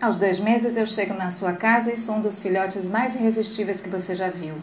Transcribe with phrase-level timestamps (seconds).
[0.00, 3.80] Aos dois meses eu chego na sua casa e sou um dos filhotes mais irresistíveis
[3.80, 4.56] que você já viu.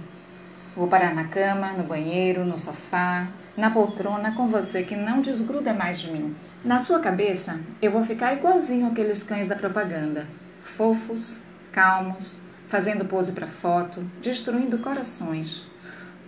[0.75, 5.73] Vou parar na cama, no banheiro, no sofá, na poltrona com você que não desgruda
[5.73, 6.35] mais de mim.
[6.63, 10.27] Na sua cabeça, eu vou ficar igualzinho aqueles cães da propaganda,
[10.63, 11.39] fofos,
[11.71, 12.37] calmos,
[12.67, 15.65] fazendo pose para foto, destruindo corações.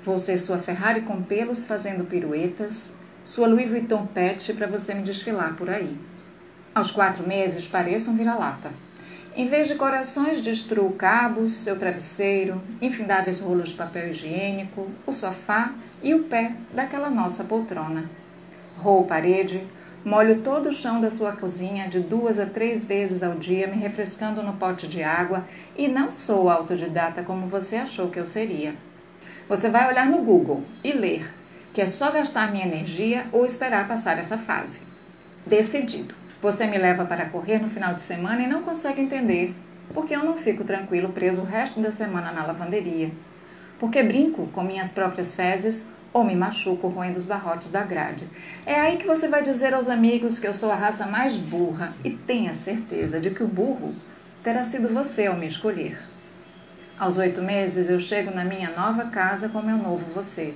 [0.04, 2.92] Vou ser sua Ferrari com pelos fazendo piruetas,
[3.24, 5.96] sua Louis Vuitton pet para você me desfilar por aí.
[6.74, 8.72] Aos quatro meses, pareço um vira-lata.
[9.36, 15.74] Em vez de corações, destruo cabos, seu travesseiro, infindáveis rolos de papel higiênico, o sofá
[16.04, 18.08] e o pé daquela nossa poltrona.
[18.78, 19.66] Roo parede,
[20.06, 23.78] molho todo o chão da sua cozinha de duas a três vezes ao dia, me
[23.78, 25.46] refrescando no pote de água,
[25.76, 28.76] e não sou autodidata como você achou que eu seria.
[29.50, 31.34] Você vai olhar no Google e ler
[31.74, 34.80] que é só gastar minha energia ou esperar passar essa fase.
[35.44, 36.14] Decidido.
[36.44, 39.56] Você me leva para correr no final de semana e não consegue entender
[39.94, 43.14] porque eu não fico tranquilo preso o resto da semana na lavanderia.
[43.80, 48.28] Porque brinco com minhas próprias fezes ou me machuco roendo os barrotes da grade.
[48.66, 51.94] É aí que você vai dizer aos amigos que eu sou a raça mais burra
[52.04, 53.96] e tenha certeza de que o burro
[54.44, 55.98] terá sido você ao me escolher.
[57.00, 60.54] Aos oito meses eu chego na minha nova casa com meu novo você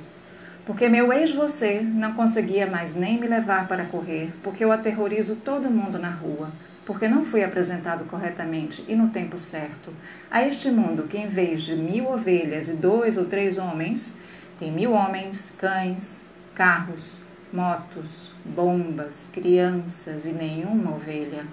[0.68, 5.70] porque meu ex-você não conseguia mais nem me levar para correr, porque eu aterrorizo todo
[5.70, 6.52] mundo na rua,
[6.86, 9.94] porque não fui apresentado corretamente e no tempo certo
[10.30, 14.14] a este mundo que, em vez de mil ovelhas e dois ou três homens,
[14.60, 17.18] tem mil homens, cães, carros,
[17.54, 21.46] motos, bombas, crianças e nenhuma ovelha.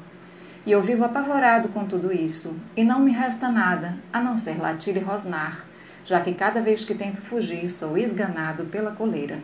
[0.66, 4.58] E eu vivo apavorado com tudo isso, e não me resta nada a não ser
[4.60, 5.64] latir e rosnar
[6.04, 9.38] já que cada vez que tento fugir sou esganado pela coleira.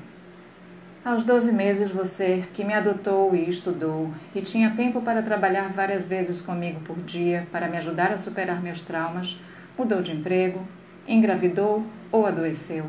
[1.02, 6.06] Aos doze meses, você, que me adotou e estudou, e tinha tempo para trabalhar várias
[6.06, 9.40] vezes comigo por dia para me ajudar a superar meus traumas,
[9.78, 10.60] mudou de emprego,
[11.08, 12.84] engravidou ou adoeceu,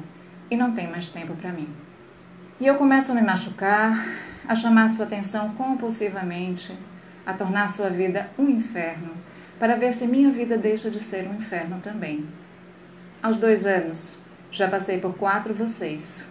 [0.49, 1.69] e não tem mais tempo para mim.
[2.59, 4.05] E eu começo a me machucar,
[4.45, 6.77] a chamar sua atenção compulsivamente,
[7.25, 9.13] a tornar sua vida um inferno,
[9.57, 12.27] para ver se minha vida deixa de ser um inferno também.
[13.23, 14.17] Aos dois anos,
[14.51, 16.27] já passei por quatro vocês.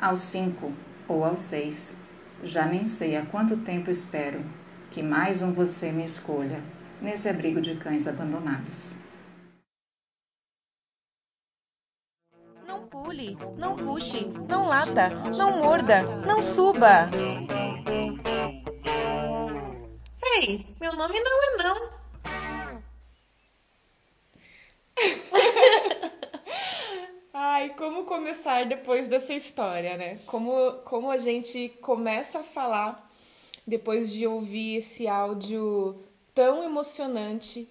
[0.00, 0.72] Aos cinco
[1.06, 1.94] ou aos seis,
[2.42, 4.42] já nem sei há quanto tempo espero
[4.90, 6.62] que mais um você me escolha
[7.02, 8.90] nesse abrigo de cães abandonados.
[12.66, 17.10] Não pule, não puxe, não lata, não morda, não suba.
[20.38, 21.99] Ei, meu nome não é não.
[27.60, 30.18] Ai, como começar depois dessa história, né?
[30.24, 33.06] Como, como a gente começa a falar
[33.66, 36.02] depois de ouvir esse áudio
[36.34, 37.68] tão emocionante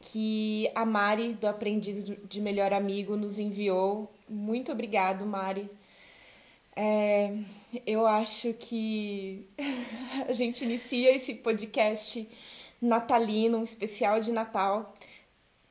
[0.00, 4.10] que a Mari, do Aprendiz de Melhor Amigo, nos enviou.
[4.26, 5.68] Muito obrigado, Mari.
[6.74, 7.36] É,
[7.86, 9.46] eu acho que
[10.26, 12.26] a gente inicia esse podcast
[12.80, 14.95] natalino, um especial de Natal,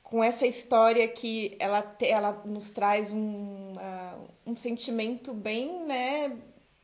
[0.05, 6.37] com essa história que ela, ela nos traz um, uh, um sentimento bem né,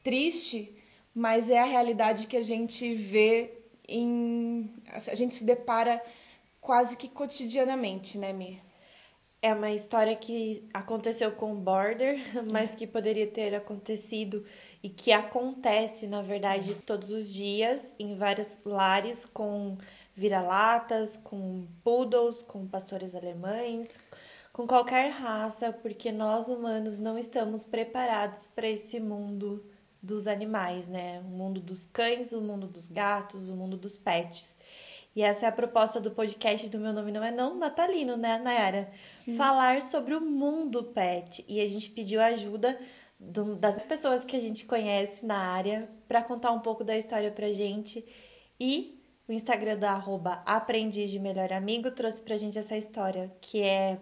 [0.03, 0.75] triste,
[1.13, 3.53] mas é a realidade que a gente vê
[3.87, 4.73] em.
[5.07, 6.03] a gente se depara
[6.59, 8.59] quase que cotidianamente, né, Mir?
[9.39, 12.19] É uma história que aconteceu com o Border,
[12.51, 14.43] mas que poderia ter acontecido
[14.81, 19.77] e que acontece, na verdade, todos os dias em vários lares com
[20.21, 23.99] vira-latas, com poodles, com pastores alemães,
[24.53, 29.65] com qualquer raça, porque nós humanos não estamos preparados para esse mundo
[29.99, 31.19] dos animais, né?
[31.21, 34.55] O mundo dos cães, o mundo dos gatos, o mundo dos pets.
[35.15, 38.37] E essa é a proposta do podcast do Meu Nome Não É Não, natalino, né,
[38.37, 38.91] Nayara?
[39.25, 39.35] Sim.
[39.35, 41.43] Falar sobre o mundo pet.
[41.47, 42.79] E a gente pediu ajuda
[43.19, 47.31] do, das pessoas que a gente conhece na área para contar um pouco da história
[47.31, 48.05] pra gente.
[48.59, 53.61] E o Instagram da arroba Aprendiz de Melhor Amigo trouxe pra gente essa história, que
[53.61, 53.99] é.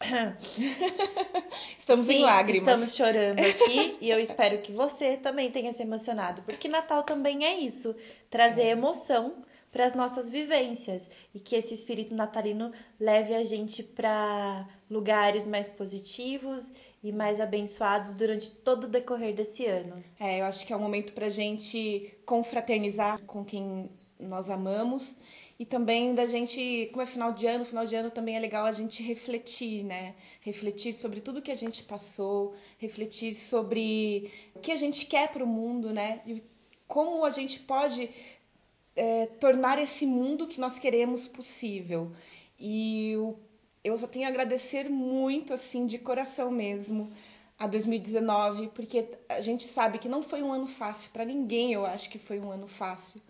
[1.78, 2.68] estamos Sim, em lágrimas.
[2.68, 7.44] Estamos chorando aqui e eu espero que você também tenha se emocionado, porque Natal também
[7.44, 7.94] é isso
[8.28, 8.70] trazer é.
[8.70, 15.46] emoção para as nossas vivências e que esse espírito natalino leve a gente para lugares
[15.46, 20.04] mais positivos e mais abençoados durante todo o decorrer desse ano.
[20.20, 23.88] É, eu acho que é um momento para gente confraternizar com quem
[24.26, 25.16] nós amamos
[25.58, 28.64] e também da gente, como é final de ano, final de ano também é legal
[28.64, 30.14] a gente refletir, né?
[30.40, 35.44] Refletir sobre tudo que a gente passou, refletir sobre o que a gente quer para
[35.44, 36.20] o mundo, né?
[36.26, 36.42] E
[36.88, 38.10] como a gente pode
[38.96, 42.10] é, tornar esse mundo que nós queremos possível.
[42.58, 43.38] E eu,
[43.84, 47.12] eu só tenho a agradecer muito, assim, de coração mesmo,
[47.58, 51.86] a 2019, porque a gente sabe que não foi um ano fácil para ninguém, eu
[51.86, 53.22] acho que foi um ano fácil.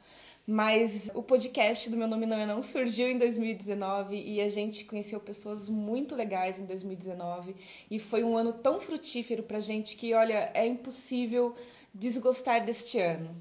[0.46, 4.84] Mas o podcast do Meu Nome Não É Não surgiu em 2019 e a gente
[4.84, 7.54] conheceu pessoas muito legais em 2019
[7.88, 11.54] e foi um ano tão frutífero pra gente que, olha, é impossível
[11.94, 13.36] desgostar deste ano.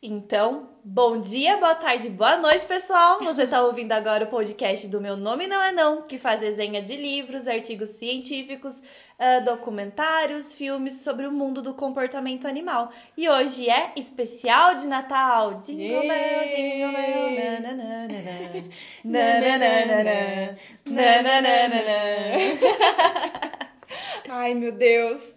[0.00, 3.18] Então, bom dia, boa tarde, boa noite, pessoal.
[3.24, 6.80] Você está ouvindo agora o podcast do Meu Nome Não É Não, que faz resenha
[6.80, 8.80] de livros, artigos científicos,
[9.18, 12.92] uh, documentários, filmes sobre o mundo do comportamento animal.
[13.16, 15.60] E hoje é especial de Natal.
[15.60, 17.30] Jingle Bell, Jingle Bell,
[17.64, 18.64] nananana,
[20.84, 21.78] nananana.
[24.28, 25.34] Ai, meu Deus.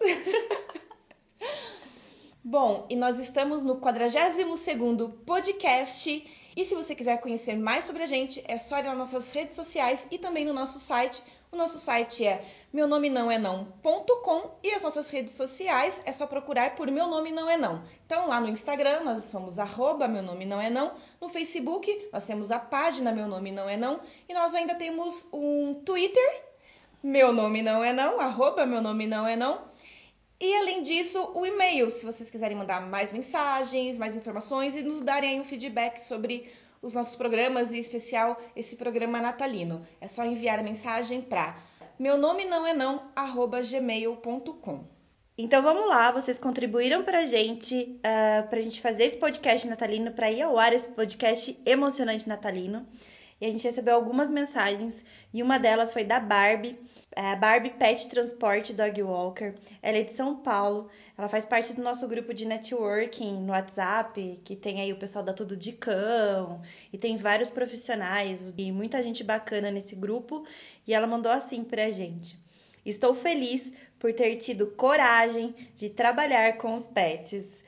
[2.44, 6.28] Bom, e nós estamos no 42º podcast.
[6.54, 9.56] E se você quiser conhecer mais sobre a gente, é só ir nas nossas redes
[9.56, 11.24] sociais e também no nosso site.
[11.52, 16.14] O nosso site é meu nome não é não.com e as nossas redes sociais é
[16.14, 17.84] só procurar por meu nome não é não.
[18.06, 22.26] Então lá no Instagram nós somos arroba meu nome não é não, no Facebook nós
[22.26, 24.00] temos a página meu nome não é não.
[24.30, 26.42] E nós ainda temos um Twitter,
[27.04, 29.70] meu nome não é não, arroba meu nome não é não.
[30.40, 35.02] E além disso, o e-mail, se vocês quiserem mandar mais mensagens, mais informações e nos
[35.02, 36.50] darem um feedback sobre
[36.82, 39.86] os nossos programas e em especial esse programa natalino.
[40.00, 41.56] É só enviar a mensagem para
[42.02, 43.12] meu nome não é não
[43.70, 44.84] gmail.com.
[45.38, 50.32] Então vamos lá, vocês contribuíram pra gente, uh, pra gente fazer esse podcast natalino, pra
[50.32, 52.88] ir ao ar esse podcast emocionante natalino
[53.42, 56.80] e a gente recebeu algumas mensagens e uma delas foi da Barbie,
[57.16, 59.56] a Barbie Pet Transporte Dog Walker.
[59.82, 60.90] Ela é de São Paulo,
[61.22, 65.24] ela faz parte do nosso grupo de networking no WhatsApp, que tem aí o pessoal
[65.24, 66.60] da Tudo de Cão
[66.92, 70.44] e tem vários profissionais e muita gente bacana nesse grupo.
[70.88, 72.40] E ela mandou assim pra gente.
[72.84, 77.61] Estou feliz por ter tido coragem de trabalhar com os pets.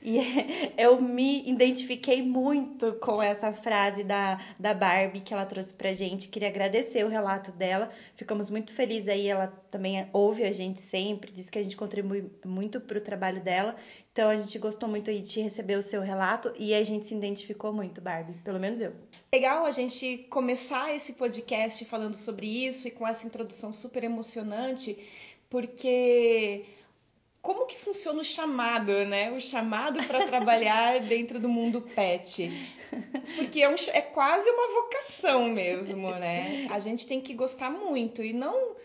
[0.00, 0.18] E
[0.78, 6.28] eu me identifiquei muito com essa frase da, da Barbie que ela trouxe pra gente.
[6.28, 7.90] Queria agradecer o relato dela.
[8.14, 9.26] Ficamos muito felizes aí.
[9.26, 13.76] Ela também ouve a gente sempre, diz que a gente contribui muito pro trabalho dela.
[14.12, 17.14] Então a gente gostou muito aí de receber o seu relato e a gente se
[17.14, 18.34] identificou muito, Barbie.
[18.42, 18.92] Pelo menos eu.
[19.32, 24.98] Legal a gente começar esse podcast falando sobre isso e com essa introdução super emocionante,
[25.50, 26.64] porque
[27.40, 29.30] como que funciona o chamado, né?
[29.30, 32.50] O chamado para trabalhar dentro do mundo pet.
[33.36, 36.66] Porque é, um, é, quase uma vocação mesmo, né?
[36.70, 38.76] A gente tem que gostar muito e não.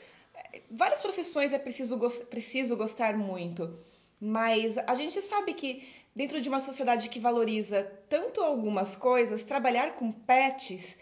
[0.70, 1.98] Várias profissões é preciso,
[2.30, 3.78] preciso gostar muito,
[4.20, 9.96] mas a gente sabe que dentro de uma sociedade que valoriza tanto algumas coisas, trabalhar
[9.96, 10.96] com pets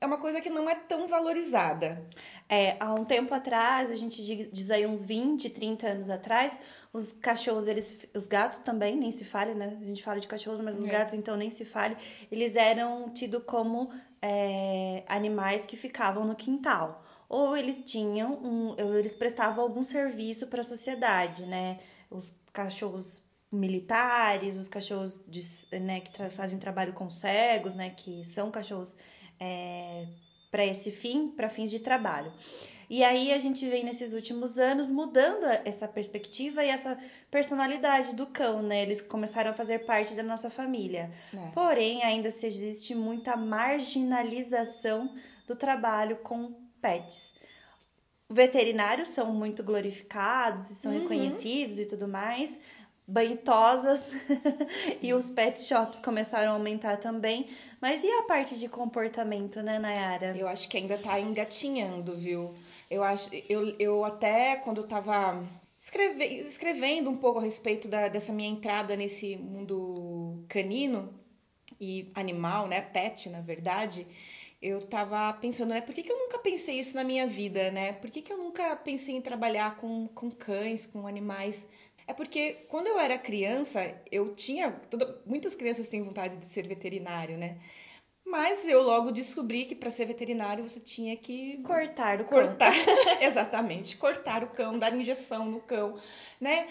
[0.00, 2.04] é uma coisa que não é tão valorizada.
[2.48, 6.60] É, há um tempo atrás, a gente diz aí uns 20, 30 anos atrás,
[6.92, 9.76] os cachorros, eles, os gatos também, nem se fale, né?
[9.80, 10.90] A gente fala de cachorros, mas os é.
[10.90, 11.96] gatos então nem se fale.
[12.30, 13.90] Eles eram tidos como
[14.22, 17.04] é, animais que ficavam no quintal.
[17.28, 21.78] Ou eles tinham um, eles prestavam algum serviço para a sociedade, né?
[22.10, 25.42] Os cachorros militares, os cachorros de,
[25.78, 27.90] né, que tra fazem trabalho com cegos, né?
[27.90, 28.96] Que são cachorros
[29.38, 30.06] é,
[30.50, 32.32] para esse fim, para fins de trabalho.
[32.90, 36.98] E aí a gente vem nesses últimos anos mudando essa perspectiva e essa
[37.30, 38.82] personalidade do cão, né?
[38.82, 41.10] Eles começaram a fazer parte da nossa família.
[41.34, 41.50] É.
[41.52, 45.14] Porém, ainda se existe muita marginalização
[45.46, 47.34] do trabalho com pets.
[48.30, 51.00] Veterinários são muito glorificados e são uhum.
[51.00, 52.60] reconhecidos e tudo mais,
[53.06, 54.10] banhitosas
[55.00, 57.48] e os pet shops começaram a aumentar também.
[57.80, 60.36] Mas e a parte de comportamento, né, Nayara?
[60.36, 62.54] Eu acho que ainda tá engatinhando, viu?
[62.90, 65.44] Eu acho, eu, eu até quando eu tava
[65.80, 71.12] escreve, escrevendo um pouco a respeito da, dessa minha entrada nesse mundo canino
[71.80, 74.06] e animal, né, pet, na verdade,
[74.60, 77.92] eu tava pensando, né, por que, que eu nunca pensei isso na minha vida, né?
[77.92, 81.66] Por que, que eu nunca pensei em trabalhar com, com cães, com animais
[82.08, 84.70] é porque quando eu era criança, eu tinha.
[84.90, 87.58] Toda, muitas crianças têm vontade de ser veterinário, né?
[88.30, 92.72] Mas eu logo descobri que para ser veterinário você tinha que cortar o cortar,
[93.22, 95.96] exatamente, cortar o cão, dar injeção no cão,
[96.40, 96.68] né?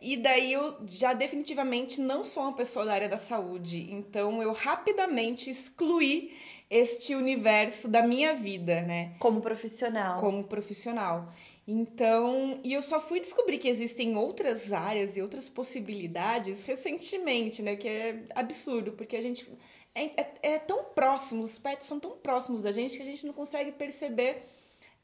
[0.00, 4.52] E daí eu já definitivamente não sou uma pessoa da área da saúde, então eu
[4.52, 6.34] rapidamente excluí
[6.70, 9.14] este universo da minha vida, né?
[9.18, 10.18] Como profissional.
[10.18, 11.32] Como profissional.
[11.68, 17.76] Então, e eu só fui descobrir que existem outras áreas e outras possibilidades recentemente, né?
[17.76, 19.46] Que é absurdo, porque a gente
[19.94, 23.24] é, é, é, tão próximo, os pets são tão próximos da gente que a gente
[23.24, 24.44] não consegue perceber.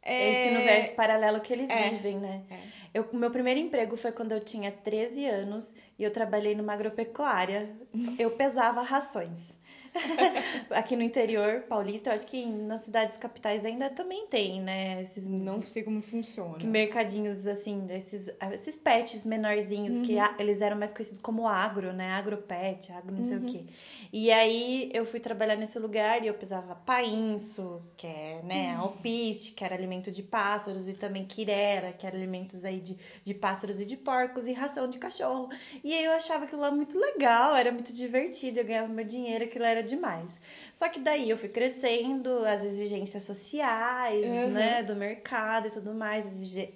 [0.03, 0.31] É...
[0.31, 1.91] Esse universo paralelo que eles é.
[1.91, 2.43] vivem, né?
[2.51, 2.59] É.
[2.93, 7.71] Eu, meu primeiro emprego foi quando eu tinha 13 anos e eu trabalhei numa agropecuária.
[8.19, 9.60] Eu pesava rações.
[10.71, 15.03] Aqui no interior paulista, eu acho que nas cidades capitais ainda também tem, né?
[15.03, 16.59] Esses, não sei como funciona.
[16.59, 20.03] Que mercadinhos, assim, esses, esses pets menorzinhos, uhum.
[20.03, 22.13] que eles eram mais conhecidos como agro, né?
[22.13, 23.45] Agropet, agro não sei uhum.
[23.45, 23.65] o quê.
[24.13, 28.83] E aí eu fui trabalhar nesse lugar e eu pesava painço, que é, né, uhum.
[28.83, 33.35] alpiste, que era alimento de pássaros, e também quirera, que era alimentos aí de, de
[33.35, 35.49] pássaros e de porcos, e ração de cachorro.
[35.85, 39.45] E aí eu achava aquilo lá muito legal, era muito divertido, eu ganhava meu dinheiro,
[39.45, 40.41] aquilo era era demais.
[40.73, 44.51] Só que daí eu fui crescendo, as exigências sociais, uhum.
[44.51, 46.27] né, do mercado e tudo mais,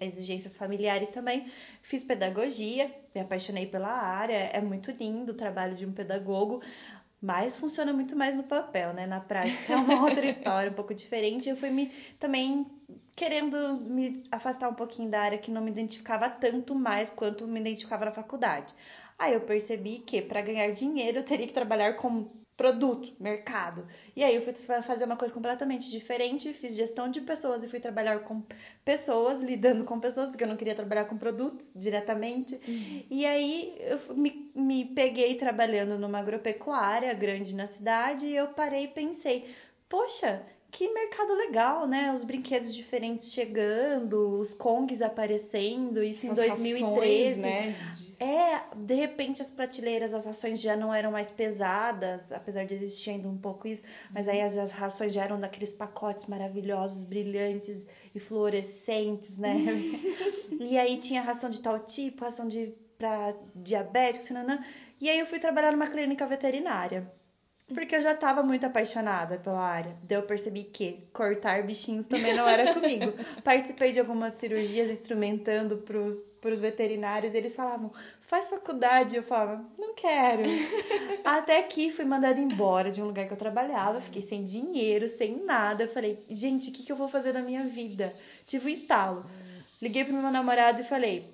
[0.00, 1.46] exigências familiares também.
[1.82, 6.62] Fiz pedagogia, me apaixonei pela área, é muito lindo o trabalho de um pedagogo,
[7.20, 9.06] mas funciona muito mais no papel, né?
[9.06, 11.48] Na prática é uma outra história, um pouco diferente.
[11.48, 11.86] Eu fui me
[12.18, 12.66] também
[13.16, 17.60] querendo me afastar um pouquinho da área que não me identificava tanto mais quanto me
[17.60, 18.74] identificava na faculdade.
[19.18, 23.86] Aí eu percebi que para ganhar dinheiro eu teria que trabalhar com produto, mercado.
[24.14, 27.80] E aí eu fui fazer uma coisa completamente diferente, fiz gestão de pessoas e fui
[27.80, 28.42] trabalhar com
[28.84, 32.54] pessoas, lidando com pessoas, porque eu não queria trabalhar com produtos diretamente.
[32.66, 33.02] Uhum.
[33.10, 38.84] E aí eu me, me peguei trabalhando numa agropecuária grande na cidade e eu parei
[38.84, 39.44] e pensei,
[39.88, 42.12] poxa, que mercado legal, né?
[42.12, 46.88] Os brinquedos diferentes chegando, os Kongs aparecendo, isso em 2013.
[46.88, 47.74] Rações, né?
[48.18, 53.10] É, de repente as prateleiras, as rações já não eram mais pesadas, apesar de existir
[53.10, 57.86] ainda um pouco isso, mas aí as, as rações já eram daqueles pacotes maravilhosos, brilhantes
[58.14, 59.56] e fluorescentes, né?
[60.60, 64.64] e aí tinha ração de tal tipo, ração de para diabéticos, nanã.
[65.00, 67.06] E aí eu fui trabalhar numa clínica veterinária.
[67.72, 69.96] Porque eu já estava muito apaixonada pela área.
[70.02, 73.14] Daí eu percebi que cortar bichinhos também não era comigo.
[73.42, 77.32] Participei de algumas cirurgias instrumentando para os veterinários.
[77.32, 77.90] E eles falavam,
[78.20, 79.16] faz faculdade.
[79.16, 80.42] Eu falava, não quero.
[81.24, 83.98] Até que fui mandada embora de um lugar que eu trabalhava.
[83.98, 85.84] Fiquei sem dinheiro, sem nada.
[85.84, 88.14] Eu falei, gente, o que, que eu vou fazer na minha vida?
[88.46, 89.24] Tive um estalo.
[89.80, 91.24] Liguei pro meu namorado e falei,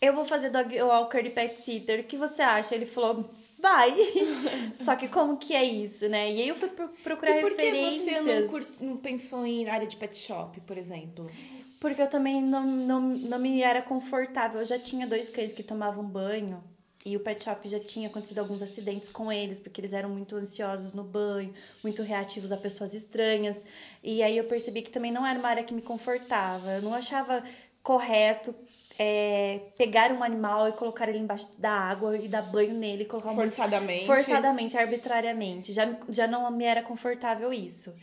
[0.00, 2.00] eu vou fazer dog walker e pet sitter.
[2.00, 2.74] O que você acha?
[2.74, 3.28] Ele falou
[3.60, 3.94] vai.
[4.74, 6.32] Só que como que é isso, né?
[6.32, 8.04] E aí eu fui procurar e por referências.
[8.04, 8.66] Por que você não, cur...
[8.80, 11.30] não pensou em área de pet shop, por exemplo?
[11.78, 14.60] Porque eu também não, não, não me era confortável.
[14.60, 16.62] Eu já tinha dois cães que tomavam banho.
[17.04, 20.36] E o pet shop já tinha acontecido alguns acidentes com eles, porque eles eram muito
[20.36, 23.64] ansiosos no banho, muito reativos a pessoas estranhas.
[24.02, 26.72] E aí eu percebi que também não era uma área que me confortava.
[26.72, 27.42] Eu não achava
[27.82, 28.54] correto
[29.02, 33.34] é, pegar um animal e colocar ele embaixo da água e dar banho nele, colocar
[33.34, 35.72] forçadamente, forçadamente, arbitrariamente.
[35.72, 37.94] Já, já não me era confortável isso.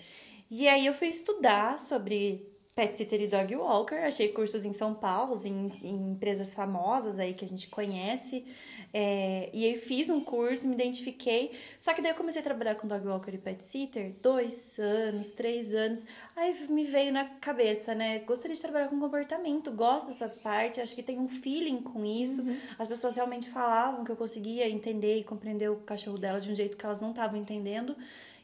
[0.49, 4.93] E aí eu fui estudar sobre pet sitter e dog walker, achei cursos em São
[4.93, 8.45] Paulo, em, em empresas famosas aí que a gente conhece.
[8.93, 11.53] É, e aí fiz um curso, me identifiquei.
[11.79, 15.31] Só que daí eu comecei a trabalhar com dog walker e pet sitter, dois anos,
[15.31, 16.05] três anos.
[16.35, 18.19] Aí me veio na cabeça, né?
[18.19, 22.43] Gostaria de trabalhar com comportamento, gosto dessa parte, acho que tem um feeling com isso.
[22.43, 22.59] Uhum.
[22.77, 26.55] As pessoas realmente falavam que eu conseguia entender e compreender o cachorro delas de um
[26.55, 27.95] jeito que elas não estavam entendendo.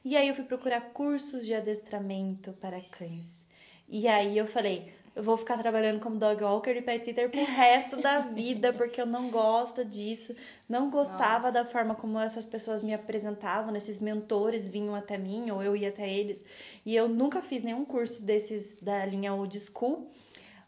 [0.03, 3.42] E aí eu fui procurar cursos de adestramento para cães.
[3.87, 7.45] E aí eu falei, eu vou ficar trabalhando como dog walker e pet sitter pro
[7.45, 10.35] resto da vida, porque eu não gosto disso.
[10.67, 11.63] Não gostava Nossa.
[11.63, 15.89] da forma como essas pessoas me apresentavam, esses mentores vinham até mim ou eu ia
[15.89, 16.43] até eles.
[16.83, 20.09] E eu nunca fiz nenhum curso desses da linha old school,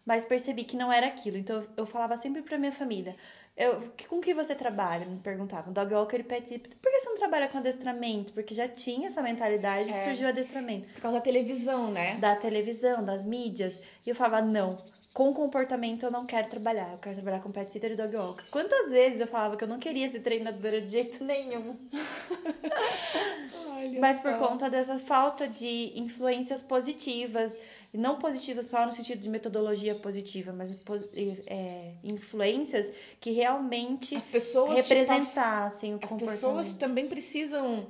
[0.05, 1.37] mas percebi que não era aquilo.
[1.37, 3.15] Então eu falava sempre pra minha família:
[3.57, 5.05] eu, com que você trabalha?
[5.05, 5.71] Me perguntavam.
[5.71, 6.71] Dog walker e pet sitter.
[6.81, 8.33] Por que você não trabalha com adestramento?
[8.33, 10.87] Porque já tinha essa mentalidade é, surgiu o adestramento.
[10.93, 12.15] Por causa da televisão, né?
[12.15, 13.81] Da televisão, das mídias.
[14.05, 14.77] E eu falava, não,
[15.13, 16.91] com comportamento eu não quero trabalhar.
[16.91, 18.43] Eu quero trabalhar com pet sitter e dog walker.
[18.51, 21.77] Quantas vezes eu falava que eu não queria ser treinadora de jeito nenhum?
[24.01, 27.53] Mas por conta dessa falta de influências positivas
[27.97, 30.75] não positiva só no sentido de metodologia positiva, mas
[31.45, 36.29] é, influências que realmente as pessoas representassem as, o comportamento.
[36.29, 37.87] As pessoas também precisam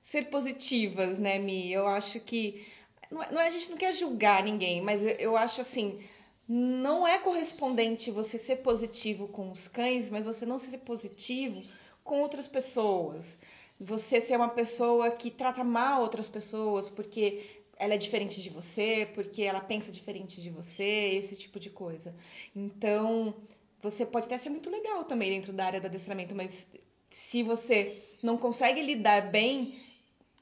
[0.00, 1.72] ser positivas, né, Mi?
[1.72, 2.66] Eu acho que
[3.10, 6.00] não é, não é, a gente não quer julgar ninguém, mas eu, eu acho assim,
[6.48, 11.62] não é correspondente você ser positivo com os cães, mas você não ser positivo
[12.02, 13.38] com outras pessoas.
[13.80, 19.08] Você ser uma pessoa que trata mal outras pessoas porque ela é diferente de você,
[19.14, 22.14] porque ela pensa diferente de você, esse tipo de coisa.
[22.54, 23.34] Então,
[23.82, 26.66] você pode até ser muito legal também dentro da área do adestramento, mas
[27.10, 29.74] se você não consegue lidar bem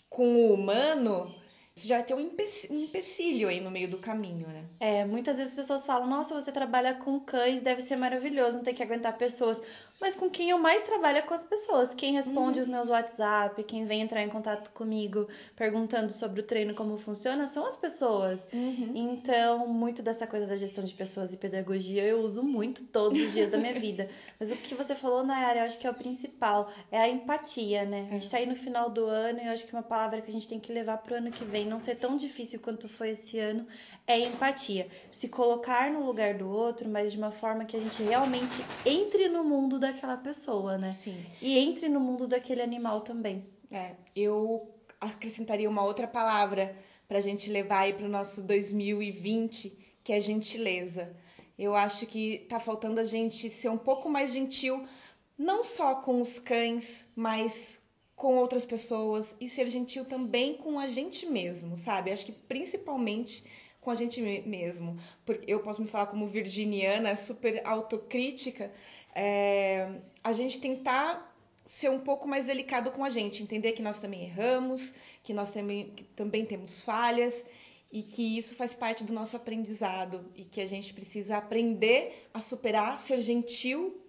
[0.09, 1.27] com o humano,
[1.75, 2.31] você já vai ter um
[2.71, 4.65] empecilho aí no meio do caminho, né?
[4.79, 8.65] É, muitas vezes as pessoas falam: Nossa, você trabalha com cães, deve ser maravilhoso, não
[8.65, 9.63] ter que aguentar pessoas.
[10.03, 11.95] Mas com quem eu mais trabalho é com as pessoas.
[11.95, 12.65] Quem responde uhum.
[12.65, 17.47] os meus WhatsApp, quem vem entrar em contato comigo perguntando sobre o treino, como funciona,
[17.47, 18.49] são as pessoas.
[18.53, 18.91] Uhum.
[18.97, 23.33] Então, muito dessa coisa da gestão de pessoas e pedagogia eu uso muito todos os
[23.33, 24.11] dias da minha vida.
[24.41, 27.09] Mas o que você falou na área, eu acho que é o principal, é a
[27.09, 28.09] empatia, né?
[28.11, 30.31] A gente tá aí no final do ano e eu acho que uma palavra que
[30.31, 33.11] a gente tem que levar pro ano que vem não ser tão difícil quanto foi
[33.11, 33.65] esse ano
[34.05, 34.89] é empatia.
[35.13, 39.29] Se colocar no lugar do outro, mas de uma forma que a gente realmente entre
[39.29, 40.93] no mundo daquela pessoa, né?
[40.93, 41.25] Sim.
[41.41, 43.47] E entre no mundo daquele animal também.
[43.71, 46.77] É, eu acrescentaria uma outra palavra
[47.09, 51.15] para a gente levar aí para o nosso 2020, que é gentileza.
[51.59, 54.87] Eu acho que tá faltando a gente ser um pouco mais gentil,
[55.39, 57.81] não só com os cães, mas
[58.15, 62.11] com outras pessoas e ser gentil também com a gente mesmo, sabe?
[62.11, 63.45] Acho que principalmente
[63.83, 64.97] com a gente mesmo.
[65.27, 68.73] Porque eu posso me falar como virginiana, super autocrítica,
[69.15, 69.89] é,
[70.23, 71.31] a gente tentar
[71.65, 75.53] ser um pouco mais delicado com a gente, entender que nós também erramos, que nós
[75.53, 77.45] também, que também temos falhas
[77.91, 82.41] e que isso faz parte do nosso aprendizado e que a gente precisa aprender a
[82.41, 84.01] superar, ser gentil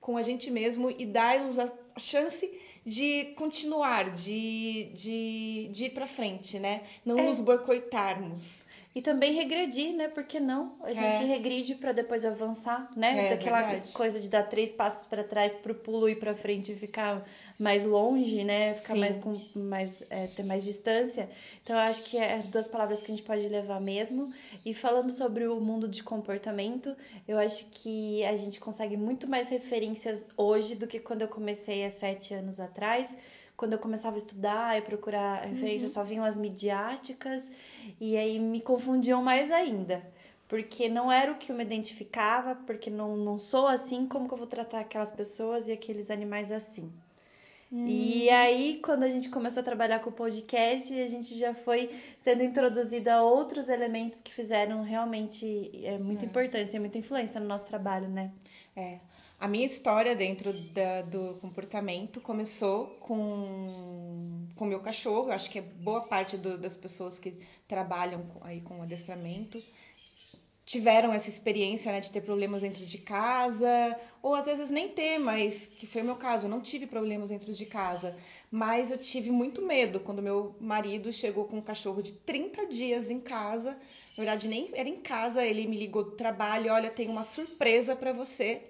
[0.00, 2.48] com a gente mesmo e dar-nos a chance
[2.84, 6.82] de continuar, de, de, de ir para frente, né?
[7.04, 7.22] Não é.
[7.22, 8.68] nos boicotarmos.
[8.94, 10.08] E também regredir, né?
[10.08, 10.76] Porque não?
[10.82, 11.24] A gente é.
[11.24, 13.26] regride para depois avançar, né?
[13.26, 13.90] É, Daquela verdade.
[13.92, 17.26] coisa de dar três passos para trás pro pulo e para frente e ficar
[17.58, 18.74] mais longe, né?
[18.74, 19.00] Ficar Sim.
[19.00, 21.30] mais com mais é, ter mais distância.
[21.62, 24.30] Então eu acho que é duas palavras que a gente pode levar mesmo.
[24.64, 26.94] E falando sobre o mundo de comportamento,
[27.26, 31.84] eu acho que a gente consegue muito mais referências hoje do que quando eu comecei
[31.84, 33.16] há sete anos atrás
[33.62, 35.94] quando eu começava a estudar e procurar referências, uhum.
[35.94, 37.48] só vinham as midiáticas
[38.00, 40.02] e aí me confundiam mais ainda.
[40.48, 44.34] Porque não era o que eu me identificava, porque não, não sou assim, como que
[44.34, 46.92] eu vou tratar aquelas pessoas e aqueles animais assim?
[47.70, 47.86] Hum.
[47.86, 51.88] E aí, quando a gente começou a trabalhar com o podcast, a gente já foi
[52.20, 56.26] sendo introduzida a outros elementos que fizeram realmente é, muita é.
[56.26, 58.32] importância e muita influência no nosso trabalho, né?
[58.74, 58.98] É.
[59.42, 65.30] A minha história dentro da, do comportamento começou com o meu cachorro.
[65.30, 69.60] Eu acho que é boa parte do, das pessoas que trabalham aí com adestramento
[70.64, 75.18] tiveram essa experiência né, de ter problemas dentro de casa, ou às vezes nem ter,
[75.18, 78.16] mas que foi o meu caso, eu não tive problemas dentro de casa,
[78.50, 83.10] mas eu tive muito medo quando meu marido chegou com um cachorro de 30 dias
[83.10, 87.08] em casa, na verdade nem era em casa, ele me ligou do trabalho, olha, tem
[87.08, 88.62] uma surpresa para você.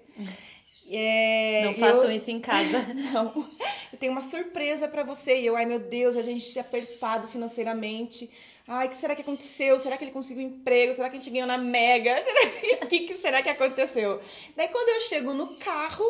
[0.89, 2.11] É, não façam eu...
[2.11, 2.81] isso em casa.
[2.93, 3.49] não.
[3.91, 5.39] Eu tenho uma surpresa para você.
[5.39, 8.29] E eu, ai meu Deus, a gente apertado financeiramente.
[8.67, 9.79] Ai, o que será que aconteceu?
[9.79, 10.95] Será que ele conseguiu emprego?
[10.95, 12.15] Será que a gente ganhou na Mega?
[12.83, 14.21] O que, que será que aconteceu?
[14.55, 16.05] Daí quando eu chego no carro,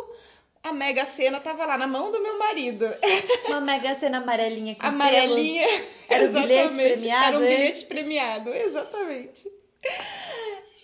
[0.63, 2.85] a Mega Sena tava lá na mão do meu marido.
[3.47, 5.67] Uma Mega Sena amarelinha com Amarelinha.
[6.09, 7.25] Era um bilhete premiado?
[7.25, 9.51] Era um bilhete premiado, exatamente.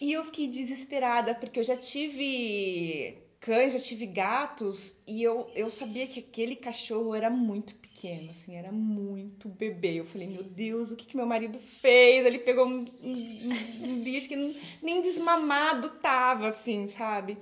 [0.02, 3.18] E eu fiquei desesperada, porque eu já tive
[3.50, 8.56] cães, já tive gatos e eu, eu sabia que aquele cachorro era muito pequeno, assim,
[8.56, 9.96] era muito bebê.
[9.96, 12.28] Eu falei, meu Deus, o que, que meu marido fez?
[12.28, 14.36] Ele pegou um, um, um bicho que
[14.84, 17.40] nem desmamado tava, assim, sabe?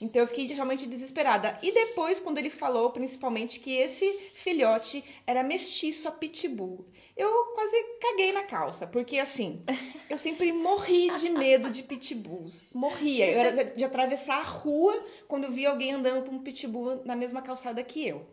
[0.00, 1.58] Então eu fiquei realmente desesperada.
[1.62, 6.86] E depois, quando ele falou, principalmente, que esse filhote era mestiço a pitbull,
[7.16, 9.62] eu quase caguei na calça, porque assim,
[10.08, 12.66] eu sempre morri de medo de pitbulls.
[12.72, 13.30] Morria.
[13.30, 17.14] Eu era de atravessar a rua quando eu via alguém andando com um pitbull na
[17.14, 18.26] mesma calçada que eu.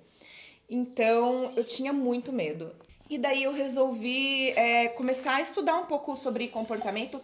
[0.70, 2.74] Então eu tinha muito medo.
[3.10, 7.22] E daí eu resolvi é, começar a estudar um pouco sobre comportamento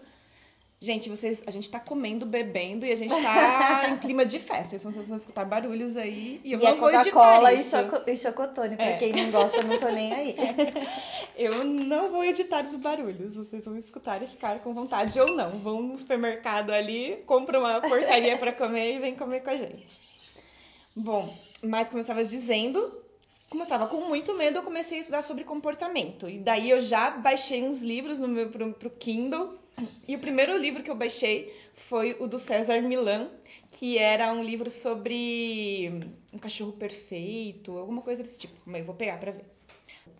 [0.84, 4.78] Gente, vocês, a gente tá comendo, bebendo e a gente tá em clima de festa.
[4.78, 8.86] Vocês vão escutar barulhos aí e eu e não vou editar Coca-Cola e chocotone, pra
[8.88, 8.98] é.
[8.98, 10.36] quem não gosta, não tô nem aí.
[11.40, 13.34] eu não vou editar os barulhos.
[13.34, 15.52] Vocês vão escutar e ficar com vontade ou não.
[15.52, 19.88] Vão no supermercado ali, compra uma porcaria para comer e vem comer com a gente.
[20.94, 23.02] Bom, mas como eu estava dizendo,
[23.50, 26.30] como eu tava com muito medo, eu comecei a estudar sobre comportamento.
[26.30, 29.63] E daí eu já baixei uns livros no meu, pro, pro Kindle
[30.08, 33.30] e o primeiro livro que eu baixei foi o do César Milan,
[33.72, 38.54] que era um livro sobre um cachorro perfeito, alguma coisa desse tipo.
[38.66, 39.46] Mas eu vou pegar para ver.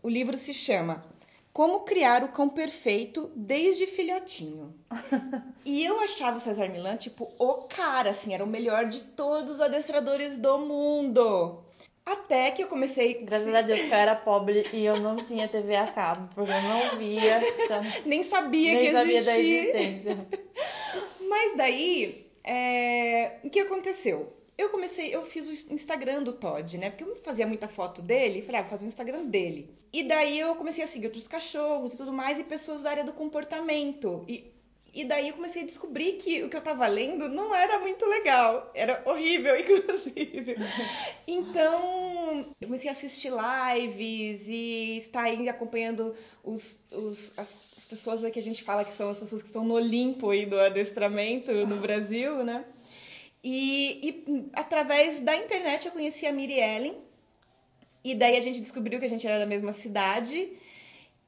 [0.02, 1.06] O livro se chama
[1.52, 4.74] Como Criar o Cão Perfeito Desde Filhotinho.
[5.66, 9.52] e eu achava o César Milan, tipo, o cara, assim, era o melhor de todos
[9.52, 11.63] os adestradores do mundo.
[12.06, 13.24] Até que eu comecei.
[13.24, 16.52] Graças a Deus que eu era pobre e eu não tinha TV a cabo, porque
[16.52, 17.40] eu não via.
[17.64, 19.74] Então Nem sabia nem que sabia existia.
[19.74, 20.28] da existência.
[21.30, 24.34] Mas daí, é, o que aconteceu?
[24.58, 26.90] Eu comecei, eu fiz o Instagram do Todd, né?
[26.90, 29.74] Porque eu fazia muita foto dele e falei, ah, vou fazer o Instagram dele.
[29.92, 33.04] E daí eu comecei a seguir outros cachorros e tudo mais, e pessoas da área
[33.04, 34.24] do comportamento.
[34.28, 34.53] E,
[34.94, 38.06] e daí eu comecei a descobrir que o que eu tava lendo não era muito
[38.06, 38.72] legal.
[38.76, 40.56] Era horrível, inclusive.
[41.28, 48.32] Então, eu comecei a assistir lives e estar aí acompanhando os, os, as, as pessoas
[48.32, 51.52] que a gente fala que são as pessoas que estão no Olimpo aí do adestramento
[51.66, 52.64] no Brasil, né?
[53.44, 56.96] E, e através da internet eu conheci a Miri Ellen.
[58.04, 60.50] E daí a gente descobriu que a gente era da mesma cidade.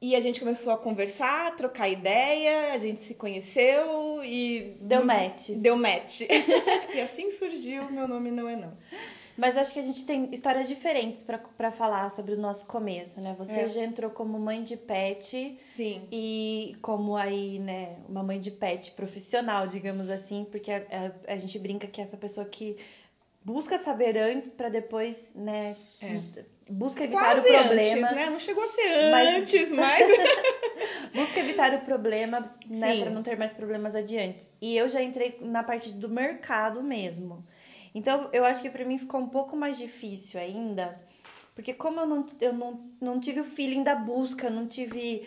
[0.07, 4.77] E a gente começou a conversar, a trocar ideia, a gente se conheceu e.
[4.79, 5.49] Deu nos- match.
[5.49, 6.21] Deu match.
[6.93, 8.71] e assim surgiu Meu Nome Não É Não.
[9.35, 13.19] Mas acho que a gente tem histórias diferentes pra- pra falar sobre o nosso começo,
[13.19, 13.33] né?
[13.39, 13.67] Você É.
[13.67, 16.03] já entrou como mãe de pet Sim.
[16.11, 20.77] e como aí, né, uma mãe de pet profissional, digamos assim, porque a,
[21.27, 22.77] a- a gente brinca que é essa pessoa que
[23.43, 25.75] busca saber antes pra depois, né,
[26.69, 28.29] busca evitar Quase o problema, antes, né?
[28.29, 30.07] Não chegou a ser antes, mas.
[31.13, 34.39] busca evitar o problema, né, para não ter mais problemas adiante.
[34.61, 37.45] E eu já entrei na parte do mercado mesmo.
[37.93, 40.99] Então, eu acho que pra mim ficou um pouco mais difícil ainda,
[41.55, 45.25] porque como eu não, eu não, não tive o feeling da busca, não tive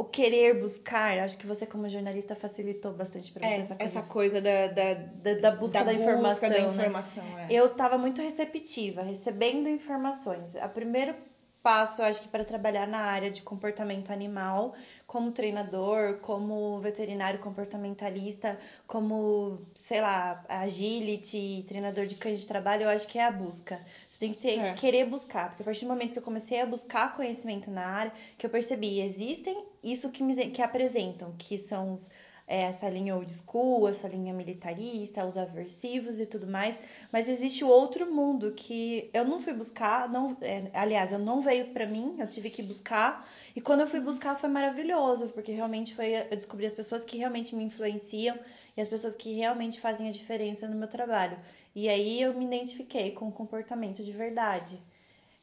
[0.00, 4.00] o querer buscar, acho que você como jornalista facilitou bastante pra você É, essa coisa
[4.00, 6.84] essa coisa da, da, da, da busca da, informação, da né?
[6.88, 7.46] informação, é.
[7.48, 10.54] Eu estava muito receptiva, recebendo informações.
[10.54, 11.14] O primeiro
[11.62, 14.72] passo, acho que para trabalhar na área de comportamento animal,
[15.06, 22.88] como treinador, como veterinário comportamentalista, como, sei lá, agility, treinador de cães de trabalho, eu
[22.88, 23.82] acho que é a busca.
[24.20, 24.74] Tem que ter, É.
[24.74, 28.12] querer buscar, porque a partir do momento que eu comecei a buscar conhecimento na área,
[28.38, 32.08] que eu percebi, existem isso que, me, que apresentam, que são os
[32.46, 36.80] é, essa linha old school, essa linha militarista, os aversivos e tudo mais,
[37.12, 41.40] mas existe o outro mundo que eu não fui buscar, não, é, aliás, eu não
[41.40, 45.52] veio pra mim, eu tive que buscar, e quando eu fui buscar foi maravilhoso, porque
[45.52, 48.38] realmente foi eu descobri as pessoas que realmente me influenciam
[48.76, 51.38] e as pessoas que realmente fazem a diferença no meu trabalho.
[51.74, 54.80] E aí eu me identifiquei com o comportamento de verdade.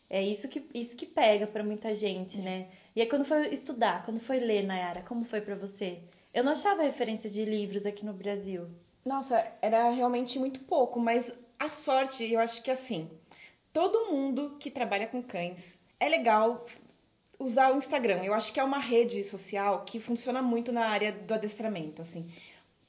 [0.10, 2.70] É isso que, isso que pega pra muita gente, né?
[2.96, 6.00] E aí quando foi estudar, quando foi ler, Nayara, como foi pra você?
[6.34, 8.68] Eu não achava referência de livros aqui no Brasil.
[9.06, 13.10] Nossa, era realmente muito pouco, mas a sorte, eu acho que assim,
[13.74, 16.66] todo mundo que trabalha com cães é legal
[17.40, 18.24] usar o Instagram.
[18.24, 22.32] Eu acho que é uma rede social que funciona muito na área do adestramento, assim.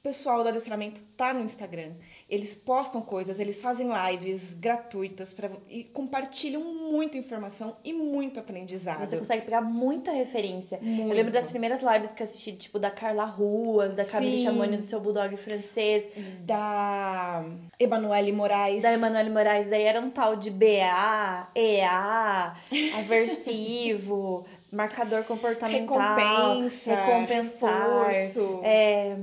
[0.00, 1.92] Pessoal do adestramento tá no Instagram.
[2.30, 9.00] Eles postam coisas, eles fazem lives gratuitas pra, e compartilham muita informação e muito aprendizado.
[9.04, 10.78] Você consegue pegar muita referência.
[10.80, 11.10] Muito.
[11.10, 14.44] Eu lembro das primeiras lives que eu assisti, tipo, da Carla Ruas, da Camille Sim.
[14.44, 16.04] Chamoni do seu Bulldog francês,
[16.44, 17.44] Da
[17.78, 18.82] Emanuele Moraes.
[18.84, 22.54] da Emanuele Moraes, daí era um tal de BA, EA,
[22.98, 28.60] aversivo, marcador comportamental, Recompensa, recompensar, reforço.
[28.62, 29.16] é,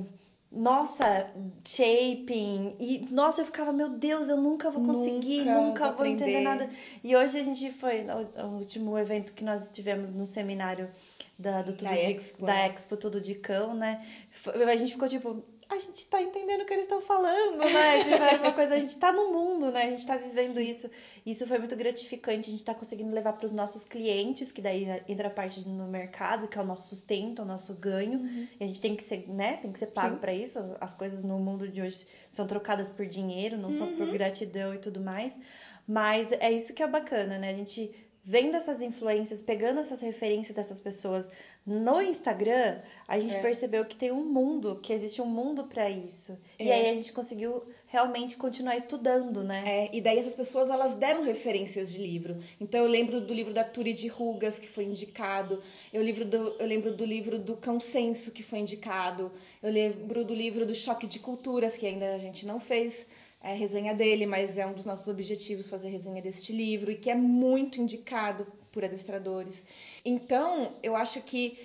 [0.56, 1.28] nossa,
[1.68, 2.76] shaping.
[2.80, 6.40] E, nossa, eu ficava, meu Deus, eu nunca vou conseguir, Nunca nunca, vou vou entender
[6.42, 6.70] nada.
[7.04, 10.90] E hoje a gente foi, o, o último evento que nós tivemos no seminário
[11.38, 12.68] da, do Tudo Da de, Expo, da né?
[12.68, 14.00] Expo Tudo de Cão, né?
[14.30, 18.00] Foi- a gente ficou tipo, a gente tá entendendo o que eles estão falando, né?
[18.04, 19.86] Tipo, era uma coisa, a gente tá no mundo, né?
[19.86, 20.90] A gente tá vivendo isso.
[21.26, 24.86] Isso foi muito gratificante, a gente tá conseguindo levar para os nossos clientes, que daí
[25.08, 28.22] entra a parte no mercado, que é o nosso sustento, o nosso ganho.
[28.60, 29.58] E a gente tem que ser, né?
[29.58, 30.22] Tem que ser pago Uhum.
[30.22, 30.60] Para isso.
[30.80, 33.96] As coisas no mundo de hoje são trocadas por dinheiro, não só Uhum.
[33.96, 35.40] por gratidão e tudo mais.
[35.88, 37.50] Mas é isso que é bacana, né?
[37.50, 37.92] A gente
[38.24, 41.32] vendo essas influências, pegando essas referências dessas pessoas
[41.66, 43.42] no Instagram, a gente É.
[43.42, 46.38] percebeu que tem um mundo, que existe um mundo para isso.
[46.60, 46.74] E É.
[46.74, 49.64] aí a gente conseguiu realmente continuar estudando, né?
[49.66, 52.38] É, e daí essas pessoas elas deram referências de livro.
[52.60, 55.64] Então eu lembro do livro da Turi de Rugas que foi indicado.
[55.92, 59.32] Eu, livro do, eu lembro do livro do Cão Senso que foi indicado.
[59.64, 63.08] Eu lembro do livro do Choque de Culturas que ainda a gente não fez
[63.42, 67.10] é, resenha dele, mas é um dos nossos objetivos fazer resenha deste livro e que
[67.10, 69.64] é muito indicado por adestradores.
[70.06, 71.60] Então eu acho que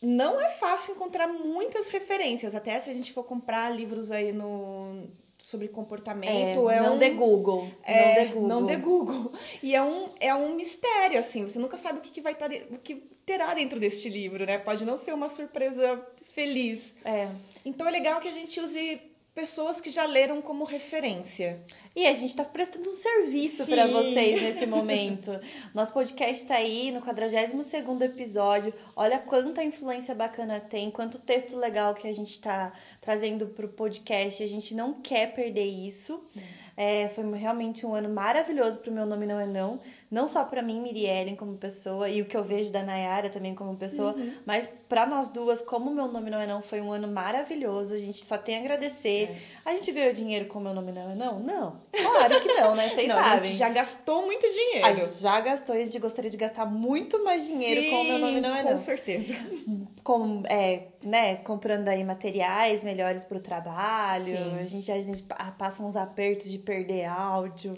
[0.00, 5.08] não é fácil encontrar muitas referências, até se a gente for comprar livros aí no
[5.38, 7.70] sobre comportamento, é, não um de Google.
[7.84, 8.48] é, não de Google.
[8.48, 9.32] não de Google.
[9.62, 11.42] E é um, é um mistério, assim.
[11.46, 14.58] Você nunca sabe o que, que vai estar, o que terá dentro deste livro, né?
[14.58, 16.94] Pode não ser uma surpresa feliz.
[17.04, 17.28] É.
[17.64, 19.00] Então é legal que a gente use
[19.34, 21.62] pessoas que já leram como referência.
[21.96, 25.30] E a gente está prestando um serviço para vocês nesse momento.
[25.72, 28.74] Nosso podcast está aí no 42 episódio.
[28.94, 33.70] Olha quanta influência bacana tem, quanto texto legal que a gente está trazendo para o
[33.70, 34.42] podcast.
[34.42, 36.22] A gente não quer perder isso.
[36.76, 39.80] É, foi realmente um ano maravilhoso para o meu nome não é não.
[40.10, 43.54] Não só para mim, Miriellen, como pessoa, e o que eu vejo da Nayara também
[43.54, 44.34] como pessoa, uhum.
[44.44, 47.94] mas para nós duas, como meu nome não é não, foi um ano maravilhoso.
[47.94, 49.30] A gente só tem a agradecer.
[49.30, 49.36] É.
[49.64, 51.40] A gente ganhou dinheiro com meu nome não é não?
[51.40, 51.76] Não.
[51.90, 52.88] Claro que não, né?
[52.88, 53.32] Vocês não, sabem.
[53.32, 54.86] A gente já gastou muito dinheiro.
[54.86, 58.00] A gente já gastou e a gente gostaria de gastar muito mais dinheiro Sim, com
[58.02, 58.72] o meu nome não é não.
[58.72, 59.34] Com certeza.
[60.04, 64.24] Com, é, né, comprando aí materiais melhores pro trabalho.
[64.24, 64.58] Sim.
[64.58, 65.22] A gente, a gente
[65.56, 67.76] passa uns apertos de perder áudio,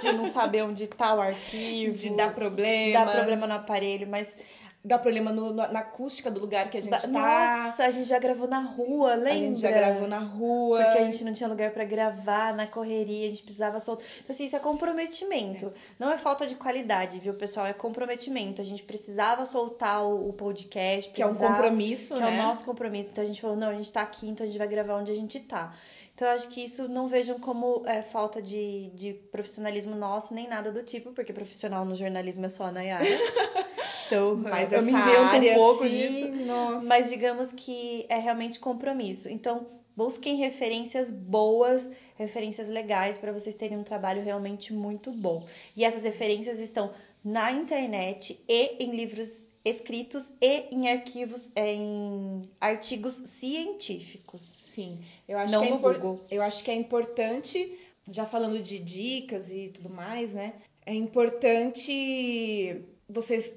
[0.00, 1.94] de não saber onde tá o arquivo.
[1.94, 3.04] De dar problema.
[3.04, 4.34] Dar problema no aparelho, mas
[4.82, 7.06] dá problema no, no, na acústica do lugar que a gente tá.
[7.06, 9.30] Nossa, a gente já gravou na rua, lembra?
[9.30, 10.82] A gente já gravou na rua.
[10.82, 14.04] Porque a gente não tinha lugar para gravar, na correria, a gente precisava soltar.
[14.22, 15.66] Então, assim, isso é comprometimento.
[15.66, 15.70] É.
[15.98, 17.66] Não é falta de qualidade, viu, pessoal?
[17.66, 18.62] É comprometimento.
[18.62, 21.10] A gente precisava soltar o, o podcast.
[21.12, 22.26] Que é um compromisso, que né?
[22.26, 23.10] Que é o nosso compromisso.
[23.10, 25.12] Então a gente falou, não, a gente tá aqui, então a gente vai gravar onde
[25.12, 25.74] a gente tá.
[26.20, 30.46] Então, eu acho que isso não vejam como é, falta de, de profissionalismo nosso, nem
[30.46, 33.06] nada do tipo, porque profissional no jornalismo é só a Nayara.
[34.10, 36.28] Então, Mas eu me invento um pouco sim, disso.
[36.44, 36.84] Nossa.
[36.86, 39.28] Mas digamos que é realmente compromisso.
[39.28, 45.46] Então, busquem referências boas, referências legais para vocês terem um trabalho realmente muito bom.
[45.76, 46.92] E essas referências estão
[47.24, 54.42] na internet e em livros escritos e em arquivos, é, em artigos científicos.
[54.42, 56.20] Sim, eu acho, Não que é impor...
[56.30, 57.78] eu acho que é importante,
[58.10, 60.54] já falando de dicas e tudo mais, né?
[60.86, 63.54] É importante vocês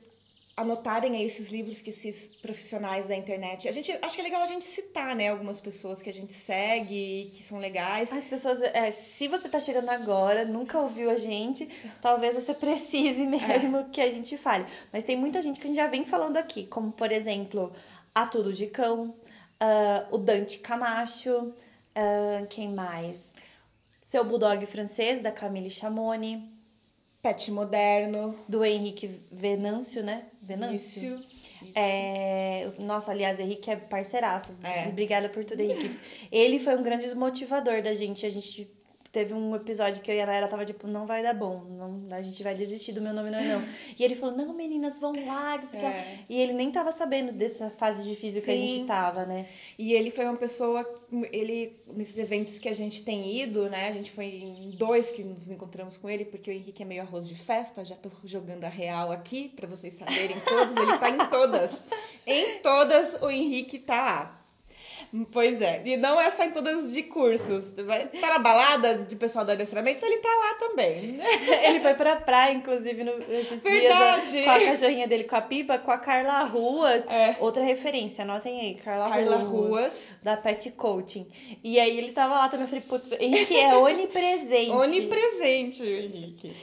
[0.55, 3.67] anotarem aí esses livros que esses profissionais da internet.
[3.67, 6.33] A gente acho que é legal a gente citar, né, algumas pessoas que a gente
[6.33, 8.13] segue que são legais.
[8.13, 11.67] As pessoas, é, se você tá chegando agora, nunca ouviu a gente,
[12.01, 13.83] talvez você precise mesmo é.
[13.91, 14.65] que a gente fale.
[14.91, 17.73] Mas tem muita gente que a gente já vem falando aqui, como por exemplo,
[18.13, 23.33] A Tudo de Cão, uh, o Dante Camacho, uh, quem mais?
[24.05, 26.53] Seu Bulldog Francês, da Camille Chamoni.
[27.23, 28.37] Pet Moderno.
[28.49, 30.25] Do Henrique Venâncio, né?
[30.41, 31.15] Venâncio.
[31.15, 31.71] Isso.
[31.73, 34.53] É, nossa, aliás, Henrique é parceiraço.
[34.61, 34.89] É.
[34.89, 35.97] Obrigada por tudo, Henrique.
[36.29, 38.25] Ele foi um grande desmotivador da gente.
[38.25, 38.69] A gente
[39.13, 42.03] Teve um episódio que eu e a Naira tava tipo, não vai dar bom, não,
[42.09, 43.63] a gente vai desistir do meu nome, não é não.
[43.95, 45.63] E ele falou, não, meninas, vão lá.
[45.75, 46.17] É.
[46.27, 48.45] E ele nem tava sabendo dessa fase difícil Sim.
[48.45, 49.47] que a gente tava, né?
[49.77, 50.83] E ele foi uma pessoa,
[51.31, 53.87] ele, nesses eventos que a gente tem ido, né?
[53.87, 57.03] A gente foi em dois que nos encontramos com ele, porque o Henrique é meio
[57.03, 61.09] arroz de festa, já tô jogando a real aqui, para vocês saberem todos, ele tá
[61.11, 61.71] em todas.
[62.25, 64.42] Em todas o Henrique tá.
[65.31, 65.81] Pois é.
[65.85, 67.65] E não é só em todas de cursos.
[68.19, 71.19] Tá na balada de pessoal do adestramento, ele tá lá também.
[71.67, 74.31] ele foi pra praia, inclusive, no, esses Verdade.
[74.31, 74.45] dias.
[74.45, 77.05] Com a cachorrinha dele, com a pipa, com a Carla Ruas.
[77.05, 77.35] É.
[77.39, 78.75] Outra referência, anotem aí.
[78.75, 80.07] Carla, Carla Ruas, Ruas.
[80.23, 81.27] Da Pet Coaching.
[81.63, 82.65] E aí ele tava lá também.
[82.65, 84.71] Eu falei, putz, Henrique é onipresente.
[84.73, 86.55] onipresente, Henrique.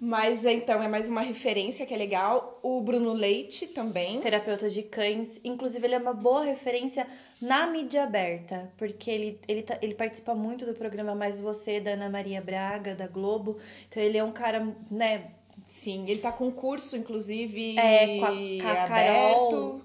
[0.00, 2.58] Mas então, é mais uma referência que é legal.
[2.62, 4.20] O Bruno Leite também.
[4.20, 5.38] Terapeuta de cães.
[5.44, 7.06] Inclusive, ele é uma boa referência
[7.40, 11.92] na mídia aberta, porque ele, ele, tá, ele participa muito do programa Mais Você, da
[11.92, 13.56] Ana Maria Braga, da Globo.
[13.88, 15.30] Então ele é um cara, né?
[15.66, 19.80] Sim, ele tá com curso, inclusive, é, com a, com a Carol.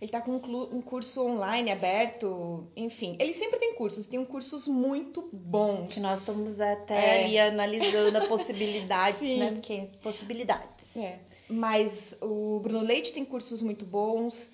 [0.00, 3.16] Ele tá com um curso online aberto, enfim.
[3.20, 5.92] Ele sempre tem cursos, tem cursos muito bons.
[5.92, 7.24] Que nós estamos até é.
[7.24, 9.52] ali analisando a possibilidades, né?
[9.52, 10.96] Porque possibilidades.
[10.96, 11.18] É.
[11.50, 14.50] Mas o Bruno Leite tem cursos muito bons.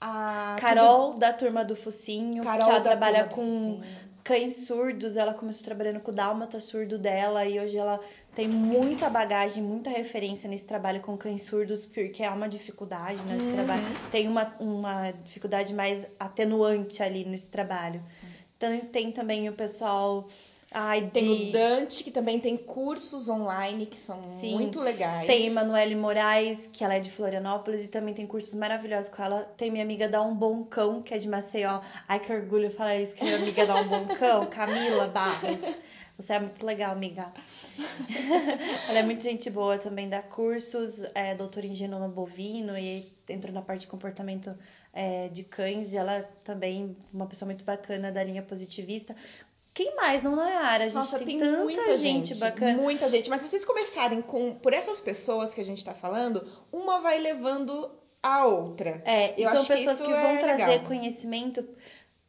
[0.00, 3.80] A Carol, da turma do Focinho, Carol que ela trabalha com
[4.24, 5.16] cães surdos.
[5.16, 8.00] Ela começou trabalhando com o dálmata surdo dela e hoje ela
[8.34, 13.36] tem muita bagagem, muita referência nesse trabalho com cães surdos, porque é uma dificuldade né,
[13.40, 13.52] uhum.
[13.52, 13.82] trabalho.
[14.10, 18.02] Tem uma, uma dificuldade mais atenuante ali nesse trabalho.
[18.56, 20.26] Então, tem também o pessoal
[20.72, 21.10] De...
[21.10, 24.54] Tem o Dante, que também tem cursos online que são Sim.
[24.54, 25.26] muito legais.
[25.26, 29.42] Tem Emanuele Moraes, que ela é de Florianópolis, e também tem cursos maravilhosos com ela.
[29.56, 31.80] Tem minha amiga Dá um Bom Cão, que é de Maceió.
[32.06, 35.60] Ai, que orgulho falar isso, que é minha amiga Dá um Bom Cão, Camila Barros.
[36.16, 37.32] Você é muito legal, amiga.
[38.88, 43.52] ela é muito gente boa, também dá cursos, é doutora em genoma bovino e entrou
[43.52, 44.54] na parte de comportamento
[44.92, 45.92] é, de cães.
[45.92, 49.16] E ela também uma pessoa muito bacana da linha positivista.
[49.80, 50.84] Quem mais não na área?
[50.84, 52.76] A gente Nossa, tem, tem tanta muita gente, gente bacana.
[52.76, 53.30] Muita gente.
[53.30, 57.18] Mas se vocês começarem com por essas pessoas que a gente tá falando, uma vai
[57.18, 57.90] levando
[58.22, 59.00] a outra.
[59.06, 60.84] É, e Eu são pessoas que, que, vão é trazer legal.
[60.84, 61.66] conhecimento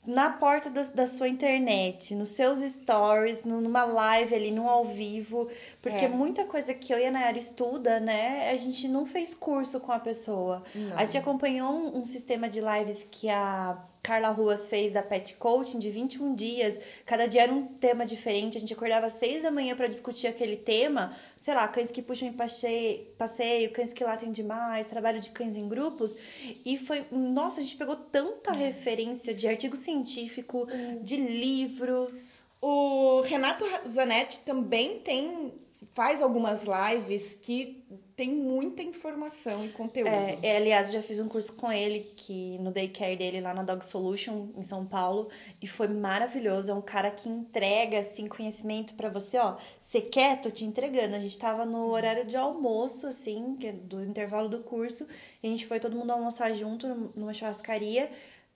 [0.07, 5.49] na porta da, da, sua internet, nos seus stories, numa live ali, num ao vivo,
[5.81, 6.07] porque é.
[6.07, 9.91] muita coisa que eu e a Nayara estuda, né, a gente não fez curso com
[9.91, 10.63] a pessoa.
[10.73, 10.97] Não.
[10.97, 15.35] A gente acompanhou um, um sistema de lives que a Carla Ruas fez da Pet
[15.35, 16.81] Coaching de 21 dias.
[17.05, 18.57] Cada dia era um tema diferente.
[18.57, 21.15] A gente acordava às 6 da manhã para discutir aquele tema.
[21.37, 25.55] Sei lá, cães que puxam em passeio, passeio, cães que latem demais, trabalho de cães
[25.55, 26.17] em grupos.
[26.65, 27.05] E foi.
[27.11, 28.55] Nossa, a gente pegou tanta é.
[28.55, 30.67] referência de artigo científico,
[31.01, 32.11] de livro.
[32.59, 35.51] O Renato Zanetti também tem
[35.89, 37.83] faz algumas lives que
[38.15, 40.09] tem muita informação e conteúdo.
[40.09, 43.63] É, é, aliás, já fiz um curso com ele que no daycare dele lá na
[43.63, 46.71] Dog Solution em São Paulo e foi maravilhoso.
[46.71, 49.57] É um cara que entrega assim conhecimento para você, ó.
[49.79, 50.41] Você quer?
[50.41, 51.15] Tô te entregando.
[51.15, 55.07] A gente tava no horário de almoço, assim, é do intervalo do curso,
[55.41, 58.09] e a gente foi todo mundo almoçar junto numa churrascaria.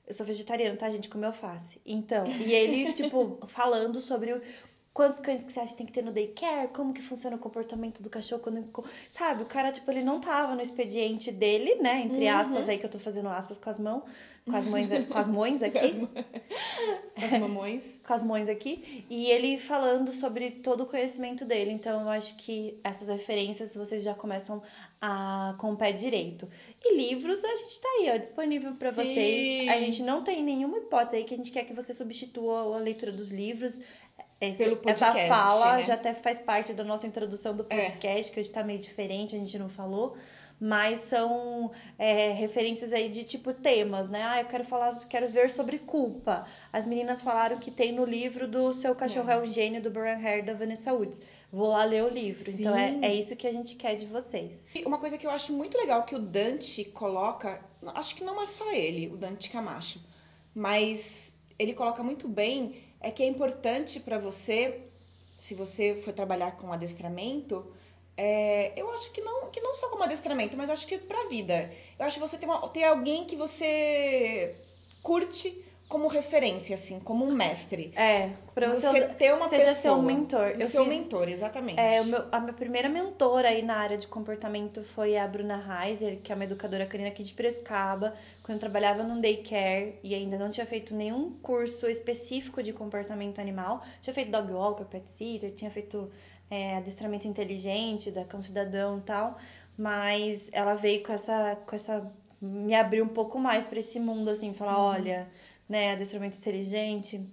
[0.08, 1.10] Eu sou vegetariana, tá, gente?
[1.10, 1.82] Come alface.
[1.84, 4.40] Então, e ele, tipo, falando sobre
[4.96, 7.40] quantos cães que você acha que tem que ter no daycare, como que funciona o
[7.40, 8.64] comportamento do cachorro quando.
[9.12, 12.00] Sabe, o cara, tipo, ele não tava no expediente dele, né?
[12.00, 12.38] Entre uhum.
[12.38, 14.04] aspas, aí que eu tô fazendo aspas com as mãos,
[14.50, 16.08] com as mães, com as mães aqui.
[17.14, 18.00] com as mamões.
[18.08, 19.06] com as mães aqui.
[19.10, 21.72] E ele falando sobre todo o conhecimento dele.
[21.72, 24.64] Então, eu acho que essas referências vocês já começam
[25.02, 26.48] a, com o pé direito.
[26.82, 29.68] E livros, a gente tá aí, ó, disponível para vocês.
[29.68, 32.78] A gente não tem nenhuma hipótese aí que a gente quer que você substitua a
[32.78, 33.78] leitura dos livros.
[34.40, 35.18] Esse, pelo podcast.
[35.18, 35.84] Essa fala né?
[35.84, 37.76] já até faz parte da nossa introdução do é.
[37.76, 38.34] podcast, é.
[38.34, 40.16] que hoje tá meio diferente, a gente não falou.
[40.58, 41.70] Mas são
[42.00, 44.24] é, referências aí de tipo temas, né?
[44.24, 46.46] Ah, eu quero falar, quero ver sobre culpa.
[46.72, 49.92] As meninas falaram que tem no livro do Seu Cachorro é, é um Gênio, do
[49.92, 51.22] Brian Hare, da Vanessa Woods.
[51.52, 52.50] Vou lá ler o livro.
[52.50, 52.62] Sim.
[52.62, 54.68] Então é, é isso que a gente quer de vocês.
[54.74, 58.42] E uma coisa que eu acho muito legal que o Dante coloca, acho que não
[58.42, 60.00] é só ele, o Dante Camacho,
[60.54, 64.82] mas ele coloca muito bem é que é importante para você,
[65.38, 67.72] se você for trabalhar com adestramento,
[68.18, 71.72] é, eu acho que não, que não só como adestramento, mas acho que para vida.
[72.00, 74.56] Eu acho que você tem, uma, tem alguém que você
[75.04, 77.94] curte como referência, assim, como um mestre.
[77.96, 79.96] É, pra você, você ter uma seja pessoa.
[79.96, 80.56] seu mentor.
[80.60, 81.80] Eu seu fiz, mentor, exatamente.
[81.80, 86.20] É, meu, a minha primeira mentora aí na área de comportamento foi a Bruna Heiser,
[86.22, 90.38] que é uma educadora canina aqui de Prescaba, quando eu trabalhava num daycare e ainda
[90.38, 93.84] não tinha feito nenhum curso específico de comportamento animal.
[94.02, 96.10] Tinha feito dog walker, pet sitter, tinha feito
[96.50, 99.38] é, adestramento inteligente da cão cidadão e tal,
[99.78, 104.30] mas ela veio com essa, com essa me abriu um pouco mais para esse mundo
[104.30, 104.86] assim, falar, uhum.
[104.86, 105.28] olha,
[105.68, 107.28] né, adestramento inteligente,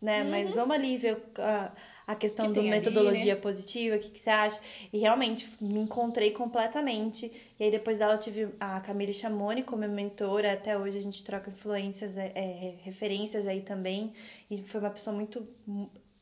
[0.00, 0.22] né?
[0.22, 0.30] Uhum.
[0.30, 1.72] Mas vamos ali ver a,
[2.06, 3.36] a questão da metodologia ali, né?
[3.36, 4.60] positiva, o que, que, você acha?
[4.92, 7.32] E realmente me encontrei completamente.
[7.58, 11.24] E aí depois dela eu tive a Camille Chamoni como mentora, até hoje a gente
[11.24, 14.12] troca influências, é, é, referências aí também.
[14.50, 15.46] E foi uma pessoa muito.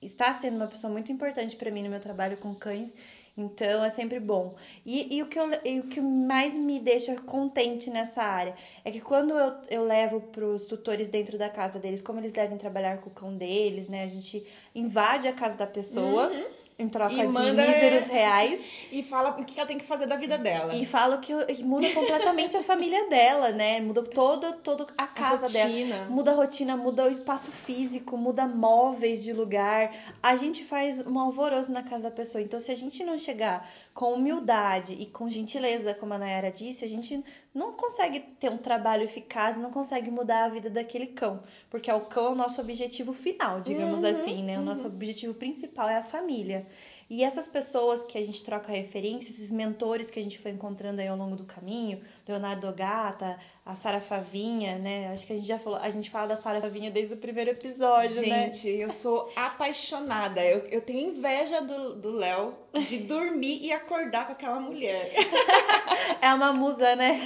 [0.01, 2.95] Está sendo uma pessoa muito importante para mim no meu trabalho com cães.
[3.37, 4.55] Então é sempre bom.
[4.85, 8.91] E, e o, que eu, e o que mais me deixa contente nessa área é
[8.91, 12.59] que quando eu, eu levo para os tutores dentro da casa deles, como eles devem
[12.59, 14.05] trabalhar com o cão deles, né?
[14.05, 16.29] A gente invade a casa da pessoa.
[16.29, 18.61] Uhum em troca de míseros reais.
[18.91, 20.75] E fala o que ela tem que fazer da vida dela.
[20.75, 23.81] E fala que muda completamente a família dela, né?
[23.81, 26.07] Muda todo, todo a casa a dela.
[26.11, 29.95] Muda a rotina, muda o espaço físico, muda móveis de lugar.
[30.23, 32.43] A gente faz um alvoroço na casa da pessoa.
[32.43, 36.85] Então, se a gente não chegar com humildade e com gentileza, como a Nayara disse,
[36.85, 37.23] a gente
[37.55, 41.95] não consegue ter um trabalho eficaz, não consegue mudar a vida daquele cão, porque é
[41.95, 44.59] o cão é o nosso objetivo final, digamos uhum, assim, né?
[44.59, 44.95] O nosso uhum.
[44.95, 46.67] objetivo principal é a família.
[47.11, 51.03] E essas pessoas que a gente troca referência, esses mentores que a gente foi encontrando
[51.03, 55.13] aí ao longo do caminho, Leonardo Gata, a Sara Favinha, né?
[55.13, 57.51] Acho que a gente já falou, a gente fala da Sara Favinha desde o primeiro
[57.51, 58.51] episódio, gente, né?
[58.51, 60.43] Gente, eu sou apaixonada.
[60.43, 65.13] Eu, eu tenho inveja do Léo de dormir e acordar com aquela mulher.
[66.21, 67.21] é uma musa, né?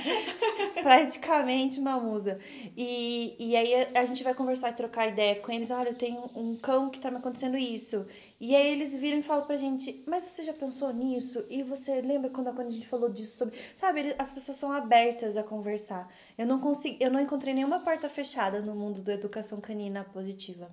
[0.83, 2.39] Praticamente uma musa.
[2.77, 5.71] E, e aí a, a gente vai conversar e trocar ideia com eles.
[5.71, 8.07] Olha, eu tenho um cão que tá me acontecendo isso.
[8.41, 11.47] E aí eles viram e falam pra gente, mas você já pensou nisso?
[11.49, 13.59] E você lembra quando, quando a gente falou disso sobre.
[13.75, 16.13] Sabe, as pessoas são abertas a conversar.
[16.37, 20.71] Eu não consigo, eu não encontrei nenhuma porta fechada no mundo da educação canina positiva.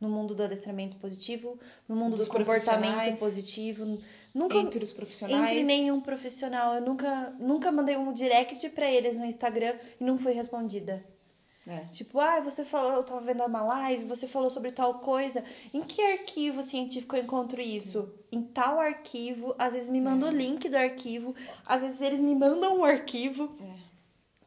[0.00, 3.98] No mundo do adestramento positivo, no mundo Dos do comportamento positivo.
[4.32, 5.50] Nunca, entre os profissionais.
[5.50, 6.74] Entre nenhum profissional.
[6.74, 11.04] Eu nunca, nunca mandei um direct para eles no Instagram e não foi respondida.
[11.68, 11.80] É.
[11.92, 15.44] Tipo, ah, você falou, eu tava vendo uma live, você falou sobre tal coisa.
[15.74, 18.10] Em que arquivo científico eu encontro isso?
[18.32, 20.32] Em tal arquivo, às vezes me mandam é.
[20.32, 21.34] o link do arquivo,
[21.66, 23.54] às vezes eles me mandam um arquivo.
[23.60, 23.87] É.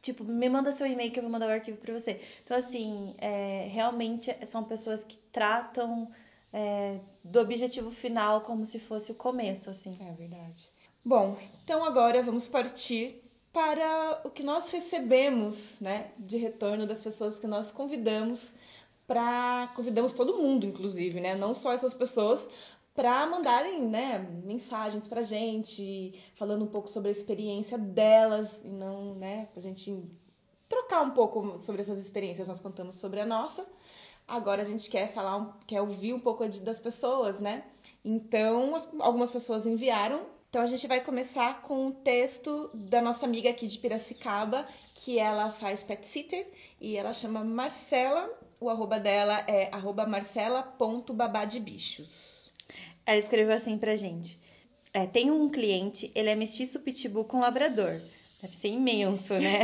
[0.02, 2.20] Tipo, me manda seu e-mail que eu vou mandar o arquivo para você.
[2.42, 6.10] Então, assim, é, realmente são pessoas que tratam
[6.52, 9.96] é, do objetivo final como se fosse o começo, assim.
[10.00, 10.68] É verdade.
[11.04, 13.22] Bom, então agora vamos partir
[13.52, 18.52] para o que nós recebemos, né, de retorno das pessoas que nós convidamos
[19.06, 22.46] para convidamos todo mundo, inclusive, né, não só essas pessoas,
[22.94, 29.14] para mandarem né, mensagens para gente, falando um pouco sobre a experiência delas, e não,
[29.14, 30.04] né, pra gente
[30.68, 32.48] trocar um pouco sobre essas experiências.
[32.48, 33.66] Nós contamos sobre a nossa.
[34.26, 37.64] Agora a gente quer falar, quer ouvir um pouco das pessoas, né?
[38.04, 40.26] Então, algumas pessoas enviaram.
[40.48, 45.18] Então a gente vai começar com o texto da nossa amiga aqui de Piracicaba, que
[45.18, 46.46] ela faz pet sitter
[46.80, 48.30] e ela chama Marcela.
[48.60, 52.31] O arroba dela é arroba marcela.babadebichos.
[53.04, 54.38] Ela escreveu assim pra gente.
[54.94, 58.00] É, tem um cliente, ele é mestiço pitbull com labrador.
[58.42, 59.60] Deve ser imenso, né?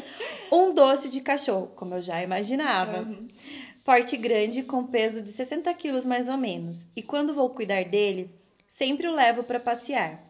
[0.50, 3.00] um doce de cachorro, como eu já imaginava.
[3.00, 3.28] Uhum.
[3.84, 6.86] Porte grande, com peso de 60 quilos mais ou menos.
[6.94, 8.30] E quando vou cuidar dele,
[8.68, 10.22] sempre o levo para passear.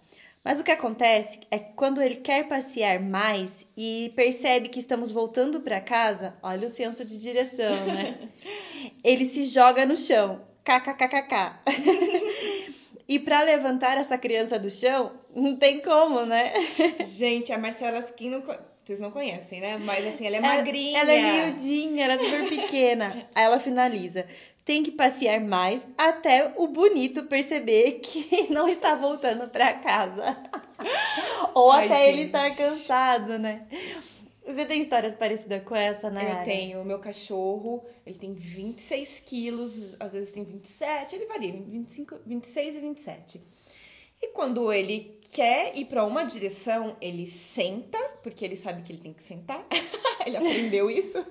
[0.44, 5.12] Mas o que acontece é que quando ele quer passear mais e percebe que estamos
[5.12, 8.28] voltando para casa, olha o senso de direção, né?
[9.04, 10.40] ele se joga no chão.
[10.64, 11.52] KKKKK.
[13.08, 16.52] E para levantar essa criança do chão, não tem como, né?
[17.04, 18.42] Gente, a Marcela Skin não,
[18.84, 19.76] vocês não conhecem, né?
[19.76, 21.00] Mas assim, ela é magrinha.
[21.00, 23.28] Ela, ela é miudinha, ela é super pequena.
[23.34, 24.26] Aí ela finaliza.
[24.64, 30.36] Tem que passear mais até o bonito perceber que não está voltando para casa.
[31.54, 32.08] Ou Ai, até gente.
[32.08, 33.62] ele estar cansado, né?
[34.44, 36.40] Você tem histórias parecidas com essa, né?
[36.40, 36.80] Eu tenho.
[36.80, 42.76] O meu cachorro, ele tem 26 quilos, às vezes tem 27, ele varia, 25, 26
[42.76, 43.40] e 27.
[44.20, 49.00] E quando ele quer ir para uma direção, ele senta, porque ele sabe que ele
[49.00, 49.64] tem que sentar.
[50.26, 51.24] ele aprendeu isso.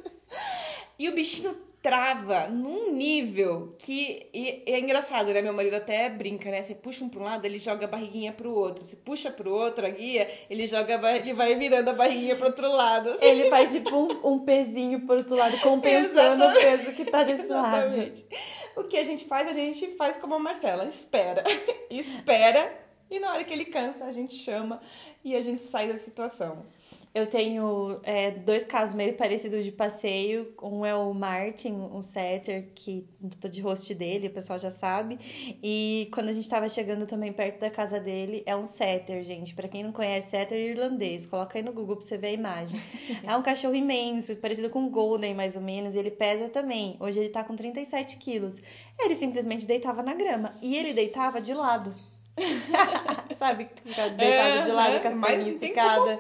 [0.97, 5.42] E o bichinho trava num nível que e, é engraçado, né?
[5.42, 6.62] Meu marido até brinca, né?
[6.62, 8.84] Você puxa um para um lado, ele joga a barriguinha para o outro.
[8.86, 12.48] Se puxa para o outro a guia, ele joga, ele vai virando a barriguinha para
[12.48, 13.10] outro lado.
[13.12, 13.26] Assim.
[13.32, 17.44] Ele faz tipo um, um pezinho para outro lado, compensando o peso que tá desse
[17.44, 18.26] Exatamente.
[18.30, 18.42] lado.
[18.78, 21.44] O que a gente faz, a gente faz como a Marcela, espera,
[21.90, 22.72] espera
[23.12, 24.82] e na hora que ele cansa, a gente chama
[25.24, 26.65] e a gente sai da situação.
[27.13, 30.53] Eu tenho é, dois casos meio parecidos de passeio.
[30.63, 33.05] Um é o Martin, um setter, que
[33.41, 35.19] tô de host dele, o pessoal já sabe.
[35.61, 39.53] E quando a gente tava chegando também perto da casa dele, é um setter, gente.
[39.53, 41.26] Para quem não conhece, setter é irlandês.
[41.26, 42.80] Coloca aí no Google pra você ver a imagem.
[43.28, 45.95] é um cachorro imenso, parecido com um Golden, mais ou menos.
[45.95, 46.95] E ele pesa também.
[46.97, 48.61] Hoje ele tá com 37 quilos.
[48.97, 50.55] Ele simplesmente deitava na grama.
[50.61, 51.93] E ele deitava de lado.
[53.38, 53.70] Sabe?
[53.84, 56.20] Deitado é, de lado, é, com as perninhas picadas.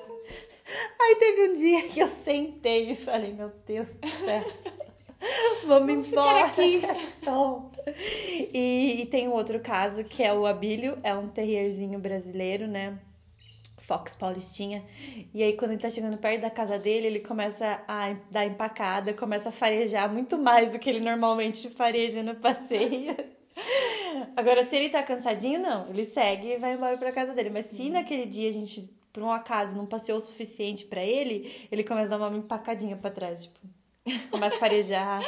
[0.99, 4.43] Aí teve um dia que eu sentei e falei, meu Deus do céu.
[5.65, 6.81] Vamos, Vamos embora aqui.
[8.53, 12.99] E, e tem um outro caso que é o Abílio, é um terrierzinho brasileiro, né?
[13.79, 14.85] Fox Paulistinha.
[15.33, 19.13] E aí, quando ele tá chegando perto da casa dele, ele começa a dar empacada,
[19.13, 23.15] começa a farejar muito mais do que ele normalmente fareja no passeio.
[24.35, 25.89] Agora, se ele tá cansadinho, não.
[25.89, 27.49] Ele segue e vai embora pra casa dele.
[27.49, 31.67] Mas se naquele dia a gente por um acaso não passeou o suficiente para ele,
[31.71, 33.59] ele começa a dar uma empacadinha para trás, tipo,
[34.31, 35.21] começa a farejar.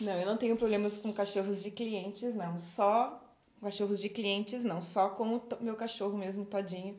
[0.00, 2.58] Não, eu não tenho problemas com cachorros de clientes, não.
[2.58, 3.22] Só
[3.60, 4.80] cachorros de clientes, não.
[4.80, 6.98] Só com o meu cachorro mesmo, todinho,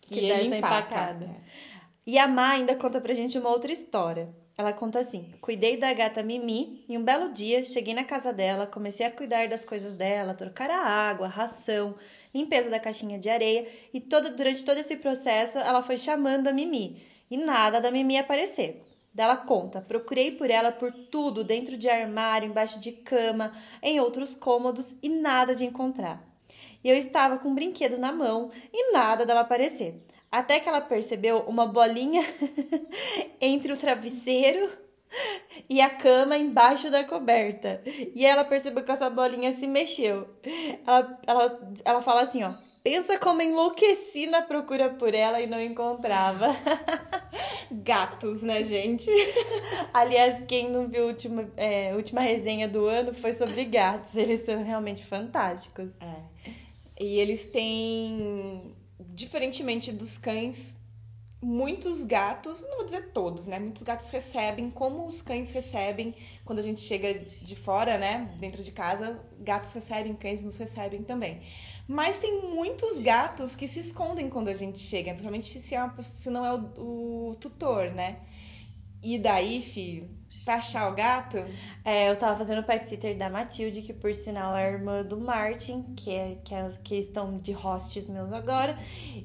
[0.00, 0.94] que, que ele empaca.
[0.94, 1.40] É.
[2.06, 4.28] E a Má ainda conta pra gente uma outra história.
[4.58, 8.66] Ela conta assim: Cuidei da gata Mimi e um belo dia cheguei na casa dela,
[8.66, 11.96] comecei a cuidar das coisas dela, trocar a água, ração,
[12.34, 16.52] limpeza da caixinha de areia e todo, durante todo esse processo ela foi chamando a
[16.52, 17.00] Mimi
[17.30, 18.82] e nada da Mimi aparecer.
[19.14, 24.34] Dela conta, procurei por ela por tudo, dentro de armário, embaixo de cama, em outros
[24.34, 26.20] cômodos e nada de encontrar.
[26.82, 30.04] E eu estava com um brinquedo na mão e nada dela aparecer.
[30.30, 32.22] Até que ela percebeu uma bolinha
[33.40, 34.70] entre o travesseiro
[35.68, 37.82] e a cama embaixo da coberta.
[38.14, 40.28] E ela percebeu que essa bolinha se mexeu.
[40.86, 42.52] Ela, ela, ela fala assim, ó.
[42.82, 46.56] Pensa como enlouqueci na procura por ela e não encontrava.
[47.70, 49.10] Gatos, né, gente?
[49.92, 54.16] Aliás, quem não viu a última, é, última resenha do ano foi sobre gatos.
[54.16, 55.90] Eles são realmente fantásticos.
[56.00, 56.50] É.
[57.00, 58.74] E eles têm,
[59.18, 60.72] diferentemente dos cães,
[61.42, 63.58] muitos gatos, não vou dizer todos, né?
[63.58, 66.14] Muitos gatos recebem, como os cães recebem
[66.44, 68.32] quando a gente chega de fora, né?
[68.38, 71.42] Dentro de casa, gatos recebem, cães nos recebem também.
[71.88, 76.00] Mas tem muitos gatos que se escondem quando a gente chega, principalmente se, é uma,
[76.00, 78.20] se não é o, o tutor, né?
[79.02, 80.08] E daí, filho?
[80.44, 81.38] Pra achar o gato?
[81.84, 85.02] É, eu tava fazendo o pet sitter da Matilde, que por sinal é a irmã
[85.02, 88.78] do Martin, que é que, é, que estão de hosts meus agora.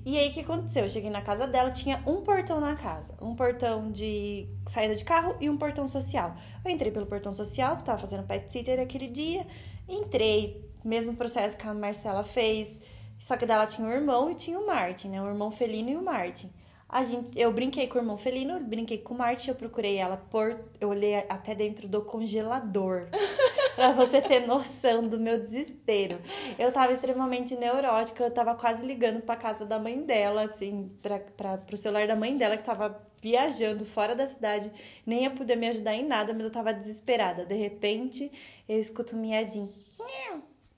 [0.06, 0.84] E aí o que aconteceu?
[0.84, 5.04] Eu cheguei na casa dela, tinha um portão na casa, um portão de saída de
[5.04, 6.36] carro e um portão social.
[6.64, 9.48] Eu entrei pelo portão social, tava fazendo pet sitter aquele dia,
[9.88, 12.80] entrei, mesmo processo que a Marcela fez,
[13.18, 15.22] só que dela tinha um irmão e tinha o Martin, né?
[15.22, 16.52] O irmão felino e o Martin.
[16.94, 20.64] A gente, eu brinquei com o irmão felino, brinquei com Marte, eu procurei ela por.
[20.80, 23.08] Eu olhei até dentro do congelador.
[23.76, 26.22] pra você ter noção do meu desespero.
[26.60, 31.18] Eu tava extremamente neurótica, eu tava quase ligando pra casa da mãe dela, assim, pra,
[31.18, 34.72] pra, pro celular da mãe dela, que tava viajando fora da cidade,
[35.04, 37.44] nem ia poder me ajudar em nada, mas eu tava desesperada.
[37.44, 38.32] De repente,
[38.70, 39.74] eu escuto um miadinho,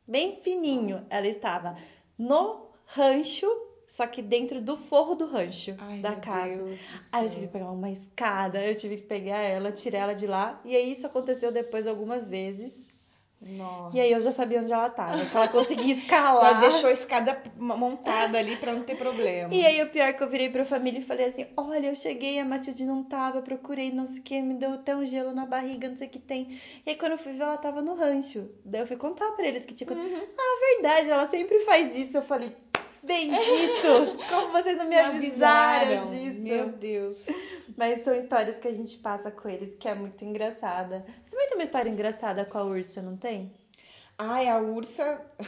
[0.07, 1.05] bem fininho.
[1.09, 1.75] Ela estava
[2.17, 6.63] no rancho só que dentro do forro do rancho Ai, da casa.
[6.63, 6.79] Deus
[7.11, 10.27] Aí eu tive que pegar uma escada, eu tive que pegar ela, tirar ela de
[10.27, 10.59] lá.
[10.65, 12.83] E aí isso aconteceu depois algumas vezes.
[13.41, 13.95] Nossa.
[13.95, 16.53] E aí eu já sabia onde ela tava, que ela conseguia escalar.
[16.55, 19.53] Já deixou a escada montada ali pra não ter problema.
[19.53, 21.95] E aí o pior é que eu virei pra família e falei assim: olha, eu
[21.95, 25.31] cheguei, a Matilde não tava, procurei, não sei o que, me deu até um gelo
[25.33, 26.57] na barriga, não sei o que tem.
[26.85, 28.49] E aí quando eu fui ver, ela tava no rancho.
[28.63, 29.91] Daí eu fui contar pra eles que tinha.
[29.91, 30.27] Uhum.
[30.37, 32.17] Ah, verdade, ela sempre faz isso.
[32.17, 32.51] Eu falei,
[33.05, 34.25] benditos!
[34.29, 36.39] Como vocês não me avisaram disso?
[36.41, 37.25] Meu Deus.
[37.77, 41.05] Mas são histórias que a gente passa com eles, que é muito engraçada.
[41.23, 43.51] Você também tem uma história engraçada com a Ursa, não tem?
[44.17, 45.21] Ai, a ursa.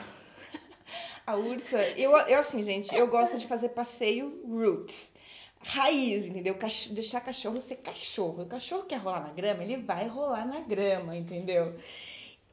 [1.26, 1.78] A ursa.
[1.98, 5.12] Eu, eu, assim, gente, eu gosto de fazer passeio roots.
[5.60, 6.56] Raiz, entendeu?
[6.56, 8.44] Cach- deixar cachorro ser cachorro.
[8.44, 11.76] O cachorro quer rolar na grama, ele vai rolar na grama, entendeu?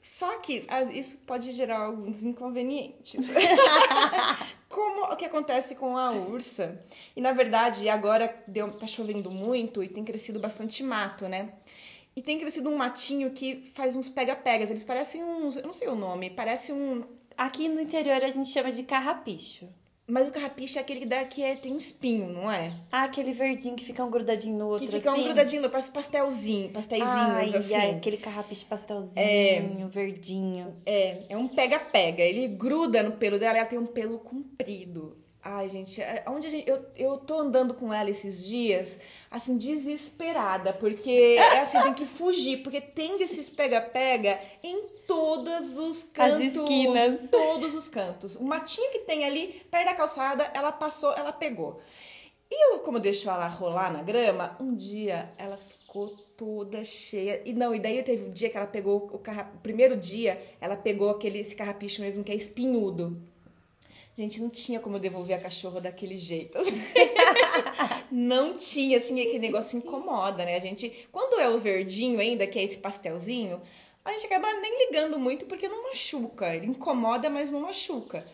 [0.03, 3.15] Só que isso pode gerar alguns inconvenientes.
[4.75, 6.85] Como o que acontece com a ursa.
[7.15, 11.53] E na verdade, agora deu, tá chovendo muito e tem crescido bastante mato, né?
[12.17, 14.71] E tem crescido um matinho que faz uns pega-pegas.
[14.71, 15.57] Eles parecem uns.
[15.57, 17.05] Eu não sei o nome, parece um.
[17.37, 19.69] Aqui no interior a gente chama de carrapicho.
[20.07, 22.75] Mas o carrapicho é aquele que, dá, que é, tem um espinho, não é?
[22.93, 25.21] Ah, aquele verdinho que fica um grudadinho no outro Que fica assim?
[25.21, 27.75] um grudadinho, parece pastelzinho, pastéisinhos Ai, assim.
[27.75, 30.77] ai, aquele carrapicho pastelzinho, verdinho.
[30.85, 32.23] É, é um pega-pega.
[32.23, 35.24] Ele gruda no pelo dela, ela tem um pelo comprido.
[35.47, 38.99] Ai, gente, é- onde a gente, eu, eu tô andando com ela esses dias,
[39.31, 46.03] assim, desesperada, porque é assim, tem que fugir, porque tem desses pega-pega em todos os
[46.05, 46.41] cantos.
[46.41, 47.21] esquinas.
[47.31, 48.37] Todos os cantos.
[48.37, 51.79] O matinho que tem ali, perto da calçada, ela passou, ela pegou.
[52.51, 57.43] E eu, como deixo ela rolar na grama, um dia ela ficou toda cheia.
[57.45, 59.53] E não, e daí teve um dia que ela pegou o carra...
[59.55, 63.34] o primeiro dia, ela pegou aquele esse carrapicho mesmo que é espinhudo.
[64.17, 66.57] Gente, não tinha como eu devolver a cachorra daquele jeito.
[68.13, 70.57] não tinha, assim, aquele negócio incomoda, né?
[70.57, 73.61] A gente, quando é o verdinho ainda, que é esse pastelzinho,
[74.05, 76.55] a gente acaba nem ligando muito porque não machuca.
[76.55, 78.25] Ele incomoda, mas não machuca.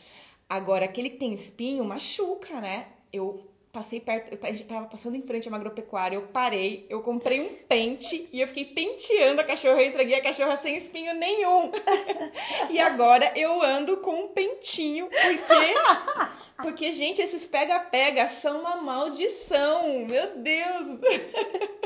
[0.46, 2.88] Agora, aquele que tem espinho, machuca, né?
[3.10, 6.22] Eu passei perto, eu ta- a gente tava passando em frente a uma agropecuária, eu
[6.22, 10.56] parei, eu comprei um pente e eu fiquei penteando a cachorra, eu entreguei a cachorra
[10.56, 11.70] sem espinho nenhum.
[12.70, 15.74] E agora eu ando com um pentinho, porque
[16.62, 20.04] porque gente, esses pega-pega são uma maldição.
[20.06, 20.98] Meu Deus.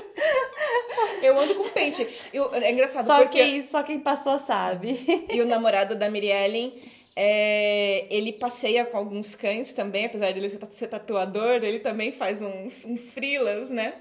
[1.23, 2.07] Eu ando com pente.
[2.33, 5.27] Eu- é engraçado Só porque quem, só quem passou sabe.
[5.33, 6.73] e o namorado da Miriellen,
[7.17, 12.41] é, ele passeia com alguns cães também, apesar de ele ser- tatuador, ele também faz
[12.43, 13.95] uns, uns frilas, né?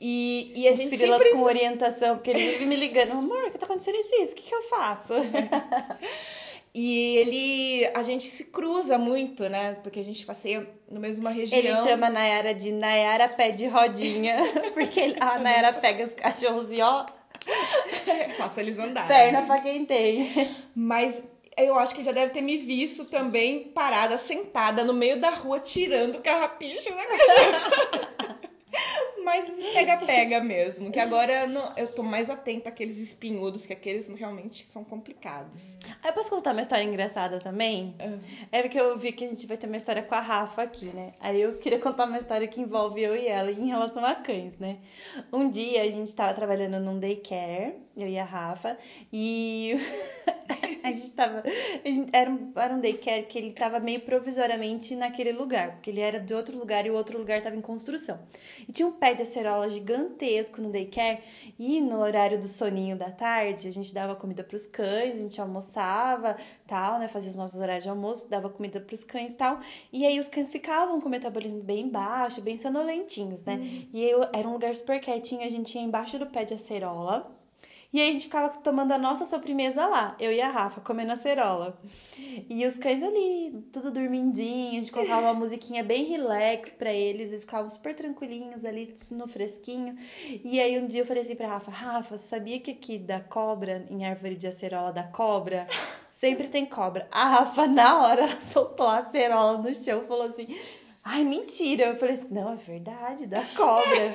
[0.00, 1.34] E, e a Os gente frilas sempre...
[1.34, 4.14] com orientação, porque ele vive me ligando, amor, o que tá acontecendo isso?
[4.22, 4.32] isso?
[4.32, 5.12] O que, que eu faço?
[6.72, 7.90] E ele...
[7.94, 9.76] A gente se cruza muito, né?
[9.82, 11.58] Porque a gente passeia na mesma região.
[11.58, 14.36] Ele chama a Nayara de Nayara Pé de Rodinha,
[14.72, 17.04] porque a Nayara pega os cachorros e ó,
[18.38, 19.08] Faço eles andarem.
[19.08, 20.30] perna pra quem tem.
[20.72, 21.20] Mas
[21.56, 25.30] eu acho que ele já deve ter me visto também parada, sentada no meio da
[25.30, 28.40] rua, tirando carrapicho cachorra.
[29.24, 34.08] Mas pega-pega mesmo, que agora eu, não- eu tô mais atenta àqueles espinhudos, que aqueles
[34.08, 35.76] realmente são complicados.
[36.02, 37.94] Aí eu posso contar uma história engraçada também?
[38.50, 40.86] É porque eu vi que a gente vai ter uma história com a Rafa aqui,
[40.86, 41.12] né?
[41.20, 44.56] Aí eu queria contar uma história que envolve eu e ela em relação a cães,
[44.58, 44.78] né?
[45.32, 48.78] Um dia a gente tava trabalhando num daycare, eu e a Rafa,
[49.12, 49.74] e
[50.84, 51.42] a gente tava.
[51.84, 55.90] A gente, era, um, era um daycare que ele tava meio provisoriamente naquele lugar, porque
[55.90, 58.18] ele era de outro lugar e o outro lugar tava em construção.
[58.68, 61.20] E tinha um pé de acerola gigantesco no daycare,
[61.58, 65.40] e no horário do soninho da tarde, a gente dava comida pros cães, a gente
[65.40, 67.08] almoçava, tal, né?
[67.08, 69.60] Fazia os nossos horários de almoço, dava comida pros cães e tal.
[69.92, 73.54] E aí os cães ficavam com o metabolismo bem baixo, bem sonolentinhos, né?
[73.54, 73.88] Uhum.
[73.92, 77.39] E eu, era um lugar super quietinho, a gente ia embaixo do pé de acerola
[77.92, 81.12] e aí a gente ficava tomando a nossa sobremesa lá, eu e a Rafa, comendo
[81.12, 81.76] acerola.
[82.48, 87.30] E os cães ali, tudo dormindinho, a gente colocava uma musiquinha bem relax para eles,
[87.30, 89.96] eles ficavam super tranquilinhos ali, no fresquinho.
[90.44, 93.84] E aí um dia eu falei assim pra Rafa, Rafa, sabia que aqui da cobra,
[93.90, 95.66] em árvore de acerola da cobra,
[96.06, 97.08] sempre tem cobra.
[97.10, 100.46] A Rafa, na hora, ela soltou a acerola no chão e falou assim,
[101.02, 101.86] ai, mentira.
[101.86, 104.12] Eu falei assim, não, é verdade, da cobra.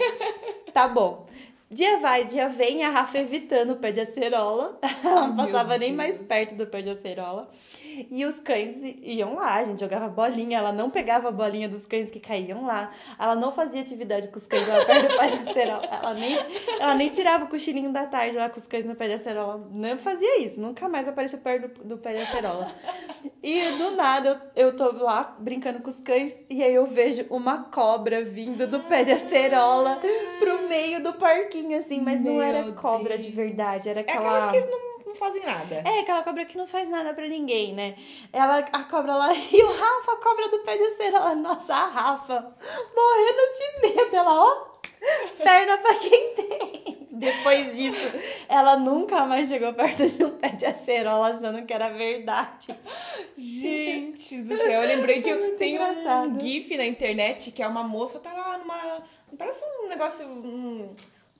[0.71, 1.28] tá bom.
[1.76, 4.80] Dia vai, dia vem, a Rafa evitando o pé de acerola.
[5.03, 7.49] Ela não passava nem mais perto do pé de acerola.
[8.10, 11.86] E os cães iam lá, a gente jogava bolinha, ela não pegava a bolinha dos
[11.86, 12.91] cães que caíam lá.
[13.20, 15.86] Ela não fazia atividade com os cães lá perto do pé de acerola.
[15.86, 16.38] Ela nem,
[16.80, 19.68] ela nem tirava o cochilinho da tarde lá com os cães no pé de acerola.
[19.72, 22.72] Não fazia isso, nunca mais apareceu perto do, do pé de acerola.
[23.41, 27.26] E do nada eu, eu tô lá brincando com os cães e aí eu vejo
[27.30, 30.00] uma cobra vindo do pé de acerola
[30.39, 33.26] pro meio do parquinho, assim, mas Meu não era cobra Deus.
[33.26, 34.26] de verdade, era aquela.
[34.26, 35.76] É aquelas que não não fazem nada.
[35.86, 37.95] É, aquela cobra que não faz nada pra ninguém, né?
[38.32, 41.74] Ela, a cobra lá, e o Rafa, a cobra do pé de cera, ela, nossa,
[41.74, 42.55] a Rafa,
[42.95, 44.66] morrendo de medo, ela, ó,
[45.41, 47.07] perna pra quem tem.
[47.11, 48.18] Depois disso,
[48.49, 52.78] ela nunca mais chegou perto de um pé de acerola achando que era verdade.
[53.38, 57.84] Gente do céu, eu lembrei de é tem um GIF na internet que é uma
[57.84, 59.01] moça, tá lá numa.
[59.38, 60.28] Parece um negócio.
[60.28, 60.93] Um,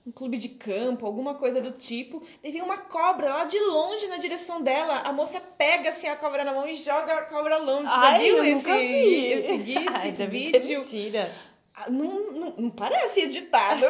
[0.06, 2.22] um clube de campo, alguma coisa do tipo.
[2.42, 5.00] E vem uma cobra lá de longe na direção dela.
[5.00, 7.90] A moça pega assim a cobra na mão e joga a cobra longe.
[7.92, 9.26] Ai, viu eu esse, vi.
[9.32, 10.78] esse GIF, Ai, esse vídeo?
[10.78, 11.32] mentira.
[11.74, 13.84] Ah, não, não, não, parece editado.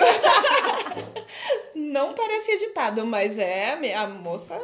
[1.75, 4.59] não parece editado, mas é a moça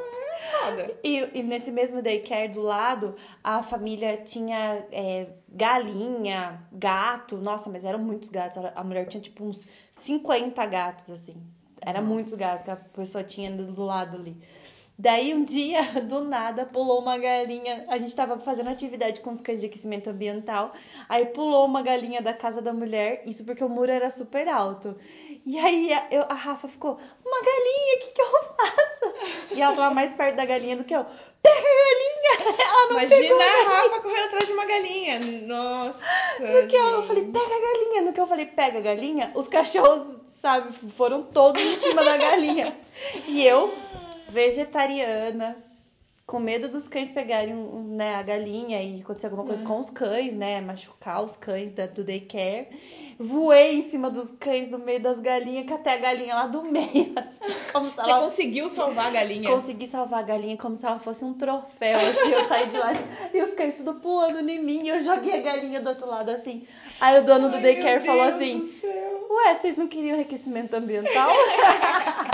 [0.58, 0.94] foda.
[1.02, 7.36] E, e nesse mesmo daycare do lado, a família tinha é, galinha, gato.
[7.38, 8.58] Nossa, mas eram muitos gatos.
[8.74, 11.36] A mulher tinha tipo uns 50 gatos, assim.
[11.80, 12.14] Era Nossa.
[12.14, 14.36] muitos gatos que a pessoa tinha do lado ali.
[14.98, 17.84] Daí um dia, do nada, pulou uma galinha.
[17.88, 20.72] A gente tava fazendo atividade com os cães de aquecimento ambiental.
[21.08, 23.22] Aí pulou uma galinha da casa da mulher.
[23.26, 24.96] Isso porque o muro era super alto.
[25.44, 26.92] E aí a, eu, a Rafa ficou,
[27.24, 28.91] uma galinha, o que, que eu faço?
[29.52, 31.04] E ela tava mais perto da galinha do que eu.
[31.42, 32.12] Pega a galinha!
[32.66, 35.20] Ela não Imagina a, a Rafa correndo atrás de uma galinha.
[35.46, 35.98] Nossa.
[36.40, 38.02] No que eu falei, pega a galinha.
[38.02, 42.16] No que eu falei, pega a galinha, os cachorros, sabe, foram todos em cima da
[42.16, 42.76] galinha.
[43.26, 43.72] E eu
[44.28, 45.56] vegetariana,
[46.26, 49.66] com medo dos cães pegarem né, a galinha e acontecer alguma coisa é.
[49.66, 50.60] com os cães, né?
[50.60, 52.68] Machucar os cães da, do daycare.
[53.22, 57.12] Voei em cima dos cães no meio das galinhas, catei a galinha lá do meio,
[57.14, 58.18] assim, como se ela...
[58.18, 59.48] Você conseguiu salvar a galinha?
[59.48, 62.92] Consegui salvar a galinha como se ela fosse um troféu, assim, eu saí de lá
[63.32, 66.30] e os cães tudo pulando em mim e eu joguei a galinha do outro lado,
[66.30, 66.66] assim.
[67.00, 68.68] Aí o dono do Ai, daycare falou assim,
[69.30, 71.30] ué, vocês não queriam aquecimento ambiental?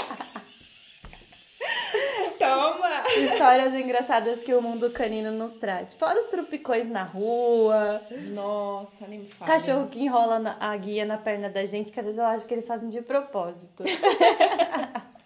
[3.24, 5.94] Histórias engraçadas que o mundo canino nos traz.
[5.94, 8.00] Fora os trupicões na rua.
[8.32, 9.52] Nossa, nem me fala.
[9.52, 12.54] Cachorro que enrola a guia na perna da gente, que às vezes eu acho que
[12.54, 13.84] eles fazem de propósito.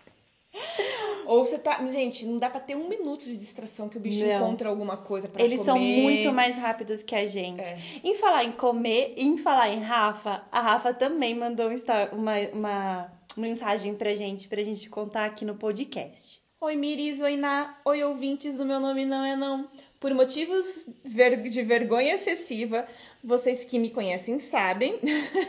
[1.27, 1.79] Ou você tá.
[1.91, 4.37] Gente, não dá pra ter um minuto de distração que o bicho não.
[4.37, 5.71] encontra alguma coisa pra Eles comer.
[5.71, 7.63] são muito mais rápidos que a gente.
[7.63, 7.79] É.
[8.05, 11.71] Em falar em comer, em falar em Rafa, a Rafa também mandou
[12.13, 16.42] uma, uma mensagem pra gente, pra gente contar aqui no podcast.
[16.65, 19.69] Oi Miris, oi Ná, oi ouvintes do Meu Nome Não É Não.
[19.99, 22.87] Por motivos de vergonha excessiva,
[23.21, 25.01] vocês que me conhecem sabem,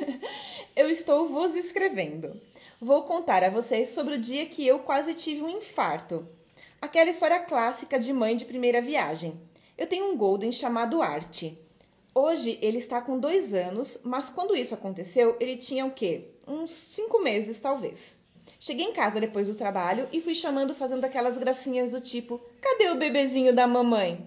[0.76, 2.42] eu estou vos escrevendo.
[2.82, 6.28] Vou contar a vocês sobre o dia que eu quase tive um infarto.
[6.82, 9.38] Aquela história clássica de mãe de primeira viagem.
[9.78, 11.44] Eu tenho um Golden chamado Art.
[12.16, 16.30] Hoje ele está com dois anos, mas quando isso aconteceu, ele tinha o quê?
[16.48, 18.23] Uns cinco meses, talvez.
[18.66, 22.90] Cheguei em casa depois do trabalho e fui chamando fazendo aquelas gracinhas do tipo: cadê
[22.92, 24.26] o bebezinho da mamãe?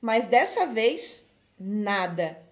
[0.00, 1.22] Mas dessa vez,
[1.60, 2.42] nada.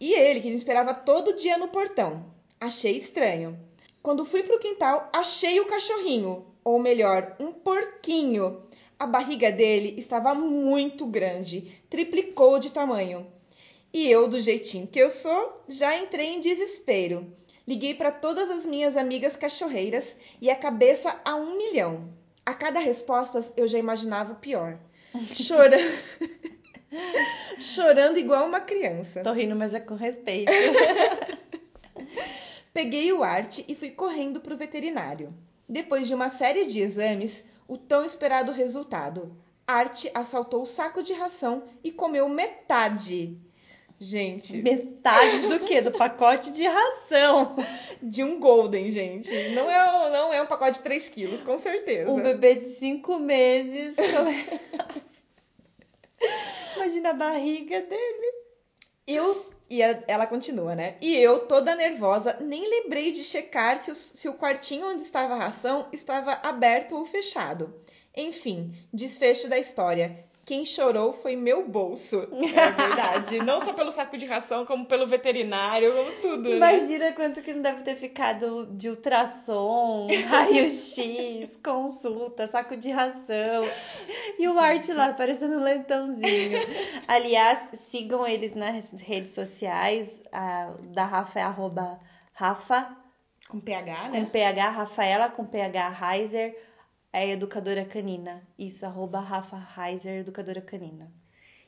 [0.00, 2.26] E ele, que me esperava todo dia no portão.
[2.60, 3.56] Achei estranho.
[4.02, 8.64] Quando fui pro quintal, achei o cachorrinho, ou melhor, um porquinho.
[8.98, 13.24] A barriga dele estava muito grande, triplicou de tamanho.
[13.92, 17.32] E eu, do jeitinho que eu sou, já entrei em desespero.
[17.66, 22.12] Liguei para todas as minhas amigas cachorreiras e a cabeça a um milhão.
[22.44, 24.78] A cada resposta eu já imaginava o pior.
[25.34, 25.76] chorando.
[27.60, 29.22] chorando igual uma criança.
[29.22, 30.50] Tô rindo, mas é com respeito.
[32.74, 35.32] Peguei o arte e fui correndo pro veterinário.
[35.68, 39.36] Depois de uma série de exames, o tão esperado resultado.
[39.66, 43.38] Arte assaltou o saco de ração e comeu metade.
[44.02, 44.60] Gente.
[44.60, 45.80] Metade do quê?
[45.80, 47.54] Do pacote de ração.
[48.02, 49.30] De um Golden, gente.
[49.54, 52.10] Não é, não é um pacote de 3 quilos, com certeza.
[52.10, 53.96] Um bebê de 5 meses.
[56.76, 58.32] Imagina a barriga dele.
[59.06, 59.52] Eu.
[59.70, 60.96] E ela continua, né?
[61.00, 65.34] E eu, toda nervosa, nem lembrei de checar se o, se o quartinho onde estava
[65.34, 67.72] a ração estava aberto ou fechado.
[68.14, 70.26] Enfim, desfecho da história.
[70.52, 72.28] Quem chorou foi meu bolso.
[72.54, 73.38] É verdade.
[73.38, 76.50] não só pelo saco de ração, como pelo veterinário, como tudo.
[76.50, 76.56] né?
[76.56, 83.64] Imagina quanto que não deve ter ficado de ultrassom, raio-x, consulta, saco de ração.
[84.38, 86.58] E o Art lá parecendo um lentãozinho.
[87.08, 90.22] Aliás, sigam eles nas redes sociais.
[90.30, 91.98] A da Rafa é arroba
[92.34, 92.94] Rafa,
[93.48, 94.28] Com PH, com né?
[94.30, 96.54] PH, Rafaela com PH Heiser,
[97.12, 98.42] é educadora canina.
[98.58, 101.12] Isso, arroba Rafa Heiser, educadora canina.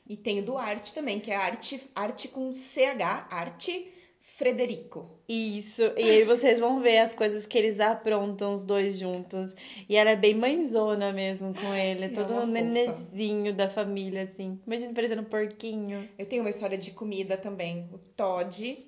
[0.07, 5.19] E tem o do Arte também, que é arte, arte com CH, Arte Frederico.
[5.29, 9.55] Isso, e aí vocês vão ver as coisas que eles aprontam os dois juntos.
[9.87, 14.59] E ela é bem mãezona mesmo com ele, é todo um nenezinho da família, assim.
[14.65, 16.09] Imagina parecendo um porquinho.
[16.17, 17.87] Eu tenho uma história de comida também.
[17.93, 18.85] O Todd.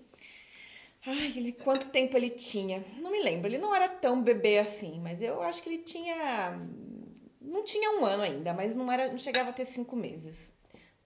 [1.08, 2.84] Ai, ele, quanto tempo ele tinha?
[2.98, 3.48] Não me lembro.
[3.48, 6.60] Ele não era tão bebê assim, mas eu acho que ele tinha.
[7.40, 10.52] Não tinha um ano ainda, mas não era, não chegava a ter cinco meses.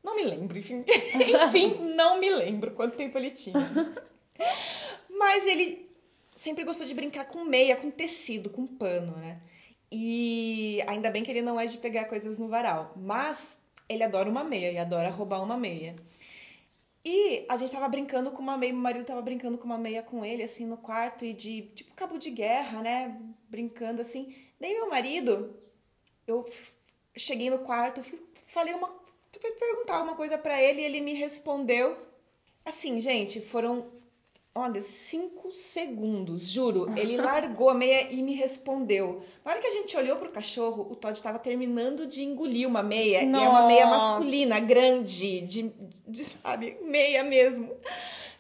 [0.04, 0.84] Não me lembro, enfim.
[1.46, 3.54] enfim, não me lembro quanto tempo ele tinha.
[5.08, 5.88] Mas ele
[6.36, 9.40] sempre gostou de brincar com meia, com tecido, com pano, né?
[9.92, 12.92] E ainda bem que ele não é de pegar coisas no varal.
[12.96, 13.56] Mas
[13.88, 15.96] ele adora uma meia e adora roubar uma meia.
[17.04, 20.04] E a gente tava brincando com uma meia, meu marido tava brincando com uma meia
[20.04, 23.20] com ele, assim, no quarto, e de, tipo, cabo de guerra, né?
[23.50, 24.36] Brincando assim.
[24.60, 25.56] Daí meu marido,
[26.28, 26.46] eu
[27.18, 28.88] cheguei no quarto, fui, falei uma.
[29.40, 31.98] Fui perguntar uma coisa pra ele e ele me respondeu.
[32.64, 33.92] Assim, gente, foram.
[34.54, 36.92] Olha, cinco segundos, juro.
[36.98, 39.24] Ele largou a meia e me respondeu.
[39.46, 42.84] Na hora que a gente olhou pro cachorro, o Todd estava terminando de engolir uma
[42.84, 43.24] meia.
[43.24, 44.06] E é uma meia Nossa.
[44.20, 45.72] masculina, grande, de,
[46.06, 47.72] de, sabe, meia mesmo.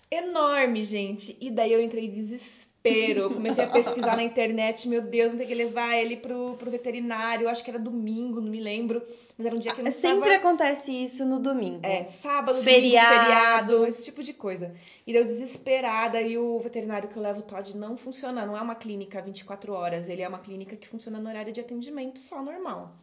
[0.09, 1.37] Enorme, gente.
[1.39, 2.60] E daí eu entrei em desespero.
[2.83, 4.87] Eu comecei a pesquisar na internet.
[4.87, 7.45] Meu Deus, vou ter que levar ele pro, pro veterinário.
[7.45, 9.03] Eu acho que era domingo, não me lembro.
[9.37, 10.35] Mas era um dia que eu não Sempre estava...
[10.35, 11.79] acontece isso no domingo.
[11.83, 13.15] É, sábado, Feriado.
[13.15, 14.73] domingo, feriado, esse tipo de coisa.
[15.05, 18.61] E eu desesperada, e o veterinário que eu levo o Todd não funciona, não é
[18.61, 22.41] uma clínica 24 horas, ele é uma clínica que funciona no horário de atendimento só
[22.41, 22.95] normal.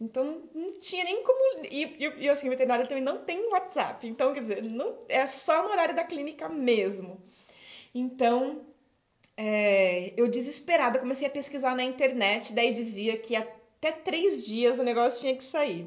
[0.00, 1.64] Então não tinha nem como.
[1.64, 4.06] E, e, e, assim, o veterinário também não tem WhatsApp.
[4.06, 7.20] Então, quer dizer, não, é só no horário da clínica mesmo.
[7.94, 8.66] Então,
[9.36, 14.82] é, eu desesperada comecei a pesquisar na internet, daí dizia que até três dias o
[14.82, 15.86] negócio tinha que sair.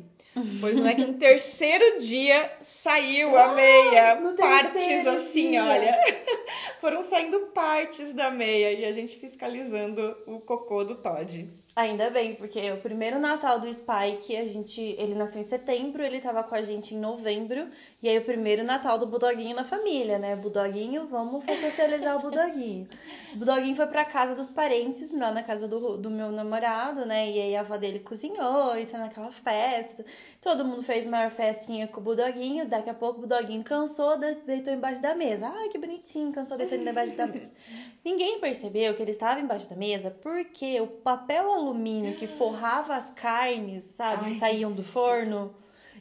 [0.60, 2.52] Pois não é que no terceiro dia
[2.84, 5.64] saiu a meia, no partes assim, dia.
[5.64, 5.98] olha.
[6.80, 11.50] Foram saindo partes da meia e a gente fiscalizando o cocô do Todd.
[11.76, 16.20] Ainda bem, porque o primeiro Natal do Spike, a gente, ele nasceu em setembro, ele
[16.20, 17.68] tava com a gente em novembro,
[18.02, 20.36] e aí o primeiro Natal do Budoguinho na família, né?
[20.36, 22.88] Budoguinho, vamos socializar o Budoguinho.
[23.34, 27.30] O Budoguinho foi pra casa dos parentes, lá na casa do, do meu namorado, né?
[27.30, 30.06] E aí a avó dele cozinhou e tá naquela festa.
[30.42, 34.36] Todo mundo fez maior festinha com o Budoguinho, daqui a pouco o Budoguinho cansou, de-
[34.46, 35.52] deitou embaixo da mesa.
[35.54, 37.52] Ai, que bonitinho, cansou deitando embaixo da mesa.
[38.04, 43.12] Ninguém percebeu que ele estava embaixo da mesa porque o papel alumínio que forrava as
[43.12, 45.54] carnes, sabe, Ai, que saíam do forno,